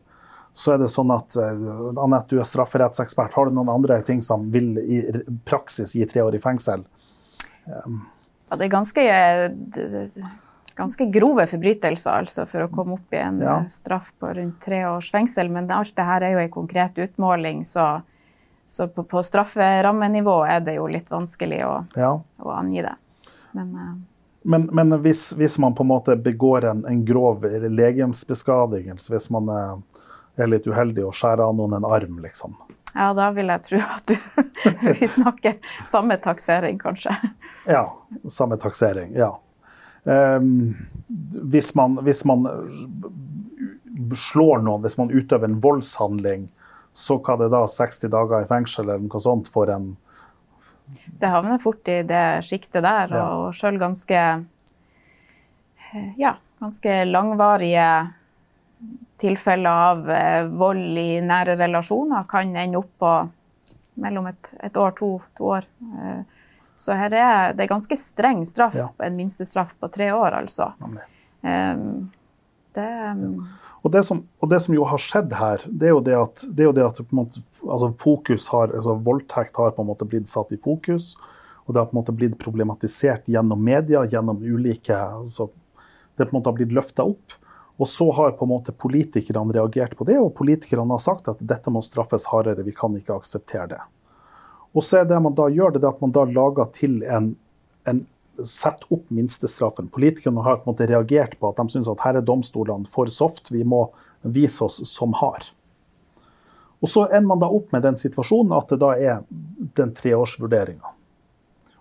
så 0.57 0.73
er 0.73 0.81
det 0.81 0.89
sånn 0.89 1.13
at 1.13 1.37
Annette, 1.37 2.01
Anette, 2.01 2.31
du 2.31 2.41
er 2.41 2.47
strafferettsekspert. 2.49 3.35
Har 3.37 3.45
du 3.45 3.53
noen 3.53 3.69
andre 3.69 3.99
ting 4.01 4.23
som 4.25 4.47
vil 4.53 4.73
i 4.81 5.03
praksis 5.45 5.93
gi 5.93 6.07
tre 6.09 6.25
år 6.25 6.39
i 6.39 6.41
fengsel? 6.41 6.81
Ja, 7.67 8.57
det 8.57 8.65
er 8.65 8.73
ganske 8.73 9.03
ganske 10.77 11.05
grove 11.05 11.47
forbrytelser 11.47 12.11
altså, 12.11 12.45
for 12.45 12.65
å 12.65 12.69
komme 12.71 12.97
opp 12.99 13.13
i 13.13 13.21
en 13.21 13.39
ja. 13.41 13.59
Eh, 13.61 13.71
straff 13.71 14.11
på 14.19 14.29
rundt 14.37 14.61
tre 14.61 14.83
års 14.85 15.09
fengsel. 15.11 15.49
Men 15.49 15.71
alt 15.73 15.95
det 15.97 16.05
her 16.05 16.25
er 16.25 16.35
jo 16.35 16.43
en 16.43 16.53
konkret 16.53 16.97
utmåling, 17.01 17.63
så, 17.65 17.87
så 18.69 18.87
på, 18.87 19.03
på, 19.09 19.23
strafferammenivå 19.23 20.37
er 20.45 20.61
det 20.67 20.77
jo 20.77 20.85
litt 20.91 21.09
vanskelig 21.11 21.63
å, 21.65 21.73
ja. 21.97 22.11
å 22.21 22.53
angi 22.53 22.85
det. 22.85 22.93
Men, 23.57 23.73
uh, 23.73 23.95
men, 24.47 24.69
men 24.71 24.99
hvis, 25.01 25.31
hvis, 25.37 25.57
man 25.57 25.75
på 25.75 25.83
en 25.83 25.91
måte 25.95 26.15
begår 26.15 26.69
en, 26.69 26.85
en 26.85 27.01
grov 27.05 27.47
legemsbeskadigelse, 27.49 29.11
hvis 29.15 29.31
man 29.33 29.49
er, 29.51 30.03
er 30.37 30.53
litt 30.53 30.69
uheldig 30.69 31.07
og 31.09 31.17
skjærer 31.17 31.47
av 31.47 31.57
noen 31.57 31.79
en 31.79 31.89
arm, 31.89 32.21
liksom. 32.23 32.53
Ja, 32.93 33.11
da 33.13 33.27
vil 33.33 33.49
jeg 33.51 33.65
tro 33.65 33.81
at 33.81 34.09
du, 34.09 34.15
vi 35.01 35.09
snakker 35.09 35.57
samme 35.89 36.15
taksering, 36.21 36.79
kanskje. 36.81 37.17
Ja, 37.67 37.83
samme 38.31 38.57
taksering. 38.61 39.11
Ja. 39.17 39.33
Um, 40.07 40.75
hvis, 41.51 41.73
man, 41.75 41.97
hvis 42.07 42.23
man 42.27 42.45
slår 44.15 44.61
noen, 44.63 44.83
hvis 44.85 44.97
man 44.99 45.11
utøver 45.11 45.49
en 45.49 45.59
voldshandling, 45.63 46.47
så 46.95 47.19
hva 47.21 47.35
det 47.41 47.49
da 47.53 47.65
60 47.69 48.11
dager 48.13 48.45
i 48.45 48.49
fengsel 48.49 48.87
eller 48.87 49.03
noe 49.05 49.21
sånt 49.21 49.49
for 49.51 49.69
en 49.69 49.91
Det 51.19 51.29
havner 51.29 51.59
fort 51.61 51.87
i 51.91 51.99
det 52.07 52.45
sjiktet 52.47 52.85
der, 52.85 53.11
ja. 53.11 53.25
og 53.35 53.55
sjøl 53.57 53.77
ganske 53.81 54.21
ja, 56.17 56.37
ganske 56.59 57.03
langvarige 57.05 57.89
tilfeller 59.17 59.69
av 59.91 60.09
eh, 60.13 60.43
vold 60.45 60.97
i 61.01 61.19
nære 61.25 61.57
relasjoner 61.57 62.27
kan 62.29 62.55
ende 62.55 62.79
opp 62.79 62.91
på 63.01 63.13
mellom 64.03 64.27
et, 64.29 64.51
et 64.63 64.77
år, 64.77 64.93
to, 64.97 65.15
to 65.37 65.47
år. 65.57 65.65
Eh, 65.97 66.36
så 66.77 66.93
her 66.93 67.13
er 67.17 67.55
det 67.57 67.65
er 67.65 67.71
ganske 67.71 67.97
streng 67.97 68.43
straff, 68.45 68.75
ja. 68.77 68.89
en 69.03 69.15
minstestraff 69.17 69.73
på 69.81 69.89
tre 69.93 70.11
år, 70.13 70.35
altså. 70.43 70.71
Um, 71.41 72.11
det, 72.77 72.89
um... 73.17 73.47
og, 73.81 73.89
det 73.95 74.03
som, 74.05 74.21
og, 74.37 74.51
det 74.51 74.59
som, 74.61 74.75
jo 74.77 74.85
har 74.85 75.01
skjedd 75.01 75.33
her, 75.39 75.65
det 75.65 75.89
er 75.89 75.95
jo 75.95 76.03
det 76.05 76.19
at, 76.19 76.43
det 76.45 76.67
jo 76.67 76.75
det 76.77 76.85
at 76.85 77.01
måte, 77.17 77.41
altså 77.65 77.89
fokus 78.03 78.45
har, 78.53 78.75
altså 78.77 78.93
voldtekt 79.09 79.57
har 79.57 79.73
på 79.73 79.83
en 79.85 79.89
måte 79.89 80.05
blitt 80.09 80.29
satt 80.29 80.53
i 80.53 80.61
fokus. 80.61 81.15
Og 81.65 81.73
det 81.73 81.81
har 81.81 81.89
på 81.89 81.97
en 81.97 81.99
måte 81.99 82.15
blitt 82.15 82.37
problematisert 82.39 83.25
gjennom 83.27 83.59
media, 83.59 84.05
gjennom 84.07 84.39
ulike 84.39 84.95
altså, 84.95 85.49
Det 86.15 86.29
på 86.29 86.31
en 86.31 86.39
måte 86.39 86.53
har 86.53 86.55
blitt 86.61 86.77
løfta 86.77 87.03
opp. 87.09 87.35
Og 87.77 87.89
så 87.89 88.07
har 88.13 88.37
på 88.37 88.45
en 88.45 88.53
måte 88.53 88.73
politikerne 88.73 89.53
reagert 89.53 89.97
på 89.97 90.05
det, 90.07 90.15
og 90.21 90.31
politikerne 90.37 90.93
har 90.95 91.01
sagt 91.01 91.27
at 91.29 91.41
dette 91.41 91.73
må 91.73 91.83
straffes 91.85 92.25
hardere, 92.31 92.65
vi 92.65 92.73
kan 92.73 92.95
ikke 92.97 93.17
akseptere 93.17 93.67
det. 93.73 93.81
Og 94.77 94.85
så 94.85 95.01
er 95.01 95.09
det 95.09 95.17
man 95.23 95.35
da 95.37 95.47
gjør, 95.49 95.73
det 95.73 95.87
at 95.89 96.03
man 96.03 96.13
da 96.13 96.27
lager 96.29 96.69
til 96.77 97.01
en, 97.03 97.33
en 97.89 98.05
Sett 98.45 98.83
opp 98.93 99.07
minstestraffen. 99.09 99.87
Politikerne 99.89 100.43
har 100.45 100.59
på 100.59 100.67
en 100.67 100.75
måte 100.75 100.85
reagert 100.85 101.31
på 101.39 101.49
at 101.49 101.57
de 101.57 101.73
syns 101.73 101.87
at 101.89 102.03
her 102.05 102.19
er 102.19 102.25
domstolene 102.25 102.85
for 102.85 103.09
soft, 103.09 103.49
vi 103.49 103.63
må 103.65 103.87
vise 104.21 104.61
oss 104.61 104.77
som 104.85 105.15
hard. 105.17 105.47
Og 106.77 106.91
så 106.93 107.07
ender 107.07 107.25
man 107.31 107.41
da 107.41 107.49
opp 107.49 107.73
med 107.73 107.81
den 107.81 107.97
situasjonen 107.97 108.53
at 108.53 108.69
det 108.69 108.77
da 108.83 108.91
er 108.93 109.23
den 109.79 109.95
treårsvurderinga. 109.97 110.93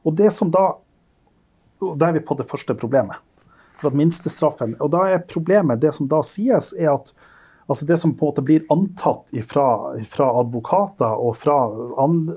Og 0.08 0.16
det 0.16 0.32
som 0.32 0.48
da 0.54 0.78
og 1.84 1.98
Da 2.00 2.08
er 2.08 2.14
vi 2.16 2.24
på 2.24 2.32
det 2.38 2.46
første 2.48 2.72
problemet. 2.72 3.18
For 3.76 3.90
at 3.90 3.96
minstestraffen, 4.00 4.78
og 4.80 4.88
da 4.94 5.02
er 5.12 5.26
problemet, 5.28 5.82
det 5.82 5.90
som 5.92 6.08
da 6.08 6.22
sies, 6.24 6.70
er 6.72 6.94
at 6.94 7.10
altså 7.66 7.86
det 7.86 7.98
som 7.98 8.14
på 8.14 8.26
en 8.26 8.30
måte 8.30 8.44
blir 8.46 8.66
antatt 8.72 9.30
fra 9.50 10.28
advokater 10.40 11.18
og 11.18 11.36
fra 11.38 11.56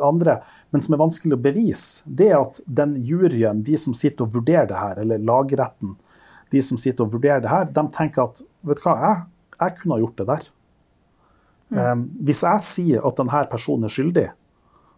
andre, 0.05 0.39
men 0.69 0.81
som 0.81 0.95
er 0.95 1.01
vanskelig 1.01 1.37
å 1.37 1.41
bevise, 1.41 2.03
det 2.05 2.31
er 2.31 2.39
at 2.41 2.59
den 2.65 2.95
juryen, 3.05 3.63
de 3.65 3.77
som 3.77 3.95
sitter 3.97 4.25
og 4.25 4.35
vurderer 4.37 4.69
det 4.69 4.79
her, 4.79 5.01
eller 5.01 5.21
lagretten, 5.21 5.95
de 6.49 6.61
som 6.65 6.79
sitter 6.81 7.05
og 7.05 7.13
vurderer 7.13 7.43
det 7.45 7.51
her, 7.51 7.69
de 7.73 7.85
tenker 7.93 8.25
at 8.25 8.41
vet 8.65 8.81
du 8.81 8.85
hva, 8.87 8.95
jeg, 9.03 9.21
jeg 9.59 9.77
kunne 9.79 9.95
ha 9.95 10.03
gjort 10.03 10.19
det 10.19 10.27
der. 10.29 10.49
Mm. 11.69 11.79
Um, 11.79 12.03
hvis 12.25 12.43
jeg 12.45 12.65
sier 12.65 13.05
at 13.05 13.21
denne 13.21 13.45
personen 13.51 13.85
er 13.85 13.93
skyldig, 13.93 14.27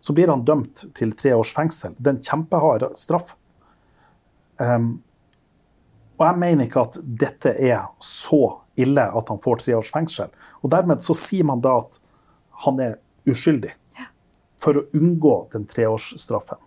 så 0.02 0.16
blir 0.18 0.32
han 0.32 0.46
dømt 0.48 0.86
til 0.98 1.12
tre 1.18 1.36
års 1.38 1.52
fengsel. 1.54 1.94
Det 2.00 2.08
er 2.08 2.16
en 2.16 2.26
kjempehard 2.26 2.88
straff. 2.98 3.36
Um, 4.58 4.94
og 6.18 6.28
jeg 6.28 6.40
mener 6.42 6.68
ikke 6.68 6.86
at 6.88 6.98
dette 7.02 7.54
er 7.58 7.92
så 8.06 8.44
ille 8.80 9.04
at 9.04 9.30
han 9.30 9.42
får 9.44 9.64
tre 9.64 9.76
års 9.78 9.92
fengsel. 9.94 10.32
Og 10.62 10.72
dermed 10.74 11.04
så 11.04 11.16
sier 11.18 11.48
man 11.48 11.64
da 11.64 11.78
at 11.82 12.00
han 12.66 12.82
er 12.84 12.98
uskyldig. 13.30 13.74
For 14.62 14.78
å 14.78 14.86
unngå 14.98 15.36
den 15.54 15.66
treårsstraffen. 15.70 16.60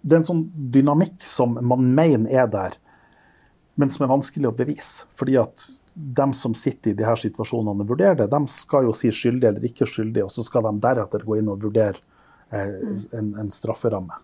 Det 0.00 0.14
er 0.14 0.20
en 0.20 0.28
sånn 0.28 0.44
dynamikk 0.72 1.24
som 1.26 1.56
man 1.58 1.88
mener 1.96 2.30
er 2.44 2.46
der, 2.52 2.76
men 3.78 3.90
som 3.90 4.06
er 4.06 4.12
vanskelig 4.12 4.50
å 4.50 4.56
bevise. 4.58 5.08
Fordi 5.18 5.34
at 5.40 5.66
de 5.98 6.28
som 6.38 6.54
sitter 6.54 6.92
i 6.92 6.98
de 6.98 7.06
her 7.06 7.18
situasjonene 7.18 7.82
og 7.82 7.90
vurderer 7.90 8.20
det, 8.20 8.28
de 8.30 8.40
skal 8.52 8.86
jo 8.86 8.94
si 8.94 9.10
skyldig 9.14 9.50
eller 9.50 9.66
ikke 9.66 9.88
skyldig, 9.90 10.22
og 10.28 10.30
så 10.30 10.44
skal 10.46 10.68
de 10.68 10.76
deretter 10.84 11.26
gå 11.26 11.40
inn 11.40 11.50
og 11.50 11.66
vurdere 11.66 11.98
eh, 12.54 12.78
en, 13.18 13.32
en 13.42 13.50
strafferamme. 13.54 14.20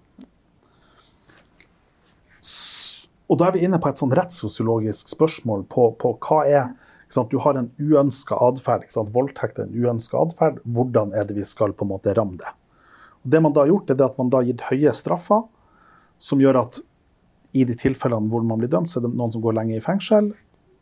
Og 3.29 3.41
da 3.41 3.49
er 3.49 3.57
vi 3.57 3.65
inne 3.65 3.81
på 3.81 3.89
et 3.89 4.01
sånn 4.01 4.13
rettssosiologisk 4.15 5.09
spørsmål 5.15 5.65
på, 5.73 5.89
på 6.01 6.17
hva 6.27 6.43
er 6.45 6.75
Du 7.31 7.39
har 7.39 7.55
en 7.55 7.71
uønska 7.79 8.35
atferd. 8.43 8.89
Voldtekt 9.15 9.59
er 9.59 9.69
en 9.69 9.77
uønska 9.77 10.19
atferd. 10.19 10.59
Hvordan 10.65 11.13
er 11.15 11.25
det 11.25 11.37
vi 11.37 11.45
skal 11.45 11.73
på 11.73 11.85
en 11.85 11.93
måte 11.93 12.15
ramme 12.15 12.37
det? 12.37 12.51
Og 13.23 13.31
det 13.31 13.41
man 13.41 13.53
da 13.55 13.63
har 13.63 13.71
gjort, 13.71 13.91
er 13.91 14.05
at 14.05 14.19
man 14.19 14.33
da 14.33 14.41
har 14.41 14.49
gitt 14.49 14.65
høye 14.69 14.93
straffer, 14.93 15.45
som 16.19 16.43
gjør 16.43 16.59
at 16.65 16.81
i 17.55 17.65
de 17.65 17.77
tilfellene 17.79 18.29
hvor 18.33 18.43
man 18.43 18.59
blir 18.59 18.73
dømt, 18.73 18.91
så 18.91 18.99
er 18.99 19.07
det 19.07 19.15
noen 19.15 19.33
som 19.33 19.45
går 19.45 19.55
lenge 19.61 19.77
i 19.77 19.85
fengsel. 19.85 20.33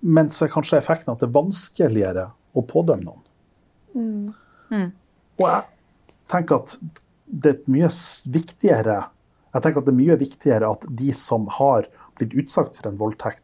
Men 0.01 0.33
så 0.33 0.47
er 0.47 0.55
kanskje 0.55 0.81
effekten 0.81 1.13
at 1.13 1.21
det 1.21 1.29
er 1.29 1.37
vanskeligere 1.37 2.27
å 2.57 2.65
pådømme 2.67 3.05
noen. 3.05 3.23
Mm. 3.93 4.33
Mm. 4.73 4.89
Og 5.37 5.47
jeg 5.47 5.63
tenker 6.33 6.63
at 6.63 6.79
det 7.29 7.53
er 7.53 7.71
mye 7.71 7.93
viktigere 8.33 9.03
jeg 9.53 9.65
tenker 9.65 9.83
at 9.83 9.89
det 9.89 9.93
er 9.93 9.99
mye 9.99 10.17
viktigere 10.21 10.71
at 10.73 10.85
de 10.89 11.11
som 11.17 11.45
har 11.59 11.89
blitt 12.19 12.37
utsatt 12.45 12.77
for 12.77 12.89
en 12.89 13.01
voldtekt, 13.01 13.43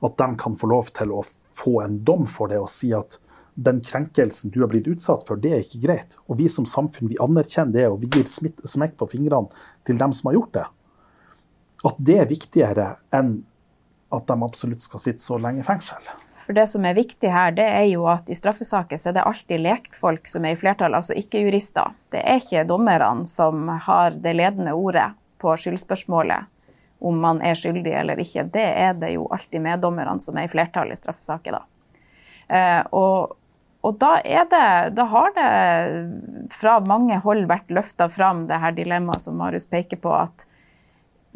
at 0.00 0.18
de 0.18 0.28
kan 0.38 0.56
få 0.56 0.70
lov 0.70 0.92
til 0.94 1.12
å 1.14 1.24
få 1.58 1.80
en 1.82 1.98
dom 2.06 2.28
for 2.30 2.52
det 2.52 2.60
og 2.62 2.70
si 2.70 2.92
at 2.94 3.18
den 3.58 3.80
krenkelsen 3.82 4.52
du 4.54 4.60
har 4.62 4.70
blitt 4.70 4.86
utsatt 4.86 5.24
for, 5.26 5.40
det 5.42 5.50
er 5.50 5.64
ikke 5.64 5.82
greit. 5.82 6.14
Og 6.30 6.38
vi 6.38 6.46
som 6.52 6.66
samfunn 6.68 7.10
vi 7.10 7.18
anerkjenner 7.18 7.74
det, 7.74 7.86
og 7.90 8.04
vi 8.04 8.10
gir 8.14 8.28
smekk 8.30 8.94
på 9.00 9.10
fingrene 9.16 9.50
til 9.88 9.98
dem 9.98 10.14
som 10.14 10.30
har 10.30 10.38
gjort 10.38 10.54
det. 10.54 10.66
At 11.88 11.98
det 11.98 12.20
er 12.22 12.30
viktigere 12.30 12.88
enn 13.14 13.40
at 14.14 14.30
de 14.30 14.36
absolutt 14.46 14.86
skal 14.86 15.02
sitte 15.02 15.24
så 15.24 15.40
lenge 15.42 15.64
i 15.64 15.66
fengsel. 15.66 15.98
For 16.46 16.56
Det 16.56 16.64
som 16.70 16.86
er 16.88 16.96
viktig 16.96 17.28
her, 17.28 17.50
det 17.52 17.66
er 17.66 17.88
jo 17.90 18.06
at 18.08 18.30
i 18.30 18.36
straffesaker 18.38 18.96
så 18.96 19.10
er 19.10 19.18
det 19.18 19.26
alltid 19.26 19.60
lekfolk 19.66 20.30
som 20.30 20.46
er 20.46 20.54
i 20.54 20.60
flertall, 20.60 20.94
altså 20.96 21.16
ikke 21.18 21.42
jurister. 21.42 21.90
Det 22.14 22.22
er 22.22 22.38
ikke 22.40 22.62
dommerne 22.70 23.26
som 23.28 23.66
har 23.68 24.16
det 24.16 24.32
ledende 24.38 24.72
ordet 24.72 25.10
på 25.42 25.52
skyldspørsmålet 25.60 26.48
om 26.98 27.18
man 27.22 27.42
er 27.44 27.58
skyldig 27.58 27.92
eller 27.94 28.18
ikke, 28.22 28.46
det 28.52 28.64
er 28.80 28.96
det 28.98 29.12
jo 29.14 29.28
alltid 29.34 29.62
meddommerne 29.62 30.18
som 30.22 30.38
er 30.38 30.48
i 30.48 30.52
flertall 30.52 30.90
i 30.92 30.98
straffesaker, 30.98 31.58
da. 31.58 31.62
Eh, 32.48 32.80
og, 32.96 33.36
og 33.86 33.98
da, 34.00 34.16
det, 34.24 34.64
da 34.96 35.06
har 35.12 35.34
det 35.36 35.48
fra 36.54 36.78
mange 36.80 37.20
hold 37.22 37.46
vært 37.50 37.70
løfta 37.70 38.08
fram 38.10 38.46
det 38.48 38.58
her 38.62 38.74
dilemmaet 38.74 39.26
som 39.26 39.38
Marius 39.38 39.68
peker 39.70 40.00
på, 40.02 40.14
at 40.16 40.46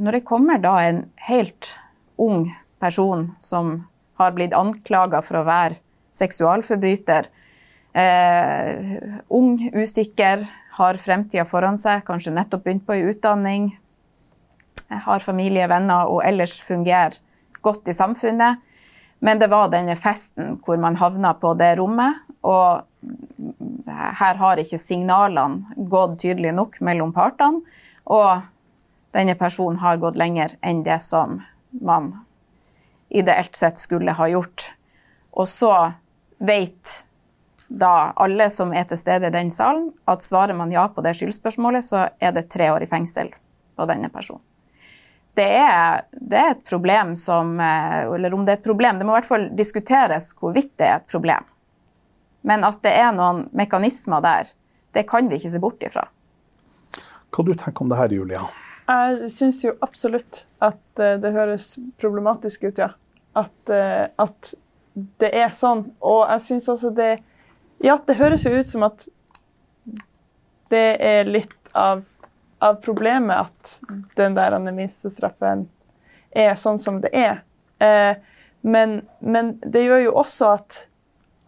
når 0.02 0.18
det 0.18 0.26
kommer 0.26 0.58
da 0.58 0.78
en 0.82 1.04
helt 1.28 1.74
ung 2.20 2.48
person 2.82 3.28
som 3.38 3.84
har 4.18 4.34
blitt 4.34 4.56
anklaga 4.56 5.22
for 5.22 5.40
å 5.40 5.46
være 5.46 5.78
seksualforbryter, 6.16 7.28
eh, 7.94 8.98
ung, 9.28 9.54
usikker, 9.72 10.48
har 10.72 10.96
fremtida 10.96 11.44
foran 11.44 11.76
seg, 11.76 12.00
kanskje 12.06 12.32
nettopp 12.32 12.64
begynt 12.64 12.86
på 12.86 12.96
ei 12.96 13.06
utdanning, 13.10 13.72
har 15.04 15.24
familie, 15.24 15.68
venner 15.70 16.10
og 16.10 16.22
ellers 16.26 16.58
fungerer 16.62 17.18
godt 17.62 17.88
i 17.88 17.96
samfunnet. 17.96 18.60
Men 19.22 19.38
det 19.38 19.50
var 19.52 19.70
denne 19.70 19.94
festen 19.96 20.56
hvor 20.64 20.80
man 20.82 20.98
havna 20.98 21.34
på 21.38 21.54
det 21.58 21.76
rommet. 21.78 22.24
Og 22.42 22.82
her 23.86 24.40
har 24.40 24.58
ikke 24.58 24.80
signalene 24.80 25.86
gått 25.90 26.18
tydelig 26.24 26.54
nok 26.56 26.80
mellom 26.82 27.14
partene. 27.14 27.62
Og 28.10 28.42
denne 29.14 29.36
personen 29.38 29.78
har 29.82 30.00
gått 30.02 30.18
lenger 30.18 30.56
enn 30.64 30.82
det 30.82 30.98
som 31.04 31.40
man 31.70 32.12
ideelt 33.12 33.56
sett 33.56 33.78
skulle 33.78 34.16
ha 34.18 34.28
gjort. 34.32 34.72
Og 35.38 35.48
så 35.48 35.72
vet 36.42 36.98
da 37.72 38.12
alle 38.20 38.48
som 38.52 38.72
er 38.76 38.84
til 38.88 39.00
stede 39.00 39.28
i 39.28 39.34
den 39.34 39.50
salen, 39.54 39.92
at 40.08 40.24
svarer 40.24 40.56
man 40.56 40.72
ja 40.74 40.88
på 40.92 41.04
det 41.04 41.14
skyldspørsmålet, 41.16 41.86
så 41.86 42.08
er 42.20 42.34
det 42.36 42.50
tre 42.52 42.72
år 42.72 42.84
i 42.84 42.90
fengsel 42.90 43.32
på 43.76 43.86
denne 43.88 44.10
personen. 44.12 44.42
Det 45.34 45.48
er, 45.48 46.02
det 46.12 46.36
er, 46.36 46.50
et 46.52 46.64
problem 46.68 47.14
som 47.16 47.54
eh, 47.60 48.02
Eller 48.04 48.34
om 48.36 48.42
det 48.44 48.52
er 48.52 48.58
et 48.60 48.66
problem, 48.66 48.98
det 49.00 49.06
må 49.08 49.14
i 49.14 49.20
hvert 49.20 49.30
fall 49.30 49.46
diskuteres 49.56 50.32
hvorvidt 50.36 50.74
det 50.80 50.88
er 50.90 50.98
et 50.98 51.08
problem. 51.08 51.46
Men 52.42 52.66
at 52.68 52.82
det 52.84 52.92
er 52.98 53.14
noen 53.16 53.46
mekanismer 53.56 54.20
der, 54.24 54.50
det 54.92 55.06
kan 55.08 55.30
vi 55.30 55.38
ikke 55.38 55.52
se 55.54 55.62
bort 55.62 55.84
ifra. 55.86 56.04
Hva 57.32 57.46
du 57.46 57.54
tenker 57.56 57.84
om 57.84 57.92
det 57.92 58.00
her, 58.00 58.12
Julia? 58.12 58.42
Jeg 58.90 59.30
syns 59.32 59.62
jo 59.64 59.76
absolutt 59.84 60.42
at 60.60 61.00
eh, 61.00 61.16
det 61.22 61.32
høres 61.32 61.76
problematisk 62.02 62.66
ut, 62.68 62.82
ja. 62.82 62.92
At, 63.38 63.56
eh, 63.72 64.10
at 64.20 64.52
det 65.22 65.30
er 65.32 65.54
sånn. 65.56 65.86
Og 66.04 66.26
jeg 66.28 66.48
syns 66.50 66.68
også 66.74 66.92
det 66.96 67.12
Ja, 67.82 67.96
det 68.06 68.14
høres 68.20 68.44
jo 68.46 68.52
ut 68.54 68.68
som 68.68 68.84
at 68.86 69.08
det 70.70 70.88
er 71.02 71.26
litt 71.26 71.72
av 71.74 72.04
av 72.62 72.78
problemet 72.84 73.48
at 73.48 73.72
den 74.16 74.36
der 74.38 74.58
minstestraffen 74.70 75.66
er 76.30 76.54
sånn 76.56 76.78
som 76.80 77.00
det 77.02 77.10
er. 77.12 77.42
Eh, 77.82 78.14
men, 78.62 79.00
men, 79.18 79.56
det 79.66 79.82
gjør 79.84 80.04
jo 80.06 80.14
også 80.22 80.54
at, 80.56 80.78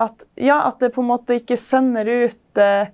at, 0.02 0.26
Ja, 0.34 0.64
at 0.68 0.82
det 0.82 0.92
på 0.96 1.04
en 1.04 1.12
måte 1.12 1.38
ikke 1.38 1.58
sender 1.60 2.08
ut 2.10 2.60
eh, 2.60 2.90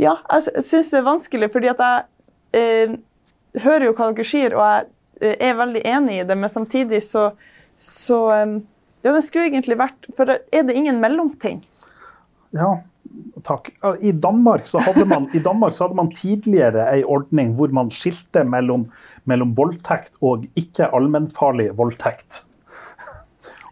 Ja, 0.00 0.16
jeg 0.26 0.64
syns 0.66 0.90
det 0.90 0.98
er 0.98 1.06
vanskelig, 1.06 1.52
fordi 1.54 1.70
at 1.70 1.82
jeg 1.84 2.06
eh, 2.58 2.96
hører 3.62 3.86
jo 3.86 3.92
hva 3.94 4.08
dere 4.10 4.26
sier, 4.26 4.56
og 4.58 4.64
jeg 4.66 4.88
eh, 5.22 5.36
er 5.38 5.60
veldig 5.60 5.84
enig 5.86 6.16
i 6.18 6.24
det, 6.26 6.34
men 6.34 6.50
samtidig 6.50 6.98
så, 7.06 7.28
så 7.78 8.18
eh, 8.34 8.56
Ja, 9.04 9.12
det 9.12 9.22
skulle 9.26 9.52
egentlig 9.52 9.78
vært 9.78 10.10
For 10.18 10.34
er 10.34 10.66
det 10.66 10.74
ingen 10.74 10.98
mellomting? 11.02 11.62
Ja, 12.56 12.80
Takk. 13.44 13.68
I 14.00 14.12
Danmark, 14.12 14.66
man, 15.06 15.28
I 15.34 15.42
Danmark 15.44 15.74
så 15.76 15.84
hadde 15.84 15.98
man 15.98 16.10
tidligere 16.16 16.86
en 16.96 17.04
ordning 17.04 17.52
hvor 17.58 17.72
man 17.76 17.90
skilte 17.92 18.44
mellom, 18.48 18.88
mellom 19.28 19.52
voldtekt 19.56 20.14
og 20.24 20.46
ikke 20.58 20.88
allmennfarlig 20.96 21.70
voldtekt. 21.76 22.42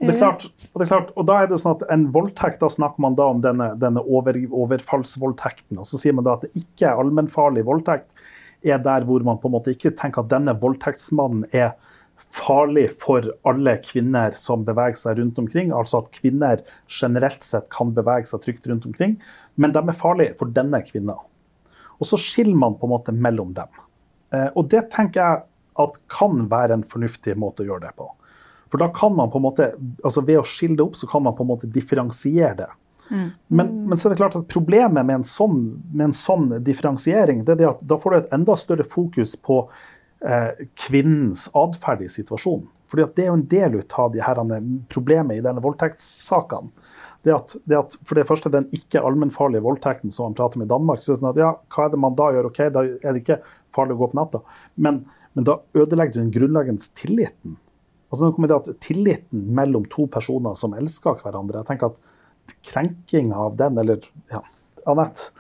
Og 0.03 0.09
det, 0.09 0.17
er 0.17 0.19
klart, 0.19 0.45
og 0.75 0.81
det 0.81 0.85
er 0.85 0.91
klart, 0.91 1.11
og 1.15 1.27
da 1.29 1.35
er 1.39 1.51
det 1.51 1.61
sånn 1.63 1.77
at 1.79 1.83
en 1.95 2.09
voldtekt, 2.15 2.59
da 2.59 2.69
snakker 2.75 3.05
man 3.05 3.15
da 3.15 3.29
om 3.31 3.43
denne, 3.45 3.69
denne 3.79 4.03
over, 4.03 4.35
overfallsvoldtekten. 4.51 5.79
Og 5.79 5.87
så 5.87 6.01
sier 6.01 6.17
man 6.19 6.27
da 6.27 6.35
at 6.35 6.43
det 6.43 6.51
ikke 6.59 6.89
er 6.91 6.99
allmennfarlig 6.99 7.63
voldtekt 7.69 8.17
er 8.63 8.79
der 8.83 9.05
hvor 9.07 9.23
man 9.27 9.39
på 9.39 9.49
en 9.49 9.57
måte 9.57 9.75
ikke 9.75 9.95
tenker 9.99 10.23
at 10.23 10.31
denne 10.31 10.55
voldtektsmannen 10.61 11.47
er 11.53 11.75
farlig 12.33 12.87
for 13.01 13.27
alle 13.49 13.77
kvinner 13.85 14.33
som 14.39 14.65
beveger 14.65 14.99
seg 15.01 15.19
rundt 15.21 15.39
omkring. 15.43 15.73
Altså 15.77 16.03
at 16.03 16.13
kvinner 16.17 16.63
generelt 16.89 17.45
sett 17.45 17.69
kan 17.75 17.93
bevege 17.97 18.31
seg 18.31 18.45
trygt 18.45 18.67
rundt 18.71 18.89
omkring, 18.89 19.19
men 19.55 19.75
de 19.75 19.83
er 19.83 19.99
farlige 19.99 20.39
for 20.41 20.53
denne 20.55 20.81
kvinna. 20.87 21.19
Og 22.01 22.09
så 22.09 22.19
skiller 22.19 22.57
man 22.59 22.79
på 22.79 22.89
en 22.89 22.95
måte 22.95 23.15
mellom 23.15 23.53
dem. 23.57 23.83
Eh, 24.35 24.49
og 24.57 24.71
det 24.73 24.89
tenker 24.95 25.21
jeg 25.21 25.45
at 25.83 25.99
kan 26.13 26.47
være 26.51 26.79
en 26.79 26.89
fornuftig 26.89 27.37
måte 27.41 27.65
å 27.65 27.69
gjøre 27.69 27.87
det 27.87 27.97
på. 28.01 28.09
For 28.73 28.81
da 28.81 28.89
kan 28.97 29.13
man 29.17 29.31
på 29.31 29.39
en 29.41 29.45
måte, 29.45 29.73
altså 30.01 30.25
Ved 30.25 30.41
å 30.41 30.47
skille 30.49 30.79
det 30.79 30.87
opp, 30.87 30.97
så 30.97 31.09
kan 31.09 31.25
man 31.27 31.37
på 31.37 31.45
en 31.45 31.53
måte 31.53 31.69
differensiere 31.69 32.57
det. 32.63 32.71
Mm. 33.13 33.31
Men, 33.47 33.73
men, 33.89 33.99
så 33.99 34.09
er 34.09 34.15
det 34.15 34.23
klart 34.23 34.37
at 34.39 34.49
problemet 34.49 35.05
med 35.05 35.19
en 35.19 35.27
sånn, 35.27 35.59
med 35.93 36.07
en 36.07 36.15
sånn 36.17 36.47
differensiering 36.65 37.43
det 37.45 37.59
er 37.59 37.75
at 37.75 37.83
da 37.85 37.99
får 38.01 38.15
du 38.15 38.19
et 38.23 38.31
enda 38.33 38.57
større 38.57 38.87
fokus 38.89 39.35
på 39.37 39.67
kvinnens 40.79 41.49
atferd 41.59 42.05
i 42.05 42.11
situasjonen. 42.11 42.69
Fordi 42.93 43.07
Det 43.17 43.25
er 43.25 43.31
jo 43.31 43.39
en 43.39 43.49
del 43.49 43.79
av 43.99 44.13
de 44.13 44.21
her 44.21 44.41
problemet 44.93 45.39
i 45.39 45.45
denne 45.45 45.63
voldtektssakene. 45.65 46.71
Det 47.23 47.33
at, 47.33 47.55
det 47.65 47.79
at, 47.79 47.95
for 48.05 48.19
det 48.19 48.27
første, 48.27 48.51
den 48.51 48.67
ikke 48.75 49.01
allmennfarlige 49.01 49.63
voldtekten 49.63 50.11
som 50.11 50.29
man 50.29 50.37
prater 50.37 50.59
om 50.59 50.65
i 50.65 50.71
Danmark, 50.71 51.03
så 51.03 51.13
er 51.13 51.15
det 51.15 51.21
sånn 51.21 51.31
at 51.31 51.39
ja, 51.39 51.51
hva 51.71 51.85
er 51.87 51.93
det 51.93 52.01
man 52.03 52.17
da 52.19 52.27
gjør? 52.35 52.49
Ok, 52.51 52.59
da 52.75 52.83
er 52.83 53.15
det 53.15 53.23
ikke 53.23 53.39
farlig 53.75 53.95
å 53.95 54.01
gå 54.01 54.09
på 54.11 54.19
natta. 54.19 54.41
Men, 54.75 55.05
men 55.39 55.47
da 55.47 55.61
ødelegger 55.79 56.17
du 56.17 56.21
den 56.25 56.33
grunnleggende 56.35 56.89
tilliten. 56.99 57.55
Altså, 58.13 58.27
det 58.27 58.35
kommer 58.37 58.51
det 58.51 58.59
at 58.59 58.83
Tilliten 58.85 59.45
mellom 59.57 59.87
to 59.89 60.05
personer 60.13 60.57
som 60.59 60.75
elsker 60.77 61.23
hverandre. 61.23 61.63
jeg 61.63 61.71
tenker 61.71 61.95
at 61.95 62.59
Krenking 62.67 63.31
av 63.33 63.55
den, 63.57 63.79
eller 63.79 64.03
ja, 64.29 64.43
Anette? 64.91 65.31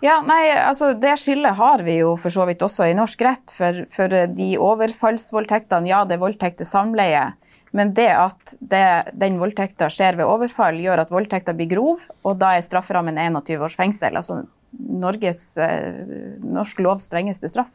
Ja, 0.00 0.20
nei, 0.22 0.44
altså 0.54 0.92
Det 0.94 1.16
skillet 1.18 1.58
har 1.58 1.82
vi 1.82 1.98
jo 2.00 2.12
for 2.20 2.30
så 2.30 2.44
vidt 2.46 2.62
også 2.62 2.86
i 2.86 2.94
norsk 2.96 3.22
rett. 3.26 3.54
For, 3.56 3.84
for 3.94 4.14
de 4.30 4.48
overfallsvoldtektene, 4.62 5.90
ja, 5.90 6.04
det 6.06 6.18
er 6.18 6.22
voldtekt 6.22 6.60
til 6.62 6.70
samleie. 6.70 7.32
Men 7.76 7.92
det 7.96 8.08
at 8.14 8.54
det, 8.60 8.84
den 9.18 9.40
voldtekta 9.40 9.90
skjer 9.92 10.16
ved 10.16 10.28
overfall, 10.28 10.78
gjør 10.80 11.02
at 11.02 11.10
voldtekta 11.12 11.52
blir 11.56 11.68
grov, 11.68 12.06
og 12.24 12.38
da 12.40 12.54
er 12.56 12.64
strafferammen 12.64 13.18
21 13.20 13.64
års 13.66 13.76
fengsel. 13.76 14.16
Altså 14.16 14.40
Norges, 14.72 15.42
eh, 15.60 16.04
norsk 16.44 16.80
lovs 16.84 17.08
strengeste 17.10 17.50
straff. 17.52 17.74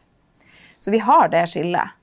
Så 0.80 0.92
vi 0.94 1.02
har 1.04 1.30
det 1.34 1.46
skillet. 1.52 1.94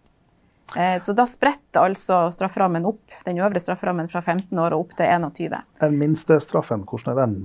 Eh, 0.77 1.01
så 1.03 1.15
da 1.19 1.27
spretter 1.27 1.83
altså 1.83 2.29
strafferammen 2.35 2.87
opp, 2.87 3.03
den 3.27 3.43
øvre 3.43 3.63
strafferammen 3.63 4.11
fra 4.11 4.23
15 4.23 4.55
år 4.55 4.77
og 4.77 4.87
opp 4.87 4.95
til 5.01 5.11
21. 5.11 5.59
Den 5.81 5.99
minste 5.99 6.39
straffen, 6.43 6.87
hvordan 6.87 7.17
er 7.17 7.21
den 7.25 7.37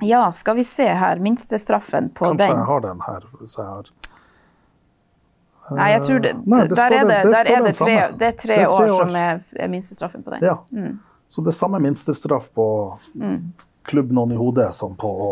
ja, 0.00 0.32
skal 0.32 0.56
vi 0.56 0.64
se 0.64 0.86
her. 0.88 1.18
Minstestraffen 1.18 2.10
på 2.10 2.24
Kanskje 2.24 2.46
den. 2.46 2.56
Kanskje 2.56 2.60
jeg 2.60 2.66
har 2.66 2.80
den 2.80 3.00
her. 3.06 3.26
hvis 3.40 3.56
jeg 3.58 3.66
har... 3.66 3.90
Nei, 5.76 5.88
jeg 5.90 6.02
tror 6.06 6.20
det, 6.22 6.32
Nei, 6.46 6.60
det 6.62 6.76
der, 6.78 6.92
er 6.94 7.06
det, 7.08 7.14
det, 7.22 7.30
der 7.32 7.48
er 7.50 7.64
det, 7.64 7.72
tre, 7.74 7.94
det 8.18 8.26
er 8.26 8.36
tre, 8.38 8.58
år, 8.68 8.84
år, 8.84 8.92
som 9.00 9.16
er, 9.18 9.40
er, 9.56 9.70
minstestraffen 9.72 10.22
på 10.22 10.36
den. 10.36 10.44
Ja. 10.46 10.60
Mm. 10.70 10.98
Så 11.28 11.42
det 11.42 11.50
er 11.50 11.56
samme 11.58 11.80
minstestraff 11.82 12.52
på 12.54 12.66
mm. 13.18 13.40
klubb 13.90 14.12
noen 14.14 14.36
i 14.36 14.38
hodet 14.38 14.68
som 14.76 14.94
på 14.98 15.10
å 15.10 15.30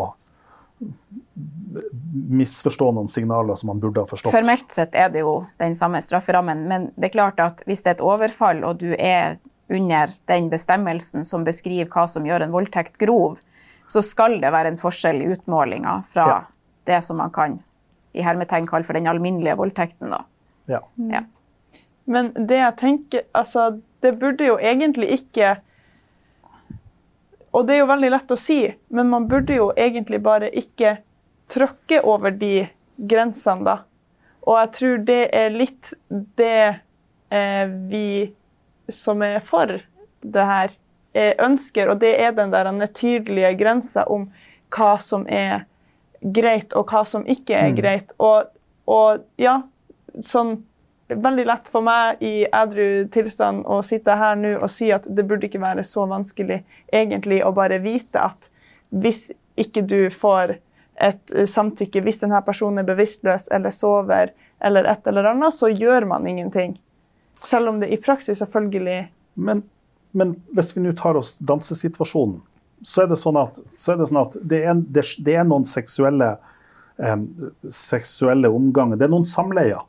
misforstå 2.35 2.89
noen 2.91 3.07
signaler 3.07 3.55
som 3.55 3.71
man 3.71 3.79
burde 3.79 4.03
ha 4.03 4.09
forstått. 4.09 4.35
Formelt 4.35 4.71
sett 4.75 4.95
er 4.95 5.09
det 5.13 5.23
jo 5.23 5.37
den 5.61 5.75
samme 5.75 6.01
strafferammen, 6.03 6.65
men 6.67 6.89
det 6.95 7.09
er 7.09 7.15
klart 7.15 7.39
at 7.43 7.63
hvis 7.67 7.83
det 7.83 7.93
er 7.93 7.97
et 7.99 8.05
overfall, 8.05 8.63
og 8.67 8.83
du 8.83 8.91
er 8.95 9.37
under 9.71 10.11
den 10.29 10.49
bestemmelsen 10.51 11.25
som 11.25 11.45
beskriver 11.47 11.89
hva 11.91 12.05
som 12.11 12.27
gjør 12.27 12.45
en 12.45 12.53
voldtekt 12.53 12.99
grov, 13.01 13.39
så 13.87 14.01
skal 14.01 14.39
det 14.41 14.51
være 14.53 14.73
en 14.73 14.81
forskjell 14.81 15.21
i 15.21 15.29
utmålinga 15.35 15.95
fra 16.11 16.27
ja. 16.29 16.41
det 16.89 17.01
som 17.05 17.19
man 17.21 17.33
kan 17.33 17.59
i 18.15 18.23
hermetegn 18.25 18.67
kalle 18.67 18.87
for 18.87 18.97
den 18.97 19.07
alminnelige 19.11 19.57
voldtekten. 19.59 20.13
Da. 20.13 20.23
Ja. 20.71 20.81
ja. 21.11 21.23
Men 22.05 22.31
det 22.33 22.57
jeg 22.57 22.77
tenker 22.79 23.25
Altså, 23.33 23.79
det 24.01 24.15
burde 24.21 24.45
jo 24.45 24.57
egentlig 24.61 25.11
ikke 25.19 25.55
Og 27.53 27.65
det 27.67 27.75
er 27.75 27.83
jo 27.83 27.89
veldig 27.89 28.11
lett 28.13 28.33
å 28.33 28.37
si, 28.39 28.59
men 28.89 29.09
man 29.09 29.27
burde 29.31 29.55
jo 29.55 29.69
egentlig 29.79 30.19
bare 30.23 30.49
ikke 30.51 30.97
tråkke 31.51 32.01
over 32.03 32.33
de 32.35 32.65
grensene, 32.97 33.63
da. 33.63 33.75
Og 34.43 34.57
jeg 34.59 34.71
tror 34.75 35.03
det 35.07 35.21
er 35.31 35.53
litt 35.53 35.93
det 36.09 36.81
eh, 37.31 37.63
vi 37.89 38.33
som 38.91 39.23
er 39.23 39.39
for 39.45 39.71
det 40.25 40.45
her, 40.49 40.73
ønsker, 41.15 41.89
og 41.89 42.01
det 42.01 42.13
er 42.19 42.35
den 42.35 42.51
der 42.51 42.87
tydelige 42.87 43.53
grensa 43.59 44.03
om 44.11 44.29
hva 44.75 44.95
som 44.99 45.25
er 45.31 45.65
greit, 46.19 46.73
og 46.73 46.89
hva 46.89 47.03
som 47.07 47.25
ikke 47.27 47.55
er 47.55 47.71
mm. 47.71 47.77
greit. 47.79 48.15
Og, 48.19 48.49
og, 48.89 49.25
ja, 49.41 49.61
sånn 50.23 50.57
Veldig 51.05 51.43
lett 51.45 51.67
for 51.69 51.85
meg 51.85 52.21
i 52.25 52.47
edru 52.49 53.03
tilstand 53.13 53.67
å 53.69 53.75
sitte 53.85 54.15
her 54.17 54.39
nå 54.39 54.55
og 54.55 54.71
si 54.73 54.87
at 54.89 55.03
det 55.05 55.27
burde 55.29 55.45
ikke 55.45 55.61
være 55.61 55.83
så 55.85 56.07
vanskelig 56.09 56.63
egentlig 56.89 57.43
å 57.45 57.51
bare 57.53 57.77
vite 57.83 58.23
at 58.25 58.47
hvis 58.89 59.27
ikke 59.53 59.83
du 59.85 60.09
får 60.09 60.55
et 60.95 61.35
samtykke, 61.51 62.01
hvis 62.01 62.23
denne 62.23 62.41
personen 62.41 62.81
er 62.81 62.89
bevisstløs 62.89 63.51
eller 63.53 63.75
sover 63.75 64.33
eller 64.65 64.89
et 64.89 65.05
eller 65.05 65.29
annet, 65.29 65.53
så 65.53 65.69
gjør 65.69 66.07
man 66.09 66.25
ingenting. 66.25 66.73
Selv 67.43 67.69
om 67.69 67.79
det 67.83 67.91
i 67.93 68.01
praksis 68.01 68.41
selvfølgelig 68.41 69.03
Men 69.35 69.61
men 70.15 70.35
hvis 70.55 70.71
vi 70.75 70.83
nå 70.83 70.93
tar 70.97 71.19
oss 71.19 71.35
dansesituasjonen, 71.43 72.39
så 72.85 73.03
er 73.03 73.11
det 73.11 73.17
sånn 73.19 73.37
at, 73.39 73.59
det, 73.59 73.79
sånn 73.83 74.21
at 74.21 74.35
det, 74.39 74.61
er, 74.63 74.79
det, 74.79 75.03
det, 75.25 75.35
er, 75.35 75.45
noen 75.47 75.65
seksuelle, 75.67 76.35
eh, 77.01 77.17
seksuelle 77.71 78.51
omganger. 78.51 78.99
Det 78.99 79.07
er 79.07 79.13
noen 79.13 79.27
samleier 79.27 79.85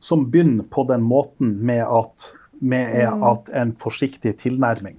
som 0.00 0.26
begynner 0.30 0.66
på 0.70 0.84
den 0.88 1.04
måten 1.06 1.54
med 1.66 1.84
at, 1.84 2.32
med 2.58 2.96
mm. 2.98 3.24
at 3.30 3.52
en 3.62 3.72
forsiktig 3.78 4.36
tilnærming. 4.42 4.98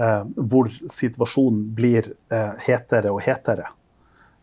Eh, 0.00 0.22
hvor 0.36 0.70
situasjonen 0.70 1.66
blir 1.76 2.12
eh, 2.32 2.56
hetere 2.64 3.12
og 3.12 3.20
hetere. 3.26 3.68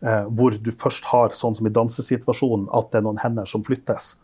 Eh, 0.06 0.26
hvor 0.30 0.54
du 0.62 0.70
først 0.76 1.08
har, 1.10 1.34
sånn 1.34 1.56
som 1.58 1.70
i 1.70 1.74
dansesituasjonen, 1.74 2.68
at 2.78 2.92
det 2.92 3.02
er 3.02 3.08
noen 3.08 3.22
hender 3.24 3.50
som 3.50 3.64
flyttes 3.66 4.16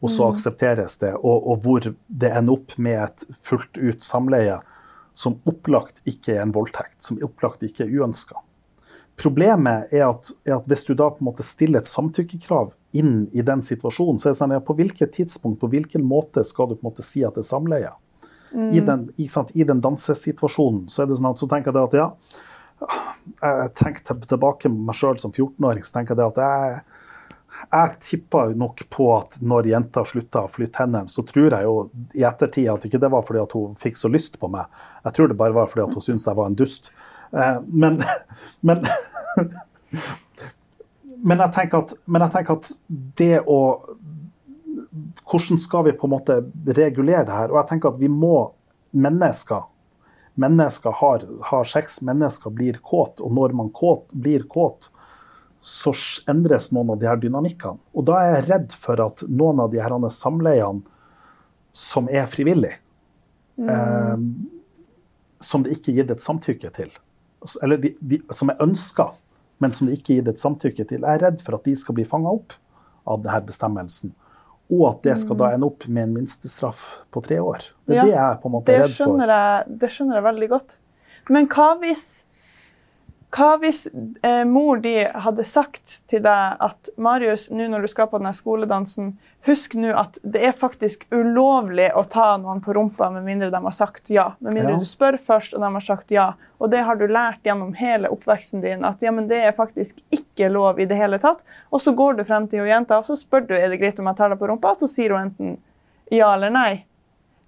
og 0.00 0.10
så 0.10 0.26
mm. 0.26 0.34
aksepteres 0.34 0.98
det. 1.02 1.14
Og, 1.16 1.46
og, 1.50 1.62
hvor 1.64 1.86
det 2.06 2.30
ender 2.30 2.54
opp 2.54 2.76
med 2.78 3.00
et 3.02 3.24
fullt 3.42 3.78
ut 3.78 4.04
samleie 4.04 4.60
som 5.18 5.40
opplagt 5.50 5.98
ikke 6.06 6.36
er 6.36 6.44
en 6.44 6.54
voldtekt, 6.54 7.00
som 7.02 7.18
opplagt 7.24 7.64
ikke 7.66 7.86
er 7.86 7.94
uønska. 7.98 8.38
Problemet 9.18 9.90
er 9.90 10.04
at, 10.06 10.28
er 10.46 10.60
at, 10.60 10.66
hvis 10.70 10.84
du 10.86 10.92
da 10.94 11.08
på 11.10 11.24
en 11.24 11.26
måte 11.32 11.42
stiller 11.42 11.82
et 11.82 11.90
samtykkekrav 11.90 12.76
inn 12.94 13.24
i 13.34 13.42
den 13.42 13.64
situasjonen, 13.64 14.20
så 14.22 14.28
er 14.28 14.36
det 14.36 14.38
sånn 14.38 14.54
at 14.54 14.68
på 14.68 14.76
hvilket 14.78 15.16
tidspunkt, 15.16 15.58
på 15.58 15.70
hvilken 15.72 16.04
måte 16.06 16.44
skal 16.46 16.70
du 16.70 16.76
på 16.76 16.84
en 16.84 16.90
måte 16.92 17.06
si 17.06 17.24
at 17.26 17.34
det 17.34 17.42
er 17.42 17.48
samleie? 17.48 17.90
Mm. 18.52 18.68
I, 18.70 18.80
den, 18.80 19.08
I, 19.18 19.64
den, 19.66 19.82
dansesituasjonen 19.84 20.86
så 20.88 21.02
er 21.02 21.10
det 21.10 21.18
sånn 21.18 21.32
at 21.32 21.42
så 21.42 21.48
tenker 21.50 21.74
jeg 21.74 21.90
at 21.90 21.98
ja, 21.98 22.06
jeg 23.42 23.74
tenker 23.76 24.22
tilbake 24.22 24.70
med 24.70 24.86
meg 24.86 24.96
sjøl 24.96 25.18
som 25.20 25.34
14-åring, 25.34 25.82
så 25.84 25.98
tenker 25.98 26.14
jeg 26.14 26.32
at 26.36 26.40
jeg 26.44 26.78
jeg 27.66 27.98
tippa 28.04 28.44
nok 28.56 28.82
på 28.92 29.08
at 29.16 29.38
når 29.44 29.68
jenta 29.72 30.04
slutta 30.06 30.44
å 30.46 30.50
flytte 30.52 30.82
hendene, 30.82 31.10
så 31.10 31.24
tror 31.26 31.54
jeg 31.56 31.66
jo 31.66 31.76
i 32.16 32.24
ettertid 32.26 32.68
at 32.72 32.86
ikke 32.88 33.00
det 33.02 33.10
var 33.12 33.24
fordi 33.26 33.42
at 33.42 33.54
hun 33.56 33.76
fikk 33.78 33.98
så 34.00 34.10
lyst 34.12 34.38
på 34.40 34.50
meg. 34.52 34.68
Jeg 35.04 35.16
tror 35.16 35.30
det 35.30 35.38
bare 35.40 35.56
var 35.56 35.70
fordi 35.70 35.86
at 35.86 35.96
hun 35.96 36.04
syntes 36.04 36.28
jeg 36.30 36.38
var 36.38 36.50
en 36.50 36.58
dust. 36.58 36.92
Eh, 37.32 37.56
men, 37.68 37.98
men, 38.66 38.84
men, 41.32 41.44
jeg 41.44 41.72
at, 41.80 41.96
men 42.06 42.26
jeg 42.26 42.36
tenker 42.36 42.60
at 42.60 42.74
det 43.22 43.34
å 43.46 43.60
Hvordan 45.28 45.58
skal 45.60 45.82
vi 45.84 45.92
på 45.92 46.06
en 46.06 46.12
måte 46.14 46.34
regulere 46.72 47.26
det 47.28 47.34
her? 47.34 47.50
Og 47.52 47.58
jeg 47.58 47.68
tenker 47.68 47.90
at 47.90 47.98
vi 48.00 48.08
må 48.08 48.48
Mennesker 48.96 49.66
mennesker 50.38 50.90
har, 50.90 51.24
har 51.50 51.64
sex, 51.64 52.00
mennesker 52.02 52.50
blir 52.54 52.78
kåt, 52.82 53.20
og 53.20 53.32
når 53.34 53.54
man 53.58 53.72
kåt, 53.74 54.06
blir 54.14 54.44
kåt, 54.48 54.86
så 55.60 55.92
endres 56.30 56.70
noen 56.72 56.92
av 56.94 57.00
de 57.00 57.08
her 57.08 57.18
dynamikkene. 57.20 57.80
Og 57.94 58.06
da 58.08 58.20
er 58.22 58.36
jeg 58.36 58.46
redd 58.52 58.76
for 58.76 59.00
at 59.02 59.24
noen 59.26 59.64
av 59.64 59.72
de 59.72 59.80
her 59.82 59.94
samleiene 60.14 60.84
som 61.74 62.08
er 62.10 62.26
frivillige, 62.30 62.78
mm. 63.58 63.68
eh, 63.68 64.16
som 65.44 65.62
det 65.62 65.76
ikke 65.76 65.92
er 65.92 66.00
gitt 66.00 66.14
et 66.14 66.24
samtykke 66.24 66.70
til, 66.74 66.94
eller 67.62 67.78
de, 67.82 67.92
de, 68.00 68.20
som 68.34 68.50
er 68.50 68.62
ønska, 68.62 69.12
men 69.62 69.74
som 69.74 69.90
det 69.90 69.98
ikke 69.98 70.14
er 70.14 70.22
gitt 70.22 70.32
et 70.32 70.42
samtykke 70.42 70.86
til, 70.88 71.04
jeg 71.04 71.18
er 71.20 71.22
redd 71.26 71.44
for 71.44 71.58
at 71.58 71.66
de 71.66 71.74
skal 71.78 71.98
bli 71.98 72.06
fanga 72.08 72.32
opp 72.34 72.56
av 73.08 73.22
denne 73.24 73.44
bestemmelsen. 73.46 74.14
Og 74.68 74.82
at 74.90 75.06
det 75.06 75.14
skal 75.20 75.38
da 75.38 75.48
mm. 75.48 75.54
ende 75.56 75.68
opp 75.70 75.86
med 75.88 76.02
en 76.02 76.16
minstestraff 76.18 76.82
på 77.14 77.22
tre 77.24 77.38
år. 77.40 77.70
Det 77.88 77.94
er 77.94 78.00
ja, 78.00 78.04
det 78.04 78.12
jeg 78.12 78.24
er 78.24 78.40
på 78.42 78.50
en 78.50 78.54
måte 78.58 78.74
redd 78.74 78.92
for. 78.92 79.22
Jeg, 79.22 79.78
det 79.80 79.90
skjønner 79.94 80.18
jeg 80.18 80.26
veldig 80.26 80.48
godt. 80.52 80.76
Men 81.32 81.48
hva 81.52 81.68
hvis 81.80 82.04
hva 83.34 83.58
hvis 83.60 83.86
eh, 84.22 84.44
mor 84.48 84.78
di 84.80 84.94
hadde 85.04 85.44
sagt 85.44 85.98
til 86.08 86.22
deg 86.24 86.60
at 86.64 86.88
Marius, 86.96 87.48
nå 87.52 87.66
når 87.68 87.84
du 87.84 87.90
skal 87.92 88.08
på 88.08 88.20
denne 88.20 88.32
skoledansen, 88.36 89.10
husk 89.44 89.76
nå 89.76 89.90
at 89.92 90.16
det 90.24 90.46
er 90.48 90.56
faktisk 90.56 91.04
ulovlig 91.12 91.90
å 91.92 92.06
ta 92.08 92.30
noen 92.40 92.62
på 92.64 92.72
rumpa 92.76 93.10
med 93.12 93.26
mindre 93.26 93.50
de 93.52 93.60
har 93.66 93.76
sagt 93.76 94.08
ja. 94.12 94.30
Med 94.40 94.56
mindre 94.56 94.78
ja. 94.78 94.80
du 94.80 94.88
spør 94.88 95.20
først 95.20 95.56
og 95.56 95.60
de 95.64 95.70
har 95.76 95.84
sagt 95.84 96.14
ja. 96.14 96.30
Og 96.56 96.72
det 96.72 96.80
har 96.88 96.96
du 96.96 97.04
lært 97.04 97.44
gjennom 97.44 97.74
hele 97.78 98.08
oppveksten 98.12 98.64
din 98.64 98.86
at 98.88 99.04
ja, 99.04 99.12
men 99.12 99.28
det 99.28 99.42
er 99.44 99.56
faktisk 99.56 100.00
ikke 100.14 100.48
lov 100.52 100.80
i 100.80 100.88
det 100.88 100.96
hele 100.96 101.20
tatt. 101.20 101.44
Og 101.68 101.84
så 101.84 101.92
går 101.92 102.16
du 102.16 102.24
frem 102.28 102.48
til 102.48 102.64
jenta 102.68 103.02
og 103.02 103.10
så 103.10 103.18
spør 103.18 103.44
du 103.50 103.56
er 103.58 103.68
det 103.68 103.80
greit 103.82 104.00
om 104.00 104.08
jeg 104.08 104.20
tar 104.22 104.32
deg 104.32 104.40
på 104.40 104.48
rumpa, 104.48 104.72
og 104.72 104.80
så 104.80 104.88
sier 104.88 105.12
hun 105.12 105.28
enten 105.28 105.58
ja 106.08 106.32
eller 106.32 106.52
nei. 106.54 106.70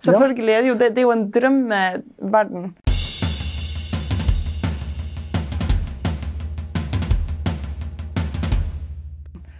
Selvfølgelig 0.04 0.52
er 0.52 0.62
det 0.62 0.68
jo, 0.68 0.78
det, 0.80 0.92
det 0.92 1.00
er 1.00 1.08
jo 1.08 1.16
en 1.16 1.26
drømmeverden. 1.32 2.70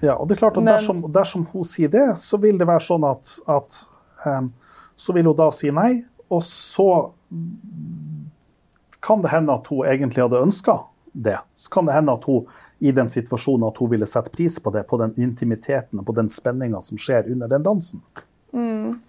Ja, 0.00 0.16
og 0.16 0.28
det 0.28 0.36
er 0.36 0.40
klart 0.44 0.56
at 0.56 0.64
dersom, 0.64 1.02
dersom, 1.12 1.44
hun 1.52 1.66
sier 1.68 1.90
det, 1.92 2.06
så 2.20 2.40
vil 2.40 2.58
det 2.60 2.68
være 2.68 2.84
sånn 2.86 3.04
at, 3.04 3.34
at 3.52 3.82
um, 4.24 4.48
Så 4.96 5.12
vil 5.16 5.28
hun 5.28 5.36
da 5.36 5.48
si 5.52 5.70
nei, 5.72 6.02
og 6.28 6.42
så 6.44 6.88
kan 9.00 9.22
det 9.24 9.32
hende 9.32 9.54
at 9.56 9.68
hun 9.72 9.86
egentlig 9.88 10.22
hadde 10.22 10.42
ønska 10.44 10.74
det. 11.12 11.38
Så 11.56 11.70
kan 11.72 11.88
det 11.88 11.94
hende 11.96 12.12
at 12.12 12.26
hun 12.28 12.48
i 12.80 12.92
den 12.96 13.08
situasjonen 13.08 13.68
at 13.68 13.80
hun 13.80 13.90
ville 13.92 14.08
sette 14.08 14.32
pris 14.32 14.58
på 14.60 14.72
det, 14.72 14.86
på 14.88 14.98
den 15.00 15.14
intimiteten 15.20 16.00
og 16.00 16.06
på 16.08 16.16
den 16.16 16.28
spenninga 16.32 16.80
som 16.84 17.00
skjer 17.00 17.28
under 17.32 17.48
den 17.48 17.64
dansen. 17.64 18.04
Mm. 18.52 19.00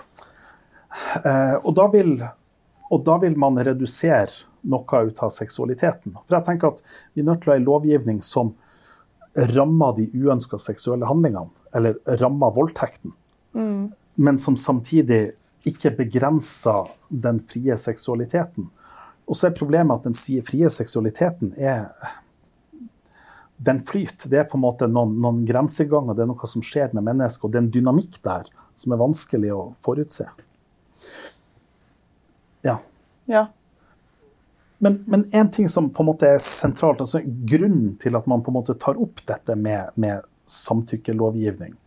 Uh, 1.24 1.58
og, 1.64 1.72
da 1.76 1.88
vil, 1.92 2.18
og 2.92 3.06
da 3.08 3.20
vil 3.22 3.38
man 3.40 3.60
redusere 3.64 4.48
noe 4.62 5.04
ut 5.08 5.24
av 5.24 5.32
seksualiteten. 5.34 6.18
For 6.26 6.38
jeg 6.38 6.48
tenker 6.48 6.76
at 6.76 6.84
vi 7.14 7.24
er 7.24 7.30
nødt 7.32 7.44
til 7.44 7.52
å 7.52 7.56
ha 7.56 7.62
en 7.62 7.70
lovgivning 7.70 8.20
som 8.26 8.56
rammer 9.36 9.96
de 9.96 10.10
uønska 10.14 10.60
seksuelle 10.60 11.08
handlingene, 11.08 11.52
eller 11.76 11.98
rammer 12.20 12.52
voldtekten, 12.56 13.14
mm. 13.56 13.92
men 14.16 14.40
som 14.40 14.58
samtidig 14.60 15.32
ikke 15.68 15.94
begrenser 15.96 16.90
den 17.10 17.40
frie 17.48 17.78
seksualiteten. 17.78 18.70
Og 19.30 19.38
så 19.38 19.48
er 19.48 19.56
problemet 19.56 20.02
at 20.02 20.10
den 20.10 20.44
frie 20.44 20.70
seksualiteten 20.74 21.54
er 21.56 21.92
den 23.62 23.80
flyter. 23.86 24.30
Det 24.30 24.40
er 24.42 24.48
på 24.50 24.58
en 24.58 24.66
måte 24.66 24.90
noen, 24.90 25.14
noen 25.22 25.44
grenseganger, 25.46 26.18
det 26.18 26.26
er 26.26 26.32
noe 26.32 26.50
som 26.50 26.64
skjer 26.66 26.96
med 26.98 27.06
mennesker, 27.06 27.46
og 27.46 27.54
det 27.54 27.60
er 27.60 27.66
en 27.68 27.74
dynamikk 27.76 28.18
der 28.26 28.50
som 28.80 28.96
er 28.96 29.02
vanskelig 29.02 29.52
å 29.54 29.62
forutse. 29.86 30.26
Ja. 32.66 32.80
ja. 33.30 33.46
Men, 34.82 35.26
en 35.32 35.52
ting 35.54 35.70
som 35.70 35.92
på 35.94 36.02
en 36.02 36.10
måte 36.10 36.26
er 36.26 36.40
sentralt, 36.42 37.04
altså 37.04 37.22
grunnen 37.26 37.96
til 38.02 38.18
at 38.18 38.26
man 38.30 38.42
på 38.42 38.50
en 38.50 38.58
måte 38.58 38.74
tar 38.82 38.98
opp 38.98 39.22
dette 39.30 39.56
med, 39.56 39.94
med 40.02 40.26
samtykkelovgivning 40.50 41.78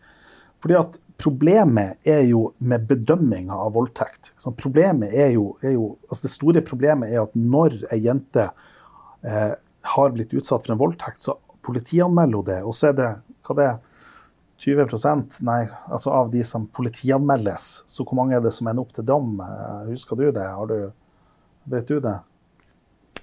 fordi 0.65 0.77
at 0.79 0.95
Problemet 1.17 2.03
er 2.03 2.25
jo 2.27 2.49
med 2.59 2.89
bedømminga 2.89 3.55
av 3.55 3.75
voldtekt. 3.77 4.33
Så 4.37 4.51
problemet 4.59 5.15
er 5.15 5.31
jo, 5.37 5.53
er 5.63 5.77
jo, 5.77 5.93
altså 6.09 6.27
det 6.27 6.33
store 6.33 6.63
problemet 6.67 7.13
er 7.13 7.23
at 7.23 7.37
når 7.39 7.77
ei 7.95 8.01
jente 8.03 8.49
eh, 9.23 9.53
har 9.95 10.15
blitt 10.15 10.35
utsatt 10.35 10.67
for 10.67 10.75
en 10.75 10.81
voldtekt, 10.81 11.23
så 11.23 11.37
politianmelder 11.65 12.41
hun 12.41 12.49
det. 12.49 12.59
Og 12.67 12.75
så 12.75 12.91
er 12.91 12.99
det 12.99 13.11
hva 13.47 13.59
det 13.59 13.69
er, 13.71 13.83
20% 14.65 15.41
nei, 15.45 15.65
altså 15.93 16.13
av 16.15 16.29
de 16.33 16.41
som 16.47 16.65
politianmeldes. 16.73 17.85
Så 17.91 18.07
hvor 18.07 18.17
mange 18.17 18.37
er 18.37 18.43
det 18.43 18.53
som 18.55 18.69
ender 18.71 18.87
opp 18.87 18.95
til 18.97 19.07
dom? 19.07 19.35
Eh, 19.45 19.91
husker 19.93 20.19
du 20.19 20.29
det? 20.35 20.47
Du, 20.71 20.77
vet 21.71 21.91
du 21.91 21.99
det? 22.03 22.19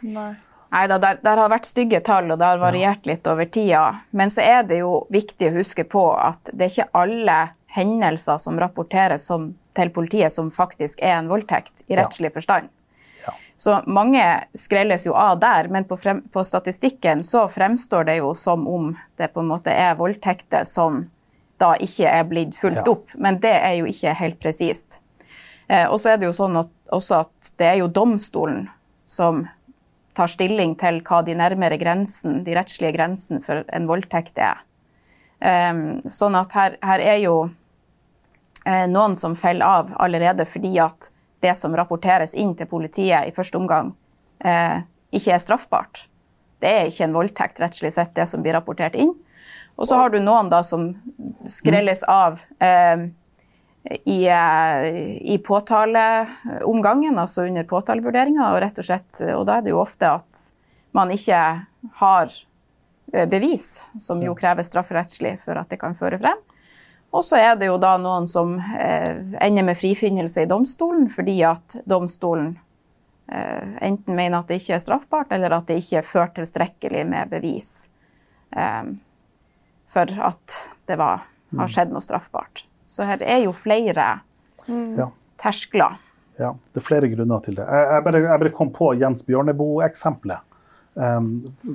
Nei. 0.02 0.34
Nei 0.72 0.88
da, 0.88 0.98
der, 1.04 1.18
der, 1.20 1.38
har 1.38 1.52
vært 1.52 1.68
stygge 1.68 2.00
tall, 2.06 2.30
og 2.32 2.40
det 2.40 2.48
har 2.48 2.62
variert 2.62 3.08
litt 3.08 3.26
over 3.28 3.48
tida. 3.52 4.02
Men 4.16 4.32
så 4.32 4.44
er 4.46 4.62
det 4.64 4.80
jo 4.80 5.02
viktig 5.12 5.50
å 5.50 5.58
huske 5.58 5.84
på 5.84 6.06
at 6.16 6.52
det 6.54 6.68
er 6.68 6.72
ikke 6.72 7.02
alle 7.02 7.40
hendelser 7.76 8.40
som 8.40 8.60
rapporteres 8.60 9.26
som, 9.28 9.50
til 9.76 9.92
politiet 9.92 10.32
som 10.32 10.52
faktisk 10.52 11.04
er 11.04 11.18
en 11.18 11.28
voldtekt 11.32 11.84
i 11.88 12.00
rettslig 12.00 12.32
forstand. 12.36 12.72
Ja. 13.26 13.36
Så 13.60 13.78
mange 13.86 14.24
skrelles 14.58 15.06
jo 15.06 15.14
av 15.14 15.40
der, 15.44 15.68
men 15.68 15.86
på, 15.88 16.00
frem, 16.00 16.24
på, 16.32 16.44
statistikken 16.48 17.24
så 17.24 17.46
fremstår 17.52 18.08
det 18.08 18.18
jo 18.22 18.34
som 18.36 18.64
om 18.68 18.94
det 19.20 19.32
på 19.36 19.44
en 19.44 19.52
måte 19.52 19.76
er 19.76 20.00
voldtekter 20.00 20.64
som 20.68 21.06
da 21.62 21.76
ikke 21.84 22.10
er 22.10 22.26
blitt 22.28 22.56
fulgt 22.58 22.86
ja. 22.86 22.96
opp. 22.96 23.12
Men 23.14 23.44
det 23.44 23.54
er 23.60 23.76
jo 23.82 23.92
ikke 23.92 24.16
helt 24.24 24.40
presist. 24.40 25.02
Eh, 25.68 25.86
og 25.86 26.00
så 26.02 26.14
er 26.14 26.22
det 26.22 26.32
jo 26.32 26.36
sånn 26.36 26.58
at, 26.64 26.72
også 26.92 27.22
at 27.26 27.52
det 27.60 27.74
er 27.74 27.82
jo 27.84 27.92
domstolen 27.92 28.70
som 29.08 29.46
tar 30.18 30.32
stilling 30.32 30.76
til 30.80 31.00
hva 31.08 31.22
de 31.26 31.36
nærmere 31.38 31.80
grensen, 31.82 32.42
de 32.46 32.56
rettslige 32.58 32.94
grensene 32.96 33.42
for 33.46 33.64
en 33.72 33.88
voldtekt 33.90 34.40
er. 34.42 34.62
Um, 35.42 36.02
sånn 36.12 36.38
at 36.38 36.54
her, 36.54 36.78
her 36.86 37.02
er 37.02 37.18
jo 37.24 37.36
eh, 38.66 38.86
noen 38.92 39.16
som 39.18 39.34
faller 39.40 39.66
av 39.66 39.90
allerede 39.98 40.46
fordi 40.46 40.76
at 40.84 41.10
det 41.42 41.56
som 41.58 41.74
rapporteres 41.74 42.36
inn 42.38 42.54
til 42.58 42.70
politiet 42.70 43.26
i 43.26 43.34
første 43.34 43.58
omgang, 43.58 43.96
eh, 44.46 44.84
ikke 45.12 45.34
er 45.34 45.42
straffbart. 45.42 46.06
Det 46.62 46.70
er 46.70 46.92
ikke 46.92 47.08
en 47.08 47.16
voldtekt 47.18 47.62
rettslig 47.64 47.94
sett, 47.96 48.14
det 48.14 48.28
som 48.30 48.44
blir 48.46 48.54
rapportert 48.54 48.94
inn. 48.94 49.16
Og 49.82 49.90
så 49.90 49.98
har 49.98 50.14
du 50.14 50.20
noen 50.22 50.52
da 50.52 50.62
som 50.66 50.92
skrelles 51.50 52.04
av 52.06 52.44
eh, 52.62 53.10
i, 53.90 54.30
i 55.22 55.38
påtaleomgangen, 55.38 57.20
altså 57.20 57.48
under 57.50 57.64
påtalevurderinga. 57.64 58.52
Og, 58.54 58.62
rett 58.62 58.78
og, 58.78 58.86
slett, 58.86 59.22
og 59.34 59.46
da 59.50 59.58
er 59.58 59.66
det 59.66 59.74
jo 59.74 59.82
ofte 59.82 60.12
at 60.20 60.46
man 60.96 61.12
ikke 61.14 61.42
har 62.02 62.34
eh, 63.14 63.28
bevis, 63.30 63.82
som 64.00 64.22
jo 64.24 64.36
krever 64.38 64.68
strafferettslig 64.68 65.38
for 65.44 65.58
at 65.60 65.72
det 65.72 65.82
kan 65.82 65.98
føre 65.98 66.20
frem. 66.22 66.42
Og 67.12 67.26
så 67.28 67.42
er 67.42 67.56
det 67.60 67.68
jo 67.68 67.80
da 67.82 67.98
noen 68.00 68.28
som 68.30 68.56
eh, 68.60 69.18
ender 69.44 69.66
med 69.68 69.80
frifinnelse 69.80 70.46
i 70.46 70.50
domstolen 70.50 71.10
fordi 71.12 71.42
at 71.44 71.82
domstolen 71.90 72.54
eh, 73.28 73.74
enten 73.84 74.16
mener 74.16 74.40
at 74.40 74.52
det 74.52 74.62
ikke 74.62 74.78
er 74.78 74.84
straffbart, 74.84 75.34
eller 75.36 75.58
at 75.58 75.68
det 75.68 75.82
ikke 75.82 76.00
er 76.00 76.08
ført 76.08 76.38
tilstrekkelig 76.40 77.04
med 77.12 77.34
bevis 77.34 77.90
eh, 78.56 78.94
for 79.92 80.20
at 80.32 80.60
det 80.88 80.96
var, 81.02 81.26
har 81.52 81.68
mm. 81.68 81.72
skjedd 81.74 81.92
noe 81.92 82.06
straffbart. 82.06 82.64
Så 82.92 83.08
her 83.08 83.22
er 83.24 83.46
jo 83.46 83.54
flere 83.56 84.20
mm. 84.68 85.00
terskler. 85.40 85.96
Ja, 86.42 86.52
det 86.74 86.82
er 86.82 86.84
flere 86.84 87.10
grunner 87.12 87.44
til 87.46 87.56
det. 87.60 87.64
Jeg, 87.64 87.88
jeg, 87.94 88.04
bare, 88.08 88.24
jeg 88.26 88.42
bare, 88.44 88.54
kom 88.56 88.72
på 88.76 88.92
Jens 89.00 89.24
Bjørneboe-eksempelet. 89.28 90.48
Um, 90.94 91.30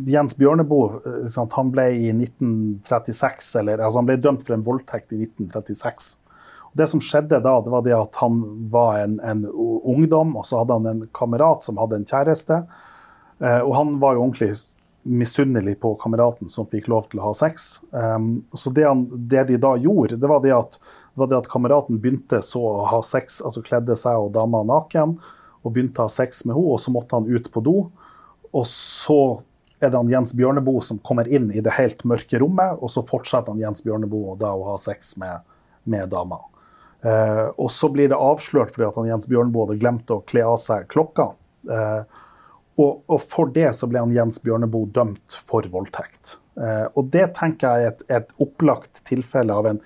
Jens 0.04 0.36
Bjørneboe 0.36 0.98
eh, 1.08 1.36
han 1.54 1.70
ble 1.72 1.86
i 1.96 2.10
1936, 2.12 3.54
eller, 3.62 3.80
altså 3.80 4.02
han 4.02 4.08
ble 4.10 4.18
dømt 4.20 4.44
for 4.44 4.58
en 4.58 4.66
voldtekt 4.66 5.14
i 5.16 5.22
1936. 5.24 6.10
Og 6.68 6.76
det 6.82 6.90
som 6.92 7.00
skjedde 7.00 7.40
da, 7.40 7.54
det 7.64 7.72
var 7.72 7.86
det 7.86 7.96
at 7.96 8.20
han 8.20 8.42
var 8.72 9.00
en, 9.06 9.16
en 9.24 9.46
ungdom, 9.48 10.36
og 10.36 10.44
så 10.44 10.60
hadde 10.60 10.76
han 10.76 10.90
en 10.90 11.04
kamerat 11.16 11.64
som 11.64 11.80
hadde 11.80 12.02
en 12.02 12.08
kjæreste. 12.08 12.66
Uh, 13.40 13.62
og 13.62 13.72
han 13.78 13.96
var 14.04 14.18
jo 14.18 14.26
ordentlig 14.26 14.52
misunnelig 15.06 15.78
på 15.80 15.94
kameraten 16.02 16.50
som 16.50 16.66
fikk 16.68 16.88
lov 16.90 17.06
til 17.08 17.20
å 17.22 17.30
ha 17.30 17.34
sex. 17.38 17.78
Um, 17.94 18.44
så 18.52 18.72
det, 18.74 18.84
han, 18.84 19.06
det, 19.30 19.46
de 19.48 19.60
da 19.62 19.76
gjorde, 19.80 20.18
det 20.20 20.28
var 20.30 20.42
det, 20.44 20.52
at, 20.56 20.80
det 21.16 21.22
var 21.22 21.28
det 21.32 21.38
at 21.40 21.46
kameraten 21.48 21.96
begynte 21.96 22.42
så 22.44 22.60
å 22.60 22.86
ha 22.90 22.98
sex, 23.00 23.38
altså 23.40 23.62
kledde 23.64 23.94
seg 23.96 24.20
og 24.20 24.34
dama 24.34 24.60
naken, 24.68 25.14
og 25.64 25.72
begynte 25.72 26.02
å 26.02 26.10
ha 26.10 26.12
sex 26.12 26.42
med 26.44 26.52
henne, 26.52 26.74
og 26.76 26.82
så 26.82 26.92
måtte 26.92 27.16
han 27.16 27.24
ut 27.24 27.48
på 27.54 27.62
do. 27.64 27.76
Og 28.52 28.66
så 28.68 29.20
er 29.80 29.88
det 29.88 29.96
han 29.96 30.12
Jens 30.12 30.34
Bjørneboe 30.36 30.84
som 30.84 31.00
kommer 31.00 31.24
inn 31.24 31.48
i 31.56 31.62
det 31.64 31.72
helt 31.78 32.04
mørke 32.04 32.42
rommet, 32.42 32.76
og 32.84 32.92
så 32.92 33.00
fortsetter 33.08 33.54
han 33.54 33.64
Jens 33.64 33.80
Bjørneboe 33.86 34.36
da 34.40 34.52
å 34.52 34.68
ha 34.74 34.76
sex 34.80 35.14
med, 35.20 35.40
med 35.88 36.12
dama. 36.12 36.42
Eh, 37.00 37.46
og 37.56 37.72
så 37.72 37.88
blir 37.92 38.12
det 38.12 38.20
avslørt 38.20 38.76
fordi 38.76 38.90
at 38.90 39.00
han 39.00 39.10
Jens 39.14 39.28
Bjørneboe 39.32 39.70
hadde 39.70 39.80
glemt 39.80 40.12
å 40.12 40.22
kle 40.28 40.44
av 40.52 40.60
seg 40.60 40.84
klokka. 40.92 41.30
Eh, 41.64 42.24
og, 42.76 43.04
og, 43.08 43.20
for 43.24 43.48
det 43.56 43.70
så 43.78 43.88
ble 43.88 44.04
han 44.04 44.12
Jens 44.12 44.36
Bjørneboe 44.44 44.92
dømt 44.92 45.40
for 45.48 45.64
voldtekt. 45.72 46.36
Eh, 46.60 46.86
og 46.92 47.08
det 47.12 47.30
tenker 47.40 47.72
jeg 47.72 47.88
er 47.88 47.94
et, 47.94 48.04
et 48.20 48.42
opplagt 48.42 49.00
tilfelle 49.08 49.56
av 49.56 49.72
en, 49.72 49.80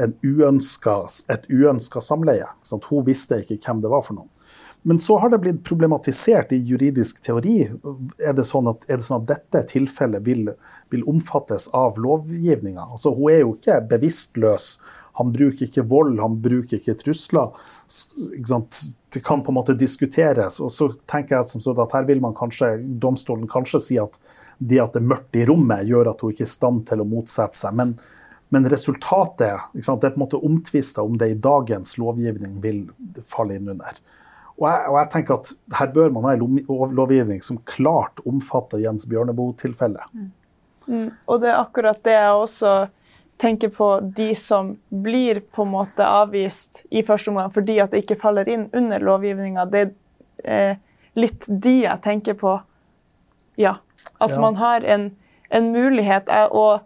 en 0.00 0.14
uønska, 0.24 0.96
et 1.32 1.44
uønska 1.50 2.02
samleie. 2.02 2.46
Sånn 2.66 2.82
hun 2.88 3.04
visste 3.06 3.40
ikke 3.42 3.60
hvem 3.62 3.82
det 3.84 3.92
var 3.92 4.06
for 4.06 4.18
noen. 4.18 4.30
Men 4.84 4.98
så 5.00 5.16
har 5.16 5.30
det 5.32 5.40
blitt 5.40 5.62
problematisert 5.64 6.50
i 6.52 6.58
juridisk 6.60 7.22
teori. 7.24 7.70
Er 8.20 8.34
det 8.36 8.44
sånn 8.44 8.68
at, 8.68 8.84
det 8.84 9.00
sånn 9.06 9.22
at 9.22 9.30
dette 9.30 9.62
tilfellet 9.70 10.26
vil, 10.26 10.50
vil 10.92 11.06
omfattes 11.08 11.70
av 11.72 11.96
lovgivninga? 11.96 12.90
Altså, 12.92 13.14
hun 13.16 13.32
er 13.32 13.40
jo 13.46 13.54
ikke 13.56 13.80
bevisstløs 13.94 14.74
han 15.14 15.30
bruker 15.32 15.68
ikke 15.68 15.84
vold, 15.86 16.16
han 16.18 16.40
bruker 16.42 16.80
ikke 16.80 16.96
trusler. 16.98 17.52
Ikke 18.34 18.58
det 19.14 19.20
kan 19.22 19.44
på 19.46 19.52
en 19.52 19.58
måte 19.60 19.76
diskuteres. 19.78 20.58
Og 20.58 20.72
så 20.74 20.88
tenker 21.10 21.36
jeg 21.36 21.62
at 21.70 21.94
her 21.94 22.08
vil 22.08 22.22
man 22.22 22.34
kanskje, 22.34 22.72
domstolen 22.82 23.46
kanskje 23.50 23.82
si 23.84 23.98
at 24.02 24.18
det 24.58 24.80
at 24.82 24.94
det 24.94 25.02
er 25.02 25.06
mørkt 25.12 25.38
i 25.38 25.44
rommet, 25.46 25.86
gjør 25.86 26.10
at 26.10 26.22
hun 26.22 26.34
ikke 26.34 26.44
er 26.46 26.50
i 26.50 26.54
stand 26.54 26.82
til 26.90 27.02
å 27.02 27.06
motsette 27.06 27.58
seg. 27.58 27.78
Men, 27.78 27.94
men 28.54 28.68
resultatet 28.70 29.64
Det 29.74 29.82
er 29.82 29.98
på 29.98 30.14
en 30.14 30.22
måte 30.22 30.38
omtvista 30.38 31.02
om 31.02 31.16
det 31.18 31.28
i 31.32 31.38
dagens 31.42 31.96
lovgivning 31.98 32.60
vil 32.62 32.84
falle 33.26 33.56
inn 33.58 33.72
under. 33.72 33.98
Og 34.54 34.68
jeg, 34.68 34.82
og 34.90 34.98
jeg, 35.00 35.10
tenker 35.10 35.40
at 35.40 35.50
her 35.80 35.90
bør 35.96 36.12
man 36.14 36.28
ha 36.28 36.34
en 36.36 36.60
lovgivning 36.94 37.42
som 37.42 37.58
klart 37.66 38.22
omfatter 38.22 38.78
Jens 38.84 39.08
Bjørneboe-tilfellet. 39.10 40.06
Mm. 40.14 40.30
Mm. 40.86 41.08
Og 41.26 41.42
det 41.42 41.50
er 41.50 41.58
akkurat 41.58 41.98
det 42.06 42.14
jeg 42.14 42.38
også 42.44 42.76
tenker 43.42 43.74
på 43.74 43.88
de 44.14 44.28
som 44.38 44.76
blir 44.88 45.42
på 45.50 45.66
en 45.66 45.72
måte 45.72 46.06
avvist 46.06 46.84
i 46.94 47.02
første 47.02 47.32
omgang 47.32 47.50
fordi 47.50 47.80
at 47.82 47.90
det 47.90 48.04
ikke 48.04 48.20
faller 48.22 48.48
inn 48.48 48.68
under 48.70 49.02
lovgivninga. 49.02 49.66
Det 49.72 49.82
er 50.44 50.70
eh, 50.70 50.82
litt 51.18 51.46
de 51.48 51.80
jeg 51.80 52.02
tenker 52.06 52.38
på. 52.38 52.54
Ja. 53.58 53.80
At 54.22 54.36
ja. 54.36 54.40
man 54.40 54.62
har 54.62 54.86
en, 54.86 55.10
en 55.50 55.72
mulighet. 55.74 56.30
Og 56.54 56.84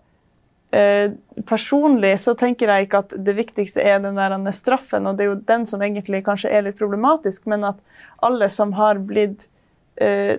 eh, 0.70 1.12
personlig 1.46 2.14
så 2.20 2.34
tenker 2.38 2.70
jeg 2.72 2.88
ikke 2.88 3.02
at 3.04 3.14
det 3.26 3.34
viktigste 3.38 3.82
er 3.82 4.00
den 4.04 4.18
der 4.18 4.36
straffen, 4.56 5.06
og 5.06 5.16
det 5.16 5.24
er 5.24 5.30
jo 5.32 5.40
den 5.48 5.66
som 5.66 5.82
egentlig 5.82 6.24
kanskje 6.26 6.52
er 6.52 6.66
litt 6.66 6.78
problematisk, 6.78 7.46
men 7.46 7.64
at 7.64 7.80
alle 8.24 8.48
som 8.52 8.74
har 8.78 8.98
blitt 8.98 9.48
eh, 9.96 10.38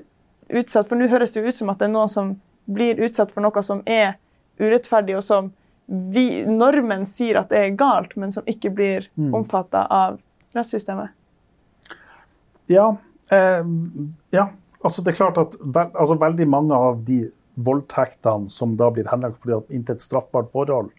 utsatt 0.50 0.88
For 0.90 0.98
nå 0.98 1.08
høres 1.12 1.36
det 1.36 1.46
ut 1.46 1.56
som 1.56 1.70
at 1.70 1.78
det 1.80 1.90
er 1.90 1.94
noen 1.94 2.10
som 2.10 2.34
blir 2.70 3.00
utsatt 3.06 3.32
for 3.34 3.46
noe 3.46 3.64
som 3.66 3.84
er 3.86 4.18
urettferdig, 4.60 5.18
og 5.18 5.24
som 5.24 5.52
vi, 5.90 6.44
normen 6.46 7.06
sier 7.10 7.40
at 7.40 7.50
det 7.50 7.62
er 7.64 7.78
galt, 7.78 8.16
men 8.20 8.34
som 8.34 8.46
ikke 8.50 8.72
blir 8.74 9.08
mm. 9.18 9.32
omfatta 9.34 9.86
av 9.90 10.20
rettssystemet? 10.58 11.16
Ja. 12.70 12.92
Eh, 13.34 13.64
ja. 14.36 14.50
Altså, 14.80 15.02
det 15.02 15.12
er 15.12 15.18
klart 15.18 15.40
at 15.42 15.58
ve 15.60 15.88
altså, 15.90 16.16
veldig 16.20 16.48
mange 16.48 16.78
av 16.78 17.02
de 17.08 17.24
voldtektene 17.66 18.50
som 18.52 18.76
da 18.80 18.90
blir 18.94 19.10
henlagt 19.12 19.42
fordi 19.44 19.58
at 19.58 19.94
et 19.96 20.04
straffbart 20.04 20.52
forhold, 20.54 20.92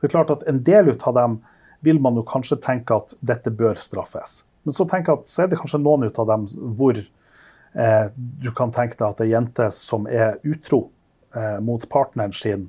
det 0.00 0.08
er 0.08 0.12
klart 0.12 0.32
at 0.34 0.44
en 0.48 0.62
del 0.64 0.92
av 0.94 1.14
dem 1.16 1.38
vil 1.86 2.00
man 2.02 2.18
jo 2.18 2.24
kanskje 2.26 2.58
tenke 2.62 2.96
at 2.96 3.14
dette 3.24 3.50
bør 3.50 3.78
straffes. 3.80 4.44
Men 4.66 4.74
så, 4.74 4.86
at, 4.90 5.28
så 5.28 5.44
er 5.44 5.50
det 5.50 5.60
kanskje 5.60 5.80
noen 5.82 6.08
av 6.08 6.30
dem 6.30 6.46
hvor 6.78 6.98
eh, 6.98 8.06
du 8.16 8.50
kan 8.56 8.72
tenke 8.74 8.98
deg 8.98 9.06
at 9.08 9.22
ei 9.22 9.30
jente 9.30 9.68
som 9.74 10.08
er 10.10 10.40
utro 10.42 10.88
eh, 11.36 11.58
mot 11.62 11.84
partneren 11.88 12.34
sin, 12.34 12.68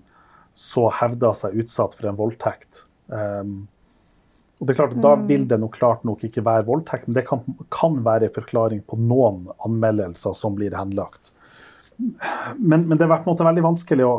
så 0.57 0.87
hevder 1.01 1.35
seg 1.37 1.57
utsatt 1.63 1.97
for 1.97 2.09
en 2.09 2.17
voldtekt. 2.17 2.83
Um, 3.07 3.67
og 4.57 4.65
det 4.65 4.73
er 4.73 4.79
klart, 4.79 4.95
Da 5.01 5.13
mm. 5.15 5.25
vil 5.29 5.43
det 5.49 5.59
nok 5.61 5.75
klart 5.77 6.05
nok 6.07 6.23
ikke 6.25 6.43
være 6.45 6.65
voldtekt, 6.65 7.07
men 7.07 7.17
det 7.19 7.27
kan, 7.27 7.43
kan 7.73 7.99
være 8.05 8.29
en 8.29 8.35
forklaring 8.39 8.81
på 8.89 8.97
noen 8.97 9.45
anmeldelser 9.65 10.33
som 10.37 10.57
blir 10.57 10.73
henlagt. 10.77 11.31
Men, 11.97 12.83
men 12.85 12.97
det 12.97 13.05
er 13.05 13.09
på 13.09 13.23
en 13.23 13.31
måte 13.31 13.47
veldig 13.47 13.63
vanskelig 13.65 14.05
å, 14.05 14.15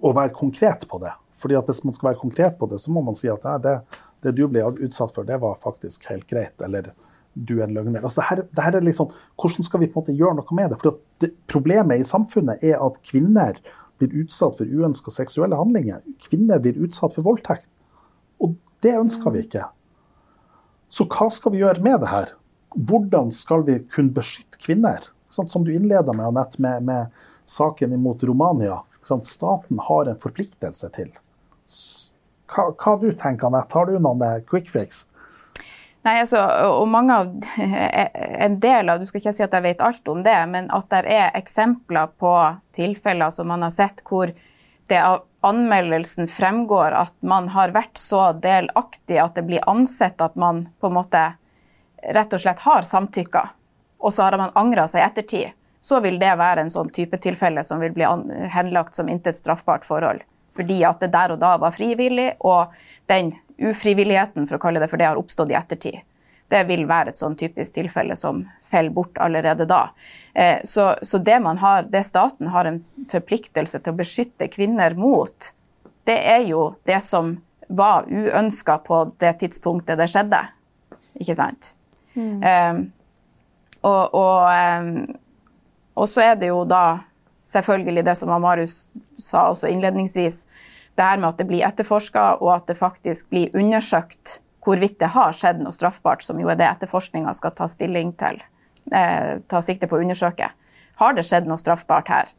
å, 0.00 0.12
være 0.16 0.32
konkret 0.36 0.86
på 0.88 1.00
det. 1.02 1.12
Fordi 1.42 1.58
at 1.58 1.68
Hvis 1.68 1.82
man 1.84 1.96
skal 1.96 2.12
være 2.12 2.20
konkret 2.22 2.58
på 2.58 2.68
det, 2.70 2.78
så 2.80 2.92
må 2.94 3.02
man 3.04 3.16
si 3.18 3.28
at 3.28 3.44
det, 3.64 3.76
det 4.24 4.34
du 4.38 4.46
ble 4.48 4.64
utsatt 4.86 5.12
for, 5.14 5.26
det 5.28 5.40
var 5.42 5.60
faktisk 5.60 6.06
helt 6.08 6.28
greit. 6.30 6.54
Eller 6.64 6.92
du 7.34 7.58
er 7.58 7.66
en 7.66 7.76
løgner. 7.76 8.02
Altså, 8.02 8.20
det 8.20 8.28
her, 8.28 8.42
det 8.48 8.64
her 8.64 8.78
er 8.78 8.86
liksom, 8.86 9.12
hvordan 9.40 9.66
skal 9.66 9.82
vi 9.82 9.90
på 9.90 10.00
en 10.00 10.04
måte 10.04 10.16
gjøre 10.16 10.38
noe 10.38 10.56
med 10.56 10.72
det? 10.72 10.80
For 10.80 10.98
det, 11.22 11.32
Problemet 11.50 12.00
i 12.00 12.08
samfunnet 12.08 12.64
er 12.64 12.80
at 12.80 13.00
kvinner 13.08 13.60
blir 14.00 14.24
utsatt 14.24 14.58
for 14.58 14.68
uønska 14.68 15.12
seksuelle 15.14 15.58
handlinger. 15.58 16.02
Kvinner 16.26 16.60
blir 16.62 16.80
utsatt 16.84 17.16
for 17.16 17.26
voldtekt. 17.26 17.68
Og 18.42 18.56
det 18.84 18.96
ønsker 18.98 19.34
vi 19.34 19.44
ikke. 19.46 19.66
Så 20.92 21.06
hva 21.08 21.28
skal 21.32 21.54
vi 21.54 21.62
gjøre 21.62 21.84
med 21.84 22.02
det 22.02 22.12
her? 22.12 22.32
Hvordan 22.72 23.30
skal 23.34 23.64
vi 23.68 23.78
kunne 23.92 24.14
beskytte 24.16 24.60
kvinner? 24.60 25.04
Som 25.32 25.64
du 25.64 25.72
innleda 25.74 26.12
med, 26.12 26.26
Anette, 26.26 26.60
med, 26.62 26.82
med, 26.82 27.22
saken 27.44 27.92
imot 27.92 28.22
Romania. 28.24 28.82
Staten 29.04 29.78
har 29.78 30.06
en 30.06 30.18
forpliktelse 30.20 30.90
til. 30.94 31.08
Hva, 32.52 32.68
hva 32.76 32.92
du 33.00 33.08
tenker 33.18 33.48
Anette? 33.48 33.74
Har 33.74 33.88
du 33.88 33.96
noen 33.98 34.22
eh, 34.26 34.38
quick 34.46 34.70
fix? 34.70 35.06
Nei, 36.02 36.16
altså, 36.20 36.42
og 36.74 36.86
mange 36.90 37.16
av, 37.16 37.34
En 38.46 38.58
del 38.62 38.90
av 38.90 39.02
Du 39.02 39.06
skal 39.06 39.22
ikke 39.22 39.34
si 39.36 39.44
at 39.44 39.52
jeg 39.54 39.66
vet 39.66 39.84
alt 39.84 40.08
om 40.10 40.22
det, 40.26 40.38
men 40.50 40.70
at 40.74 40.88
det 40.90 41.02
er 41.10 41.36
eksempler 41.38 42.10
på 42.20 42.32
tilfeller 42.76 43.34
som 43.34 43.50
man 43.52 43.64
har 43.66 43.74
sett 43.74 44.02
hvor 44.08 44.32
det 44.90 44.98
av 44.98 45.22
anmeldelsen 45.46 46.28
fremgår 46.30 46.94
at 46.94 47.14
man 47.26 47.48
har 47.54 47.72
vært 47.74 47.98
så 47.98 48.30
delaktig 48.36 49.18
at 49.18 49.38
det 49.38 49.46
blir 49.46 49.64
ansett 49.70 50.20
at 50.22 50.36
man 50.38 50.66
på 50.80 50.90
en 50.90 50.98
måte 50.98 51.22
rett 52.14 52.34
og 52.34 52.42
slett 52.42 52.62
har 52.66 52.86
samtykka, 52.86 53.46
og 54.02 54.12
så 54.12 54.26
har 54.26 54.38
man 54.38 54.54
angra 54.58 54.88
seg 54.90 55.02
i 55.02 55.06
ettertid, 55.06 55.58
så 55.82 55.98
vil 56.02 56.18
det 56.18 56.34
være 56.38 56.62
en 56.64 56.70
sånn 56.70 56.90
type 56.94 57.18
tilfelle 57.22 57.62
som 57.66 57.80
vil 57.82 57.94
bli 57.94 58.06
henlagt 58.54 58.98
som 58.98 59.08
intet 59.10 59.38
straffbart 59.38 59.86
forhold. 59.86 60.22
Fordi 60.56 60.82
at 60.84 61.00
det 61.00 61.10
der 61.14 61.34
og 61.34 61.40
da 61.42 61.56
var 61.58 61.74
frivillig, 61.74 62.32
og 62.44 62.74
den 63.10 63.32
ufrivilligheten, 63.58 64.46
for 64.48 64.58
å 64.58 64.62
kalle 64.62 64.82
det 64.82 64.90
for 64.92 65.00
det, 65.00 65.08
har 65.10 65.20
oppstått 65.20 65.50
i 65.50 65.58
ettertid. 65.58 66.02
Det 66.52 66.60
vil 66.68 66.84
være 66.86 67.14
et 67.14 67.18
sånn 67.18 67.34
typisk 67.40 67.78
tilfelle 67.78 68.16
som 68.18 68.42
faller 68.68 68.92
bort 68.92 69.16
allerede 69.22 69.64
da. 69.66 69.86
Eh, 70.34 70.60
så, 70.68 70.92
så 71.02 71.18
det, 71.18 71.38
har, 71.64 71.88
det, 71.88 72.02
staten 72.04 72.52
har 72.52 72.68
en 72.68 72.80
forpliktelse 73.10 73.80
til 73.80 73.94
å 73.94 74.00
beskytte 74.02 74.50
kvinner 74.52 74.98
mot, 74.98 75.52
det 76.04 76.18
er 76.28 76.44
jo 76.50 76.74
det 76.84 77.00
som 77.06 77.38
var 77.72 78.10
uønska 78.10 78.82
på 78.84 79.04
det 79.22 79.38
tidspunktet 79.40 79.96
det 79.98 80.10
skjedde. 80.12 80.42
Ikke 81.22 81.38
sant? 81.38 81.72
Mm. 82.12 82.42
Um, 82.44 82.82
og, 83.82 84.14
og, 84.14 85.16
og, 85.94 86.08
så 86.08 86.24
er 86.24 86.36
det 86.40 86.52
jo 86.52 86.62
da 86.68 87.02
selvfølgelig 87.48 88.04
det 88.06 88.14
som 88.18 88.30
Marius 88.42 88.86
sa 89.18 89.48
også 89.50 89.70
innledningsvis, 89.70 90.44
det 90.94 91.04
her 91.08 91.18
med 91.18 91.32
at 91.32 91.40
det 91.40 91.48
blir 91.48 91.66
etterforska, 91.66 92.36
og 92.40 92.52
at 92.54 92.68
det 92.68 92.78
faktisk 92.78 93.30
blir 93.32 93.54
undersøkt 93.56 94.38
hvorvidt 94.62 95.00
det 95.00 95.10
har 95.16 95.34
skjedd 95.34 95.62
noe 95.62 95.74
straffbart, 95.74 96.22
som 96.22 96.38
jo 96.40 96.50
er 96.52 96.58
det 96.60 96.68
etterforskninga 96.68 97.32
skal 97.34 97.54
ta 97.56 97.66
stilling 97.70 98.12
til, 98.20 98.38
eh, 98.92 99.40
ta 99.48 99.62
sikte 99.64 99.88
på 99.90 99.98
å 99.98 100.04
undersøke. 100.04 100.52
Har 101.00 101.16
det 101.16 101.24
skjedd 101.26 101.48
noe 101.50 101.58
straffbart 101.58 102.12
her? 102.12 102.30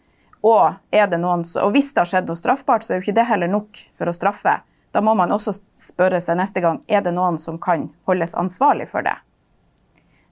Og, 0.43 0.75
noen, 0.91 1.43
og, 1.43 1.71
hvis 1.71 1.93
det 1.93 2.03
har 2.03 2.11
skjedd 2.11 2.29
noe 2.29 2.39
straffbart, 2.39 2.83
så 2.83 2.93
er 2.93 2.99
jo 2.99 3.07
ikke 3.07 3.19
det 3.19 3.27
heller 3.27 3.51
nok 3.51 3.79
for 3.97 4.11
å 4.11 4.15
straffe. 4.15 4.59
Da 4.93 5.01
må 5.01 5.15
man 5.17 5.31
også 5.31 5.55
spørre 5.79 6.19
seg 6.21 6.37
neste 6.37 6.61
gang 6.61 6.81
er 6.87 7.01
det 7.01 7.15
noen 7.15 7.39
som 7.41 7.57
kan 7.57 7.89
holdes 8.07 8.35
ansvarlig 8.35 8.89
for 8.91 9.05
det. 9.07 9.15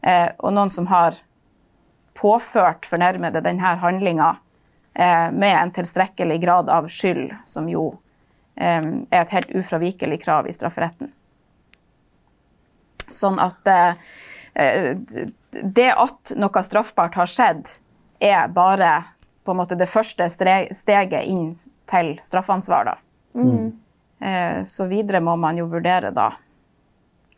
Eh, 0.02 0.30
og 0.40 0.54
noen 0.54 0.72
som 0.74 0.88
har 0.92 1.20
påført 2.18 2.86
fornærmede 2.90 3.42
denne 3.46 3.76
handlinga 3.82 4.36
eh, 4.94 5.30
med 5.32 5.56
en 5.56 5.74
tilstrekkelig 5.76 6.40
grad 6.42 6.70
av 6.70 6.90
skyld, 6.90 7.34
som 7.46 7.70
jo 7.70 7.94
er 8.62 8.84
et 9.16 9.32
helt 9.32 9.54
ufravikelig 9.56 10.20
krav 10.22 10.46
i 10.46 10.54
strafferetten. 10.54 11.08
Sånn 13.10 13.40
at 13.42 13.70
eh, 13.72 13.96
det 15.52 15.88
at 15.96 16.34
noe 16.38 16.64
straffbart 16.64 17.16
har 17.18 17.32
skjedd, 17.32 17.72
er 18.22 18.52
bare 18.54 18.92
på 19.44 19.52
en 19.52 19.58
måte 19.58 19.76
det 19.76 19.90
første 19.90 20.28
steget 20.30 21.24
inn 21.26 21.56
til 21.90 22.14
straffansvar. 22.24 22.92
Da. 22.92 22.96
Mm. 23.40 23.72
Eh, 24.20 24.64
så 24.64 24.86
videre 24.86 25.22
må 25.24 25.36
man 25.36 25.58
jo 25.58 25.66
vurdere 25.72 26.12
da 26.14 26.32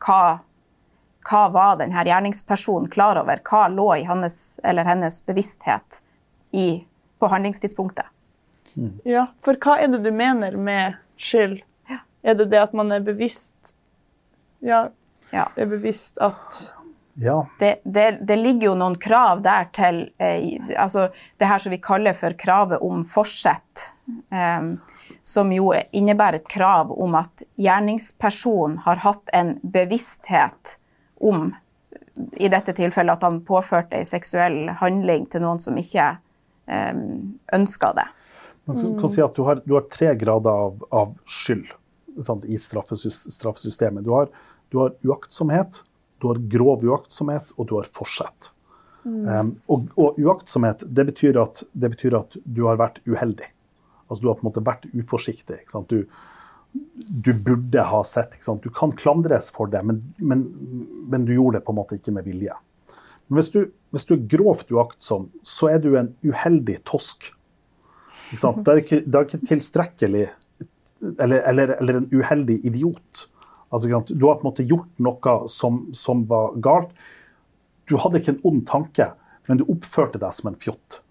hva, 0.04 0.40
hva 1.30 1.46
var 1.54 1.78
denne 1.80 2.04
gjerningspersonen 2.06 2.90
klar 2.94 3.20
over? 3.22 3.40
Hva 3.48 3.68
lå 3.72 3.90
i 4.00 4.04
hans 4.10 4.60
eller 4.64 4.86
hennes 4.88 5.22
bevissthet 5.26 6.02
i, 6.52 6.84
på 7.20 7.30
handlingstidspunktet? 7.32 8.06
Ja, 9.06 9.28
for 9.46 9.54
hva 9.62 9.76
er 9.84 9.92
det 9.94 10.00
du 10.04 10.12
mener 10.12 10.56
med 10.58 10.96
skyld? 11.22 11.60
Ja. 11.90 12.00
Er 12.24 12.36
det 12.40 12.48
det 12.54 12.62
at 12.64 12.74
man 12.74 12.92
er 12.92 13.04
bevisst 13.06 13.76
Ja, 14.64 14.88
Ja. 15.34 15.48
er 15.56 15.66
bevisst 15.66 16.18
at 16.22 16.74
Ja. 17.20 17.46
det, 17.60 17.76
det, 17.86 18.20
det 18.26 18.36
ligger 18.40 18.68
jo 18.72 18.76
noen 18.76 18.96
krav 18.98 19.42
der 19.46 19.68
til 19.74 20.00
eh, 20.18 20.58
altså 20.80 21.10
det 21.38 21.46
her 21.52 21.60
som 21.62 21.72
vi 21.72 21.78
kaller 21.78 22.14
for 22.18 22.34
kravet 22.34 22.82
om 22.82 23.04
forsett. 23.06 23.92
Eh, 24.34 24.74
som 25.22 25.52
jo 25.54 25.70
innebærer 25.92 26.42
et 26.42 26.48
krav 26.50 26.90
om 26.92 27.14
at 27.16 27.44
gjerningspersonen 27.62 28.80
har 28.88 28.96
hatt 29.06 29.30
en 29.34 29.54
bevissthet 29.64 30.78
om 31.24 31.52
i 32.38 32.50
dette 32.52 32.76
tilfellet 32.78 33.18
at 33.18 33.24
han 33.26 33.40
påførte 33.46 33.98
en 33.98 34.06
seksuell 34.08 34.68
handling 34.80 35.26
til 35.32 35.42
noen 35.46 35.62
som 35.64 35.78
ikke 35.80 36.12
eh, 36.70 37.00
ønska 37.58 37.94
det. 37.98 38.08
Man 38.70 39.00
kan- 39.00 39.10
si 39.12 39.22
at 39.22 39.36
du 39.36 39.44
har, 39.44 39.62
du 39.66 39.74
har 39.74 39.88
tre 39.92 40.14
grader 40.16 40.52
av, 40.52 40.84
av 40.92 41.16
skyld 41.26 41.74
sant, 42.24 42.46
i 42.46 42.58
straffesystemet. 42.58 44.04
Du 44.04 44.12
har, 44.12 44.30
du 44.70 44.78
har 44.78 44.94
uaktsomhet, 45.04 45.82
du 46.22 46.28
har 46.28 46.40
grov 46.48 46.86
uaktsomhet, 46.86 47.52
og 47.58 47.68
du 47.68 47.76
har 47.76 47.90
forsett. 47.92 48.52
Um, 49.04 49.58
og, 49.68 49.90
og 50.00 50.20
uaktsomhet, 50.22 50.86
det 50.88 51.06
betyr, 51.10 51.42
at, 51.42 51.64
det 51.74 51.90
betyr 51.98 52.16
at 52.22 52.38
du 52.46 52.64
har 52.70 52.80
vært 52.80 53.02
uheldig. 53.04 53.50
Altså 54.08 54.24
du 54.24 54.30
har 54.30 54.38
på 54.40 54.46
en 54.46 54.52
måte 54.52 54.64
vært 54.64 54.86
uforsiktig. 54.94 55.60
Ikke 55.60 55.76
sant? 55.76 55.92
Du, 55.92 56.06
du 56.74 57.32
burde 57.46 57.82
ha 57.90 58.04
sett. 58.04 58.36
Du 58.64 58.70
kan 58.70 58.94
klandres 58.98 59.52
for 59.54 59.70
det, 59.70 59.84
men, 59.86 60.02
men, 60.18 60.46
men 61.10 61.26
du 61.26 61.34
gjorde 61.36 61.60
det 61.60 61.66
på 61.68 61.74
en 61.74 61.80
måte 61.82 62.00
ikke 62.00 62.14
med 62.16 62.28
vilje. 62.28 62.56
Men 63.28 63.40
hvis 63.40 63.52
du, 63.54 63.60
hvis 63.94 64.08
du 64.10 64.16
er 64.16 64.26
grovt 64.36 64.72
uaktsom, 64.74 65.30
så 65.46 65.74
er 65.74 65.84
du 65.84 65.94
en 66.00 66.14
uheldig 66.26 66.80
tosk. 66.90 67.32
Det, 68.34 68.40
er 68.42 68.82
ikke, 68.82 69.04
det 69.06 69.20
er 69.20 69.28
ikke 69.28 69.46
tilstrekkelig 69.46 70.24
eller, 71.20 71.44
eller, 71.44 71.76
eller 71.82 72.00
en 72.00 72.10
uheldig 72.14 72.62
idiot. 72.66 73.28
Altså, 73.74 73.90
du 73.90 74.26
har 74.28 74.40
på 74.40 74.46
en 74.46 74.50
måte 74.50 74.66
gjort 74.70 74.90
noe 75.04 75.36
som, 75.52 75.84
som 75.98 76.24
var 76.30 76.56
galt. 76.64 76.94
Du 77.90 77.98
hadde 78.00 78.22
ikke 78.22 78.36
en 78.36 78.44
ond 78.48 78.62
tanke, 78.70 79.10
men 79.50 79.60
du 79.60 79.66
oppførte 79.68 80.22
deg 80.22 80.34
som 80.36 80.52
en 80.52 80.60
fjott. 80.60 81.02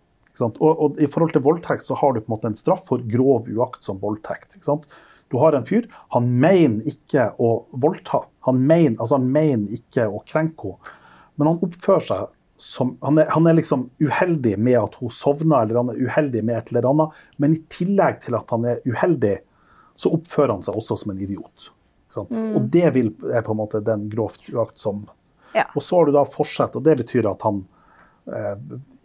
Og, 0.41 0.71
og 0.71 1.01
I 1.03 1.09
forhold 1.13 1.35
til 1.35 1.45
voldtekt 1.45 1.85
så 1.85 1.99
har 2.01 2.15
du 2.15 2.23
på 2.23 2.31
en 2.31 2.35
måte 2.37 2.51
en 2.51 2.59
straff 2.59 2.87
for 2.89 3.03
grov 3.13 3.51
uaktsom 3.53 4.01
voldtekt. 4.03 4.57
Ikke 4.57 4.71
sant? 4.71 4.87
Du 5.33 5.39
har 5.41 5.57
en 5.57 5.65
fyr, 5.65 5.87
han 6.13 6.27
mener 6.41 6.85
ikke 6.93 7.31
å 7.41 7.55
voldta. 7.81 8.27
Han 8.45 8.59
mener, 8.69 8.99
altså 8.99 9.17
han 9.17 9.31
mener 9.33 9.73
ikke 9.73 10.05
å 10.13 10.21
krenke 10.29 10.75
henne. 10.75 10.99
Men 11.41 11.49
han 11.49 11.63
oppfører 11.65 12.05
seg 12.05 12.27
som 12.63 12.93
han 13.01 13.17
er, 13.19 13.31
han 13.33 13.49
er 13.49 13.57
liksom 13.57 13.87
uheldig 13.99 14.53
med 14.61 14.77
at 14.79 14.99
hun 15.01 15.11
sovna, 15.11 15.63
eller 15.63 15.81
han 15.81 15.89
er 15.91 16.03
uheldig 16.05 16.45
med 16.45 16.59
et 16.59 16.69
eller 16.71 16.91
annet. 16.91 17.23
Men 17.41 17.57
i 17.57 17.63
tillegg 17.73 18.21
til 18.27 18.37
at 18.39 18.53
han 18.55 18.69
er 18.69 18.85
uheldig, 18.85 19.39
så 19.99 20.13
oppfører 20.15 20.53
han 20.53 20.63
seg 20.69 20.77
også 20.79 21.01
som 21.01 21.15
en 21.15 21.25
idiot. 21.25 21.73
Sant? 22.13 22.37
Og 22.37 22.69
det 22.77 22.93
vil, 22.95 23.11
er 23.33 23.43
på 23.43 23.57
en 23.57 23.61
måte 23.65 23.81
den 23.83 24.07
grovt 24.13 24.47
uaktsomme. 24.53 25.09
Ja. 25.57 25.65
Og 25.73 25.83
så 25.83 25.99
har 25.99 26.07
du 26.07 26.15
da 26.15 26.27
fortsett, 26.29 26.77
og 26.77 26.85
det 26.87 27.01
betyr 27.03 27.33
at 27.33 27.43
han 27.49 27.65
eh, 28.29 28.55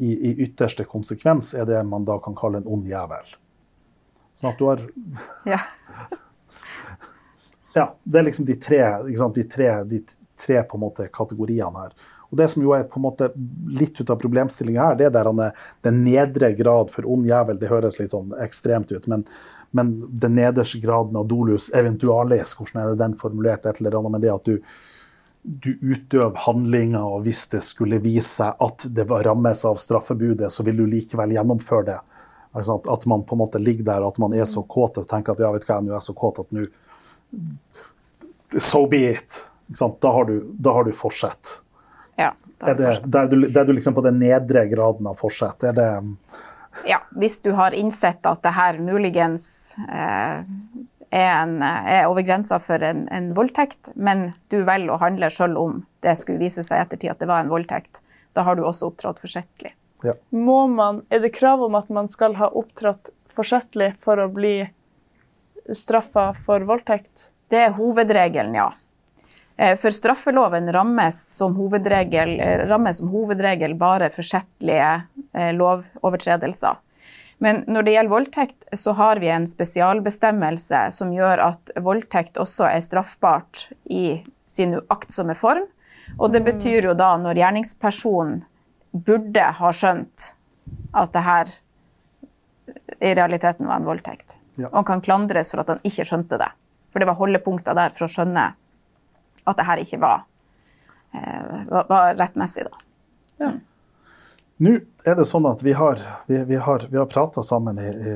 i, 0.03 0.11
i 0.11 0.35
ytterste 0.45 0.85
konsekvens 0.91 1.55
er 1.55 1.65
det 1.71 1.81
man 1.87 2.05
da 2.07 2.19
kan 2.23 2.35
kalle 2.37 2.61
en 2.61 2.69
ond 2.77 2.87
jævel. 2.87 3.37
Sånn 4.37 4.53
at 4.53 4.61
du 4.61 4.69
har 4.69 4.85
Ja. 5.47 5.61
Ja, 7.77 7.91
det 8.03 8.17
er 8.17 8.23
liksom 8.25 8.45
de 8.47 8.55
tre, 8.57 8.79
de 9.35 9.43
tre, 9.45 9.67
de 9.85 9.99
tre 10.41 10.63
på 10.65 10.79
en 10.79 10.81
måte 10.81 11.05
kategoriene 11.13 11.83
her. 11.83 11.91
Og 12.31 12.39
Det 12.39 12.47
som 12.51 12.63
jo 12.63 12.73
er 12.75 12.87
på 12.89 12.99
en 12.99 13.05
måte 13.05 13.29
litt 13.71 13.99
ut 14.01 14.09
av 14.11 14.19
problemstillinga 14.19 14.89
her, 14.89 14.97
det 14.99 15.05
er 15.07 15.13
der 15.15 15.29
han 15.29 15.39
er 15.45 15.67
den 15.85 16.01
nedre 16.03 16.51
grad 16.57 16.91
for 16.91 17.07
ond 17.07 17.27
jævel. 17.27 17.59
Det 17.59 17.69
høres 17.71 17.99
litt 17.99 18.11
sånn 18.11 18.33
ekstremt 18.43 18.91
ut, 18.91 19.07
men, 19.07 19.23
men 19.71 19.93
den 20.09 20.35
nederste 20.39 20.81
graden 20.83 21.15
av 21.19 21.29
dolus 21.31 21.69
eventualis, 21.75 22.55
hvordan 22.57 22.81
er 22.81 22.91
det 22.91 23.01
den 23.03 23.15
formulert, 23.21 23.65
et 23.65 23.79
eller 23.79 23.99
annet 23.99 24.15
med 24.17 24.25
det 24.25 24.33
at 24.33 24.49
du, 24.49 24.59
du 25.43 25.71
utøver 25.79 26.35
handlinger, 26.43 26.99
og 26.99 27.23
hvis 27.29 27.45
det 27.53 27.63
skulle 27.63 28.01
vise 28.03 28.41
seg 28.41 28.67
at 28.67 28.89
det 28.91 29.07
var 29.07 29.23
rammes 29.29 29.63
av 29.69 29.79
straffebudet, 29.79 30.51
så 30.51 30.67
vil 30.67 30.81
du 30.81 30.87
likevel 30.89 31.37
gjennomføre 31.37 31.91
det. 31.93 31.99
Sant? 32.65 32.87
At 32.87 33.05
man 33.05 33.23
på 33.27 33.35
en 33.35 33.43
måte 33.43 33.61
ligger 33.61 33.85
der, 33.85 34.07
at 34.07 34.17
man 34.17 34.33
er 34.33 34.45
så 34.49 34.63
kåt 34.63 34.97
og 34.97 35.07
tenker 35.09 35.35
at 35.35 35.43
ja, 35.43 35.51
vet 35.53 35.65
du 35.65 35.69
hva, 35.69 35.79
nå 35.83 35.91
er 35.91 35.99
jeg 35.99 36.07
så 36.09 36.17
kåt 36.17 36.41
at 36.45 36.51
nå 36.55 36.67
So 38.57 38.85
be 38.87 39.01
it. 39.11 39.41
Da 39.67 40.11
har 40.15 40.25
du, 40.25 40.37
da 40.55 40.73
har 40.77 40.87
du 40.87 40.93
forsett. 40.95 41.57
ja. 42.15 42.33
Er 42.59 42.73
det, 42.73 42.91
da 43.05 43.25
er 43.25 43.27
du, 43.27 43.49
da 43.53 43.61
er 43.61 43.67
du 43.67 43.75
liksom 43.75 43.93
på 43.93 44.01
den 44.01 44.15
nedre 44.17 44.63
graden 44.65 45.05
av 45.05 45.19
forsett. 45.19 45.61
Er 45.67 45.75
det 45.77 45.89
ja, 46.85 46.97
hvis 47.11 47.41
du 47.41 47.51
har 47.51 47.71
innsett 47.71 48.25
at 48.25 48.41
det 48.43 48.53
her 48.53 48.79
muligens 48.81 49.75
eh, 49.89 50.43
er, 51.09 51.31
en, 51.41 51.61
er 51.61 52.05
over 52.07 52.25
grensa 52.25 52.59
for 52.61 52.83
en, 52.83 53.07
en 53.13 53.31
voldtekt, 53.37 53.91
men 53.95 54.31
du 54.51 54.61
velger 54.67 54.93
å 54.93 55.01
handle 55.01 55.29
selv 55.33 55.61
om 55.61 55.81
det 56.05 56.17
skulle 56.19 56.41
vise 56.41 56.65
seg 56.65 56.79
i 56.79 56.85
ettertid 56.85 57.13
at 57.13 57.23
det 57.23 57.29
var 57.29 57.43
en 57.43 57.51
voldtekt, 57.51 58.01
da 58.37 58.45
har 58.45 58.57
du 58.57 58.65
også 58.65 58.91
opptrådt 58.91 59.21
forsettlig. 59.23 59.73
Ja. 60.07 60.17
Må 60.29 60.65
man, 60.71 61.03
Er 61.09 61.21
det 61.23 61.35
krav 61.35 61.63
om 61.63 61.77
at 61.79 61.89
man 61.93 62.09
skal 62.09 62.37
ha 62.39 62.49
opptrådt 62.49 63.11
forsettlig 63.33 63.93
for 64.03 64.19
å 64.19 64.27
bli 64.31 64.59
straffa 65.75 66.31
for 66.45 66.65
voldtekt? 66.67 67.29
Det 67.51 67.59
er 67.67 67.77
hovedregelen, 67.77 68.55
ja. 68.55 68.71
Eh, 69.57 69.75
For 69.79 69.91
straffeloven 69.91 70.71
rammes 70.73 71.19
som 71.35 71.55
hovedregel, 71.57 72.39
eh, 72.39 72.65
rammes 72.69 72.97
som 72.97 73.09
hovedregel 73.09 73.73
bare 73.77 74.09
forsettlige 74.13 74.91
eh, 75.33 75.53
lovovertredelser. 75.53 76.77
Men 77.37 77.63
når 77.67 77.85
det 77.85 77.93
gjelder 77.93 78.11
voldtekt, 78.11 78.67
så 78.73 78.93
har 78.97 79.21
vi 79.21 79.29
en 79.29 79.45
spesialbestemmelse 79.47 80.87
som 80.91 81.13
gjør 81.13 81.43
at 81.51 81.71
voldtekt 81.85 82.39
også 82.41 82.65
er 82.71 82.81
straffbart 82.81 83.67
i 83.93 84.23
sin 84.49 84.73
uaktsomme 84.79 85.35
form. 85.37 85.67
Og 86.17 86.33
det 86.33 86.41
betyr 86.47 86.89
jo 86.89 86.95
da 86.97 87.11
når 87.21 87.37
gjerningspersonen 87.37 88.41
burde 88.91 89.43
ha 89.59 89.71
skjønt 89.75 90.31
at 90.97 91.13
det 91.13 91.23
her 91.25 91.51
i 92.99 93.13
realiteten 93.15 93.67
var 93.67 93.81
en 93.81 93.87
voldtekt. 93.87 94.37
Ja. 94.57 94.69
Og 94.71 94.81
han 94.81 94.87
kan 94.87 95.03
klandres 95.05 95.51
for 95.53 95.61
at 95.61 95.69
han 95.71 95.83
ikke 95.87 96.05
skjønte 96.07 96.39
det. 96.41 96.49
For 96.91 97.01
det 97.03 97.09
var 97.09 97.19
holdepunkter 97.19 97.77
der 97.77 97.93
for 97.95 98.07
å 98.07 98.11
skjønne 98.11 98.49
at 99.47 99.59
det 99.59 99.65
her 99.67 99.81
ikke 99.83 99.99
var, 100.01 100.25
eh, 101.13 101.65
var, 101.69 101.87
var 101.89 102.15
rettmessig. 102.17 102.67
Da. 102.67 103.51
Nå 104.57 104.73
er 105.05 105.15
det 105.19 105.27
sånn 105.29 105.45
at 105.45 105.61
vi 105.63 105.75
har, 105.77 106.01
vi, 106.25 106.39
vi 106.49 106.57
har, 106.57 106.87
vi 106.89 106.97
har 106.97 107.09
prata 107.11 107.43
sammen 107.45 107.77
i, 107.79 107.87
i 107.87 108.15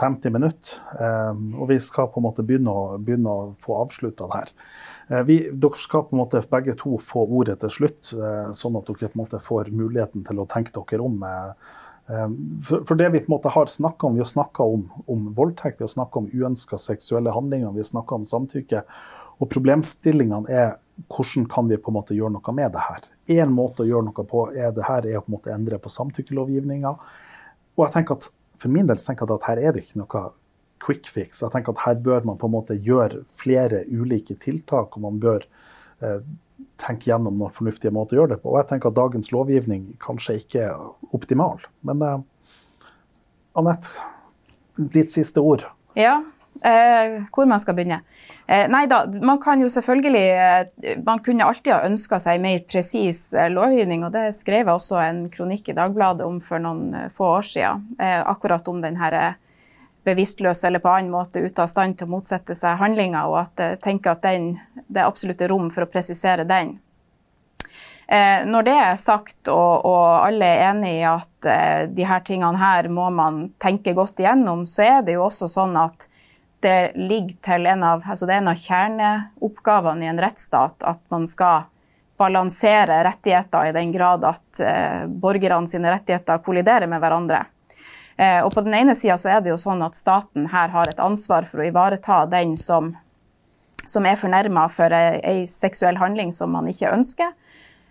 50 0.00 0.32
minutter, 0.32 0.80
eh, 0.96 1.32
og 1.60 1.68
vi 1.70 1.78
skal 1.82 2.08
på 2.10 2.22
en 2.22 2.28
måte 2.30 2.46
begynne 2.46 2.72
å, 2.72 2.96
begynne 2.96 3.30
å 3.30 3.46
få 3.60 3.82
avslutta 3.84 4.30
det 4.30 4.40
her. 4.40 4.54
Eh, 5.08 5.22
vi, 5.22 5.38
dere 5.52 5.80
skal 5.80 6.06
på 6.08 6.16
en 6.16 6.22
måte 6.22 6.42
begge 6.50 6.76
to 6.80 6.98
få 7.02 7.24
ordet 7.26 7.58
til 7.62 7.72
slutt, 7.78 8.12
eh, 8.16 8.52
sånn 8.56 8.78
at 8.80 8.88
dere 8.88 9.10
på 9.10 9.18
en 9.18 9.24
måte 9.24 9.40
får 9.42 9.72
muligheten 9.72 10.24
til 10.26 10.40
å 10.40 10.48
tenke 10.48 10.74
dere 10.74 11.04
om. 11.04 11.18
Eh, 11.24 12.30
for 12.68 12.94
det 13.00 13.10
vi 13.12 13.20
på 13.24 13.30
en 13.30 13.36
måte 13.38 13.52
har 13.52 13.66
snakka 13.66 14.06
om, 14.06 14.14
vi 14.14 14.24
har 14.24 14.28
snakka 14.28 14.62
om, 14.62 14.86
om 15.08 15.28
voldtekt, 15.34 15.80
vi 15.80 15.86
har 15.86 15.92
snakka 15.92 16.20
om 16.20 16.30
uønska 16.32 16.78
seksuelle 16.80 17.32
handlinger, 17.32 17.72
vi 17.72 17.84
har 17.84 17.90
snakka 17.90 18.18
om 18.20 18.26
samtykke. 18.28 18.84
Og 19.40 19.50
problemstillingene 19.50 20.52
er 20.52 20.74
hvordan 21.10 21.48
kan 21.50 21.68
vi 21.68 21.78
på 21.80 21.90
en 21.90 21.96
måte 21.96 22.14
gjøre 22.14 22.36
noe 22.36 22.54
med 22.54 22.72
det 22.72 22.84
her. 22.86 23.08
Én 23.40 23.50
måte 23.50 23.82
å 23.82 23.88
gjøre 23.88 24.06
noe 24.10 24.24
på 24.28 24.46
er 24.52 24.70
det 24.76 24.84
her 24.86 25.06
er 25.08 25.18
å 25.18 25.24
på 25.24 25.32
en 25.32 25.36
måte 25.38 25.54
endre 25.54 25.80
på 25.82 25.90
samtykkelovgivninga. 25.90 26.92
Og 27.74 27.86
jeg 27.86 27.94
tenker 27.96 28.20
at 28.20 28.28
for 28.60 28.70
min 28.70 28.86
del 28.86 29.00
tenker 29.00 29.26
jeg 29.26 29.40
at 29.40 29.48
her 29.48 29.62
er 29.64 29.74
det 29.74 29.82
ikke 29.84 30.04
noe 30.04 30.28
quick 30.84 31.08
fix. 31.10 31.42
Jeg 31.42 31.52
tenker 31.54 31.74
at 31.74 31.84
her 31.86 32.00
bør 32.04 32.26
man 32.28 32.38
på 32.40 32.48
en 32.50 32.56
måte 32.56 32.76
gjøre 32.76 33.22
flere 33.40 33.84
ulike 33.88 34.36
tiltak, 34.42 34.96
og 34.96 35.06
man 35.06 35.20
bør 35.22 35.46
eh, 36.04 36.20
tenke 36.80 37.08
gjennom 37.10 37.38
noen 37.38 37.54
fornuftige 37.54 37.94
måter 37.94 38.18
å 38.18 38.22
gjøre 38.22 38.34
det 38.34 38.42
på. 38.42 38.52
Og 38.52 38.60
jeg 38.60 38.70
tenker 38.72 38.92
at 38.92 38.98
dagens 38.98 39.32
lovgivning 39.34 39.88
kanskje 40.02 40.38
ikke 40.42 40.68
er 40.68 41.16
optimal. 41.16 41.64
Men 41.86 42.04
eh, 42.04 42.20
Anette, 43.54 44.10
ditt 44.74 45.14
siste 45.14 45.42
ord. 45.42 45.62
Ja, 45.94 46.18
eh, 46.66 47.20
hvor 47.34 47.46
man 47.46 47.62
skal 47.62 47.76
begynne. 47.78 48.00
Eh, 48.46 48.66
nei 48.68 48.84
da, 48.90 49.04
man 49.06 49.38
kan 49.40 49.62
jo 49.62 49.70
selvfølgelig 49.72 50.24
eh, 50.36 50.96
Man 51.00 51.22
kunne 51.24 51.46
alltid 51.46 51.72
ha 51.72 51.86
ønska 51.86 52.18
seg 52.20 52.42
mer 52.44 52.64
presis 52.68 53.28
eh, 53.32 53.48
lovgivning, 53.52 54.04
og 54.04 54.12
det 54.16 54.26
skrev 54.36 54.66
jeg 54.66 54.74
også 54.74 54.98
en 55.04 55.22
kronikk 55.32 55.70
i 55.70 55.76
Dagbladet 55.78 56.26
om 56.26 56.42
for 56.44 56.62
noen 56.62 56.90
eh, 56.98 57.08
få 57.14 57.30
år 57.38 57.48
siden. 57.54 57.86
Eh, 57.98 58.20
akkurat 58.20 58.68
om 58.68 58.82
den 58.84 58.98
her 59.00 59.16
eh, 59.20 59.40
bevisstløse 60.04 60.68
eller 60.68 60.82
på 60.84 60.92
annen 60.92 61.12
måte 61.12 61.40
ute 61.40 61.64
av 61.64 61.70
stand 61.70 61.98
til 61.98 62.08
å 62.08 62.16
motsette 62.16 62.56
seg 62.58 62.80
handlinga, 62.80 63.26
og 63.30 63.40
at 63.44 63.62
jeg 63.64 63.82
tenker 63.84 64.14
at 64.14 64.24
den, 64.26 64.54
det 64.86 65.02
er 65.02 65.08
absolutt 65.08 65.44
rom 65.50 65.70
for 65.72 65.86
å 65.86 65.90
presisere 65.90 66.46
den. 66.48 66.76
Eh, 68.06 68.44
når 68.46 68.66
det 68.66 68.74
er 68.76 68.96
sagt, 69.00 69.38
og, 69.48 69.84
og 69.88 70.08
alle 70.26 70.48
er 70.48 70.66
enig 70.68 70.90
i 70.98 71.04
at 71.08 71.48
eh, 71.48 71.84
de 71.88 72.04
her 72.04 72.20
tingene 72.26 72.60
her 72.60 72.90
må 72.92 73.08
man 73.14 73.46
tenke 73.62 73.94
godt 73.96 74.20
igjennom, 74.20 74.66
så 74.68 74.84
er 74.84 75.06
det 75.06 75.16
jo 75.16 75.24
også 75.24 75.48
sånn 75.48 75.78
at 75.80 76.10
det 76.64 76.92
ligger 76.96 77.36
til 77.44 77.68
en 77.68 77.84
av, 77.84 78.04
altså 78.04 78.28
det 78.28 78.36
er 78.36 78.42
en 78.42 78.52
av 78.52 78.60
kjerneoppgavene 78.60 80.04
i 80.04 80.10
en 80.12 80.20
rettsstat 80.20 80.84
at 80.84 81.00
man 81.12 81.26
skal 81.28 81.66
balansere 82.20 83.00
rettigheter 83.04 83.68
i 83.68 83.74
den 83.76 83.92
grad 83.92 84.24
at 84.28 84.60
eh, 84.60 85.04
borgerne 85.08 85.68
sine 85.68 85.92
rettigheter 85.92 86.44
kolliderer 86.44 86.88
med 86.90 87.02
hverandre. 87.02 87.42
Eh, 88.16 88.40
og 88.44 88.52
på 88.54 88.62
den 88.62 88.74
ene 88.78 88.94
sida 88.94 89.16
så 89.18 89.36
er 89.36 89.40
det 89.42 89.50
jo 89.50 89.60
sånn 89.60 89.82
at 89.82 89.98
staten 89.98 90.48
her 90.52 90.70
har 90.74 90.90
et 90.90 91.00
ansvar 91.02 91.46
for 91.48 91.62
å 91.62 91.66
ivareta 91.66 92.24
den 92.30 92.54
som, 92.60 92.92
som 93.86 94.06
er 94.06 94.20
fornærma 94.20 94.68
for 94.70 94.94
ei, 94.94 95.46
seksuell 95.50 95.98
handling 95.98 96.30
som 96.32 96.54
man 96.54 96.68
ikke 96.70 96.92
ønsker. 96.94 97.32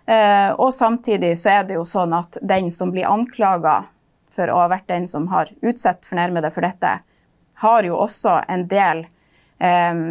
Eh, 0.05 0.51
og 0.51 0.74
samtidig 0.74 1.36
så 1.39 1.57
er 1.59 1.67
det 1.67 1.78
jo 1.78 1.86
sånn 1.88 2.15
at 2.15 2.39
den 2.41 2.71
som 2.71 2.91
blir 2.91 3.07
anklaga 3.07 3.84
for 4.34 4.49
å 4.49 4.63
ha 4.63 4.69
vært 4.71 4.89
den 4.91 5.07
som 5.07 5.30
har 5.32 5.51
utsatt 5.61 6.05
fornærmede 6.07 6.51
for 6.51 6.65
dette, 6.65 6.97
har 7.63 7.86
jo 7.88 7.99
også 8.01 8.39
en 8.51 8.65
del 8.67 9.05
eh, 9.63 10.01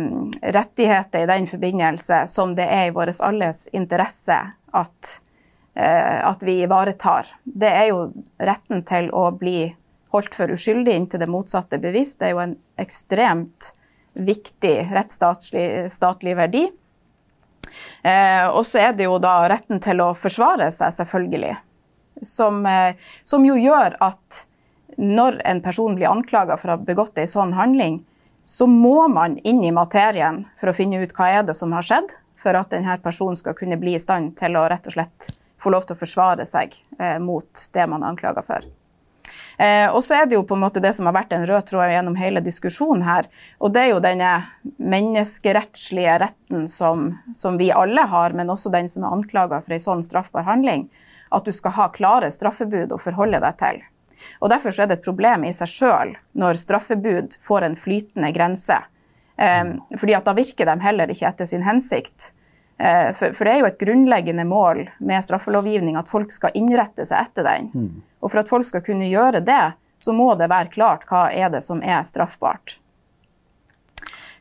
rettigheter 0.55 1.25
i 1.25 1.31
den 1.33 1.49
forbindelse 1.51 2.25
som 2.31 2.55
det 2.57 2.69
er 2.69 2.89
i 2.89 2.95
vår 2.95 3.13
alles 3.25 3.67
interesse 3.73 4.39
at, 4.73 5.13
eh, 5.75 6.19
at 6.25 6.45
vi 6.47 6.63
ivaretar. 6.63 7.29
Det 7.45 7.69
er 7.69 7.91
jo 7.91 8.07
retten 8.41 8.85
til 8.89 9.11
å 9.13 9.31
bli 9.37 9.73
holdt 10.13 10.37
for 10.37 10.53
uskyldig 10.53 10.95
inntil 10.97 11.23
det 11.23 11.31
motsatte 11.31 11.81
bevisst. 11.83 12.21
Det 12.21 12.31
er 12.31 12.37
jo 12.37 12.45
en 12.45 12.57
ekstremt 12.81 13.73
viktig 14.13 14.77
rettsstatlig 14.93 16.37
verdi. 16.37 16.67
Eh, 18.03 18.47
og 18.51 18.65
så 18.69 18.83
er 18.89 18.97
det 18.97 19.07
jo 19.07 19.19
da 19.23 19.43
retten 19.51 19.81
til 19.83 20.03
å 20.05 20.13
forsvare 20.19 20.69
seg, 20.75 20.93
selvfølgelig. 20.99 21.57
Som, 22.29 22.65
eh, 22.67 22.95
som 23.25 23.45
jo 23.47 23.57
gjør 23.57 23.97
at 24.01 24.45
når 24.99 25.41
en 25.49 25.63
person 25.65 25.95
blir 25.97 26.11
anklaga 26.11 26.59
for 26.61 26.69
å 26.69 26.77
ha 26.77 26.85
begått 26.85 27.19
en 27.19 27.31
sånn 27.31 27.55
handling, 27.57 28.03
så 28.45 28.67
må 28.67 29.09
man 29.09 29.39
inn 29.39 29.63
i 29.65 29.73
materien 29.73 30.45
for 30.59 30.71
å 30.71 30.77
finne 30.77 31.01
ut 31.03 31.15
hva 31.17 31.31
er 31.39 31.43
det 31.47 31.57
som 31.57 31.73
har 31.73 31.87
skjedd, 31.87 32.11
for 32.37 32.59
at 32.59 32.75
denne 32.75 32.99
personen 33.03 33.39
skal 33.39 33.55
kunne 33.55 33.79
bli 33.79 33.95
i 33.95 34.03
stand 34.03 34.37
til 34.37 34.59
å 34.59 34.67
rett 34.69 34.87
og 34.91 34.97
slett 34.97 35.31
få 35.63 35.71
lov 35.71 35.87
til 35.87 35.95
å 35.95 36.01
forsvare 36.01 36.47
seg 36.47 36.75
eh, 36.99 37.19
mot 37.23 37.69
det 37.73 37.87
man 37.87 38.03
er 38.03 38.13
anklaga 38.13 38.43
for. 38.43 38.67
Eh, 39.59 39.89
og 39.93 40.01
så 40.05 40.17
er 40.17 40.27
det 40.27 40.37
jo 40.37 40.45
på 40.49 40.57
en 40.57 40.63
måte 40.65 40.81
det 40.83 40.95
som 40.97 41.09
har 41.09 41.17
vært 41.17 41.33
en 41.37 41.47
rød 41.49 41.67
tråd 41.69 41.93
gjennom 41.93 42.17
hele 42.19 42.43
diskusjonen 42.45 43.05
her. 43.07 43.29
Og 43.61 43.75
det 43.75 43.85
er 43.85 43.91
jo 43.93 44.03
denne 44.05 44.33
menneskerettslige 44.79 46.19
retten 46.25 46.67
som, 46.71 47.11
som 47.37 47.59
vi 47.61 47.73
alle 47.75 48.07
har, 48.09 48.37
men 48.37 48.53
også 48.53 48.73
den 48.73 48.91
som 48.91 49.07
er 49.07 49.17
anklaga 49.17 49.63
for 49.63 49.77
en 49.77 49.87
sånn 49.87 50.05
straffbar 50.07 50.47
handling. 50.49 50.89
At 51.33 51.49
du 51.49 51.53
skal 51.55 51.77
ha 51.79 51.89
klare 51.95 52.33
straffebud 52.33 52.93
å 52.93 53.01
forholde 53.01 53.41
deg 53.43 53.59
til. 53.61 53.83
Og 54.41 54.53
Derfor 54.53 54.75
er 54.77 54.89
det 54.89 55.01
et 55.01 55.07
problem 55.07 55.45
i 55.49 55.55
seg 55.57 55.71
sjøl 55.71 56.15
når 56.39 56.61
straffebud 56.61 57.39
får 57.43 57.67
en 57.67 57.79
flytende 57.79 58.31
grense. 58.35 58.79
Eh, 59.37 59.65
fordi 59.99 60.17
at 60.17 60.29
da 60.29 60.37
virker 60.37 60.69
de 60.69 60.79
heller 60.85 61.13
ikke 61.13 61.29
etter 61.29 61.49
sin 61.49 61.67
hensikt. 61.67 62.33
Eh, 62.79 63.13
for, 63.15 63.35
for, 63.37 63.45
det 63.45 63.53
er 63.53 63.63
jo 63.63 63.71
et 63.71 63.81
grunnleggende 63.81 64.45
mål 64.49 64.85
med 64.99 65.25
straffelovgivning 65.25 65.99
at 66.01 66.11
folk 66.11 66.33
skal 66.35 66.55
innrette 66.59 67.07
seg 67.09 67.29
etter 67.29 67.47
den. 67.47 67.71
Mm. 67.75 68.03
Og 68.23 68.33
for 68.33 68.43
at 68.43 68.51
folk 68.51 68.67
skal 68.69 68.85
kunne 68.87 69.11
gjøre 69.11 69.43
det, 69.45 69.65
så 70.03 70.15
må 70.17 70.33
det 70.39 70.51
være 70.51 70.73
klart 70.73 71.07
hva 71.11 71.29
er 71.31 71.53
det 71.53 71.63
som 71.63 71.83
er 71.85 72.03
straffbart. 72.07 72.79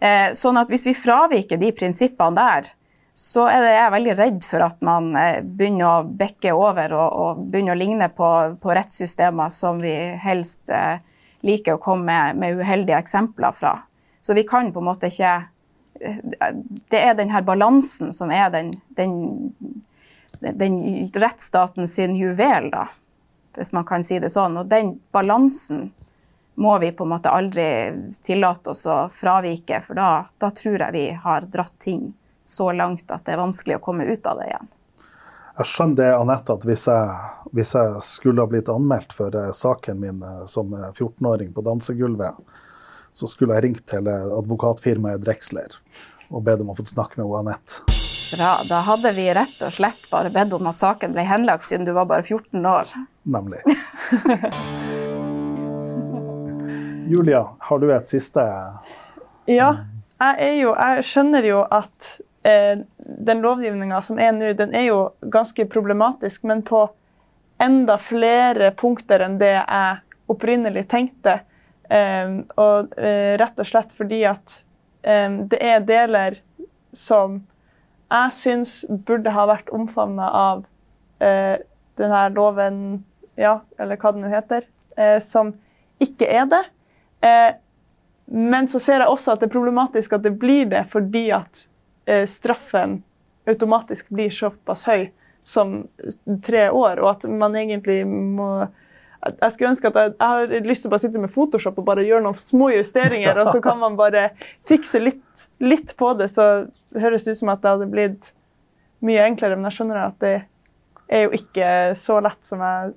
Eh, 0.01 0.31
sånn 0.33 0.57
at 0.57 0.71
hvis 0.71 0.87
vi 0.89 0.97
fraviker 0.97 1.59
de 1.61 1.69
prinsippene 1.77 2.37
der, 2.39 2.71
så 3.13 3.45
er 3.51 3.59
det, 3.61 3.71
jeg 3.75 3.83
er 3.83 3.93
veldig 3.93 4.13
redd 4.17 4.45
for 4.47 4.65
at 4.65 4.79
man 4.85 5.11
eh, 5.19 5.43
begynner 5.43 5.87
å 5.87 6.09
bekke 6.17 6.55
over 6.57 6.95
og, 6.95 7.17
og 7.21 7.41
begynner 7.51 7.75
å 7.75 7.81
ligne 7.81 8.07
på, 8.15 8.29
på, 8.61 8.73
rettssystemer 8.73 9.51
som 9.53 9.77
vi 9.81 9.93
helst 10.23 10.71
eh, 10.73 11.03
liker 11.45 11.77
å 11.77 11.81
komme 11.83 12.07
med, 12.07 12.39
med, 12.41 12.61
uheldige 12.61 12.97
eksempler 12.97 13.53
fra. 13.53 13.75
Så 14.21 14.33
vi 14.37 14.45
kan 14.47 14.71
på 14.73 14.81
en 14.81 14.89
måte 14.89 15.11
ikke 15.11 15.35
Det 16.01 16.99
er 16.99 17.13
den 17.17 17.29
her 17.29 17.43
balansen 17.45 18.09
som 18.15 18.31
er 18.33 18.49
den, 18.53 18.73
den, 18.97 19.13
den 20.39 20.79
rettsstaten 21.13 21.87
sin 21.87 22.15
juvel, 22.17 22.71
da 22.73 22.87
hvis 23.55 23.71
man 23.71 23.85
kan 23.85 24.03
si 24.03 24.19
det 24.19 24.29
sånn. 24.29 24.57
Og 24.57 24.69
den 24.71 24.95
balansen 25.11 25.91
må 26.55 26.77
vi 26.79 26.91
på 26.91 27.05
en 27.05 27.13
måte 27.15 27.31
aldri 27.31 27.65
tillate 28.23 28.73
oss 28.73 28.85
å 28.85 29.05
fravike, 29.13 29.81
for 29.85 29.97
da, 29.97 30.09
da 30.37 30.51
tror 30.55 30.85
jeg 30.85 30.95
vi 30.95 31.07
har 31.23 31.47
dratt 31.51 31.77
ting 31.79 32.11
så 32.43 32.71
langt 32.75 33.11
at 33.11 33.25
det 33.25 33.35
er 33.35 33.41
vanskelig 33.41 33.79
å 33.79 33.83
komme 33.83 34.05
ut 34.05 34.25
av 34.27 34.41
det 34.41 34.51
igjen. 34.51 34.71
Jeg 35.61 35.67
skjønner 35.67 35.97
det, 35.99 36.09
Anette, 36.15 36.55
at 36.55 36.65
hvis 36.65 36.87
jeg, 36.87 37.15
hvis 37.53 37.73
jeg, 37.75 38.01
skulle 38.05 38.43
ha 38.43 38.49
blitt 38.49 38.71
anmeldt 38.71 39.13
for 39.13 39.35
eh, 39.35 39.51
saken 39.53 39.99
min 39.99 40.21
eh, 40.25 40.43
som 40.49 40.71
14-åring 40.73 41.51
på 41.53 41.63
dansegulvet, 41.65 42.39
så 43.13 43.27
skulle 43.27 43.57
jeg 43.57 43.67
ringt 43.67 43.85
til 43.91 44.07
advokatfirmaet 44.11 45.23
Drexler 45.23 45.77
og 46.31 46.45
bedt 46.45 46.63
om 46.63 46.71
å 46.71 46.77
få 46.77 46.85
snakke 46.87 47.19
med 47.19 47.33
Anette. 47.41 47.83
Bra. 48.31 48.51
Da 48.63 48.79
hadde 48.87 49.11
vi 49.11 49.25
rett 49.35 49.59
og 49.65 49.73
slett 49.75 50.05
bare 50.11 50.31
bedt 50.31 50.53
om 50.55 50.69
at 50.71 50.79
saken 50.79 51.11
ble 51.11 51.25
henlagt, 51.27 51.67
siden 51.67 51.83
du 51.87 51.91
var 51.97 52.07
bare 52.07 52.23
14 52.23 52.65
år. 52.65 52.93
Nemlig. 53.27 53.59
Julia, 57.11 57.43
har 57.59 57.79
du 57.79 57.91
et 57.91 58.07
siste 58.07 58.45
Ja. 59.51 59.71
Jeg, 60.21 60.61
jo, 60.61 60.71
jeg 60.77 61.03
skjønner 61.09 61.45
jo 61.49 61.63
at 61.65 62.07
eh, 62.45 62.83
den 63.01 63.39
lovgivninga 63.41 64.03
som 64.05 64.19
er 64.21 64.35
nå, 64.37 64.51
den 64.53 64.75
er 64.77 64.85
jo 64.85 64.99
ganske 65.33 65.65
problematisk, 65.65 66.43
men 66.45 66.61
på 66.61 66.85
enda 67.61 67.97
flere 67.97 68.69
punkter 68.77 69.25
enn 69.25 69.39
det 69.41 69.55
jeg 69.55 69.97
opprinnelig 70.29 70.85
tenkte. 70.93 71.39
Eh, 71.91 72.29
og 72.55 72.93
eh, 72.99 73.33
rett 73.41 73.59
og 73.59 73.67
slett 73.67 73.91
fordi 73.95 74.21
at 74.29 74.61
eh, 75.03 75.33
det 75.51 75.59
er 75.59 75.83
deler 75.83 76.37
som 76.95 77.41
jeg 78.11 78.35
syns 78.35 78.73
burde 79.07 79.31
ha 79.31 79.45
vært 79.49 79.71
omfavna 79.75 80.27
av 80.35 80.63
eh, 81.23 81.59
denne 81.99 82.21
loven 82.35 82.79
ja, 83.39 83.61
eller 83.79 83.99
hva 83.99 84.11
den 84.15 84.31
heter, 84.31 84.67
eh, 84.95 85.17
som 85.23 85.53
ikke 86.01 86.27
er 86.27 86.47
det. 86.49 86.63
Men 88.25 88.65
så 88.71 88.79
ser 88.81 89.03
jeg 89.03 89.13
også 89.13 89.35
at 89.35 89.43
det 89.43 89.51
er 89.51 89.53
problematisk 89.53 90.15
at 90.17 90.23
det 90.25 90.31
blir 90.41 90.65
det, 90.71 90.81
fordi 90.89 91.27
at 91.35 91.61
straffen 92.25 92.95
automatisk 93.45 94.09
blir 94.09 94.33
såpass 94.33 94.87
høy 94.89 95.11
som 95.45 95.83
tre 96.41 96.63
år, 96.73 97.03
og 97.03 97.09
at 97.11 97.27
man 97.29 97.53
egentlig 97.59 98.01
må 98.09 98.65
jeg 99.21 99.53
skulle 99.53 99.71
ønske 99.71 99.89
at 99.91 99.97
jeg, 99.99 100.13
jeg, 100.17 100.27
har 100.33 100.67
lyst 100.67 100.85
til 100.85 100.89
å 100.89 100.93
bare 100.93 101.03
sitte 101.03 101.21
med 101.21 101.33
Photoshop 101.33 101.77
og 101.77 101.87
bare 101.87 102.05
gjøre 102.07 102.25
noen 102.25 102.39
små 102.41 102.71
justeringer, 102.73 103.37
og 103.43 103.51
så 103.53 103.61
kan 103.63 103.77
man 103.81 103.97
bare 103.99 104.31
fikse 104.69 105.01
litt, 105.01 105.47
litt 105.61 105.93
på 105.99 106.13
det, 106.17 106.31
så 106.33 106.47
det 106.91 107.03
høres 107.03 107.27
ut 107.29 107.37
som 107.37 107.51
at 107.53 107.61
det 107.61 107.75
hadde 107.75 107.91
blitt 107.91 108.31
mye 109.05 109.27
enklere. 109.29 109.57
Men 109.57 109.69
jeg 109.69 109.79
skjønner 109.79 110.01
at 110.07 110.17
det 110.23 110.35
er 111.11 111.27
jo 111.27 111.33
ikke 111.37 111.69
så 111.99 112.19
lett 112.23 112.41
som 112.47 112.63
jeg 112.65 112.93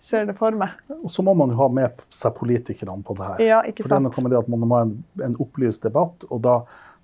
ser 0.00 0.26
det 0.26 0.36
for 0.38 0.56
meg. 0.56 0.76
Og 1.02 1.10
så 1.12 1.24
må 1.24 1.34
man 1.36 1.52
jo 1.52 1.58
ha 1.60 1.68
med 1.72 2.04
seg 2.14 2.34
politikerne 2.38 3.02
på 3.04 3.16
det 3.18 3.32
her. 3.32 3.42
Ja, 3.44 3.64
ikke 3.68 3.84
sant. 3.84 4.08
For 4.16 4.32
det 4.32 4.40
at 4.40 4.48
Man 4.48 4.64
må 4.64 4.78
ha 4.78 4.86
en, 4.88 4.94
en 5.20 5.36
opplyst 5.42 5.84
debatt, 5.84 6.24
og 6.30 6.40
da 6.46 6.62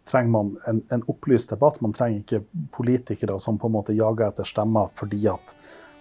trenger 0.09 0.33
man 0.33 0.53
en, 0.71 0.83
en, 0.95 1.03
opplyst 1.11 1.51
debatt. 1.53 1.81
Man 1.85 1.93
trenger 1.97 2.23
ikke 2.23 2.67
politikere 2.77 3.39
som 3.43 3.59
på 3.59 3.69
en 3.69 3.77
måte 3.77 3.97
jager 3.97 4.31
etter 4.31 4.49
stemmer 4.49 4.93
fordi 4.97 5.27
at, 5.31 5.57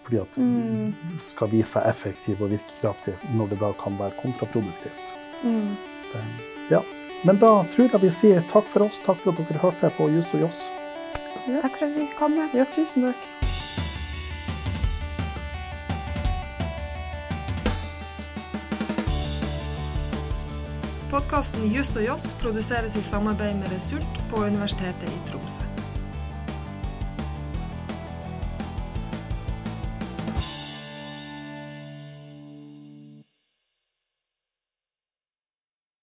fordi 0.06 0.20
at 0.22 0.38
mm. 0.38 1.18
skal 1.18 1.50
vise 1.50 1.72
seg 1.74 1.88
effektiv 1.90 2.42
og 2.44 2.52
virkekraftig, 2.54 3.16
når 3.34 3.52
det 3.52 3.60
da 3.62 3.72
kan 3.80 3.98
være 3.98 4.14
kontraproduktivt. 4.22 5.14
Mm. 5.42 5.74
Det, 6.12 6.24
ja. 6.70 6.82
Men 7.26 7.40
da 7.42 7.52
tror 7.74 7.88
jeg 7.90 8.02
vi 8.02 8.10
sier 8.14 8.44
takk 8.52 8.68
for 8.70 8.86
oss. 8.86 9.00
Takk 9.02 9.18
for 9.24 9.34
at 9.34 9.48
dere 9.48 9.62
hørte 9.64 9.90
på 9.96 10.10
Juss 10.14 10.34
og 10.36 10.46
Joss. 10.46 10.66
Ja. 11.46 11.62
Takk 11.64 11.78
for 11.78 11.88
at 11.88 11.96
vi 11.96 12.06
kom. 12.18 12.38
Ja, 12.54 12.66
tusen 12.74 13.08
takk. 13.10 13.32
Podkasten 21.10 21.64
Juss 21.72 21.94
og 21.96 22.04
Joss 22.04 22.34
produseres 22.42 22.98
i 22.98 23.02
samarbeid 23.02 23.56
med 23.56 23.72
Result 23.72 24.22
på 24.30 24.44
Universitetet 24.44 25.08
i 25.08 25.24
Tromsø. 25.30 25.75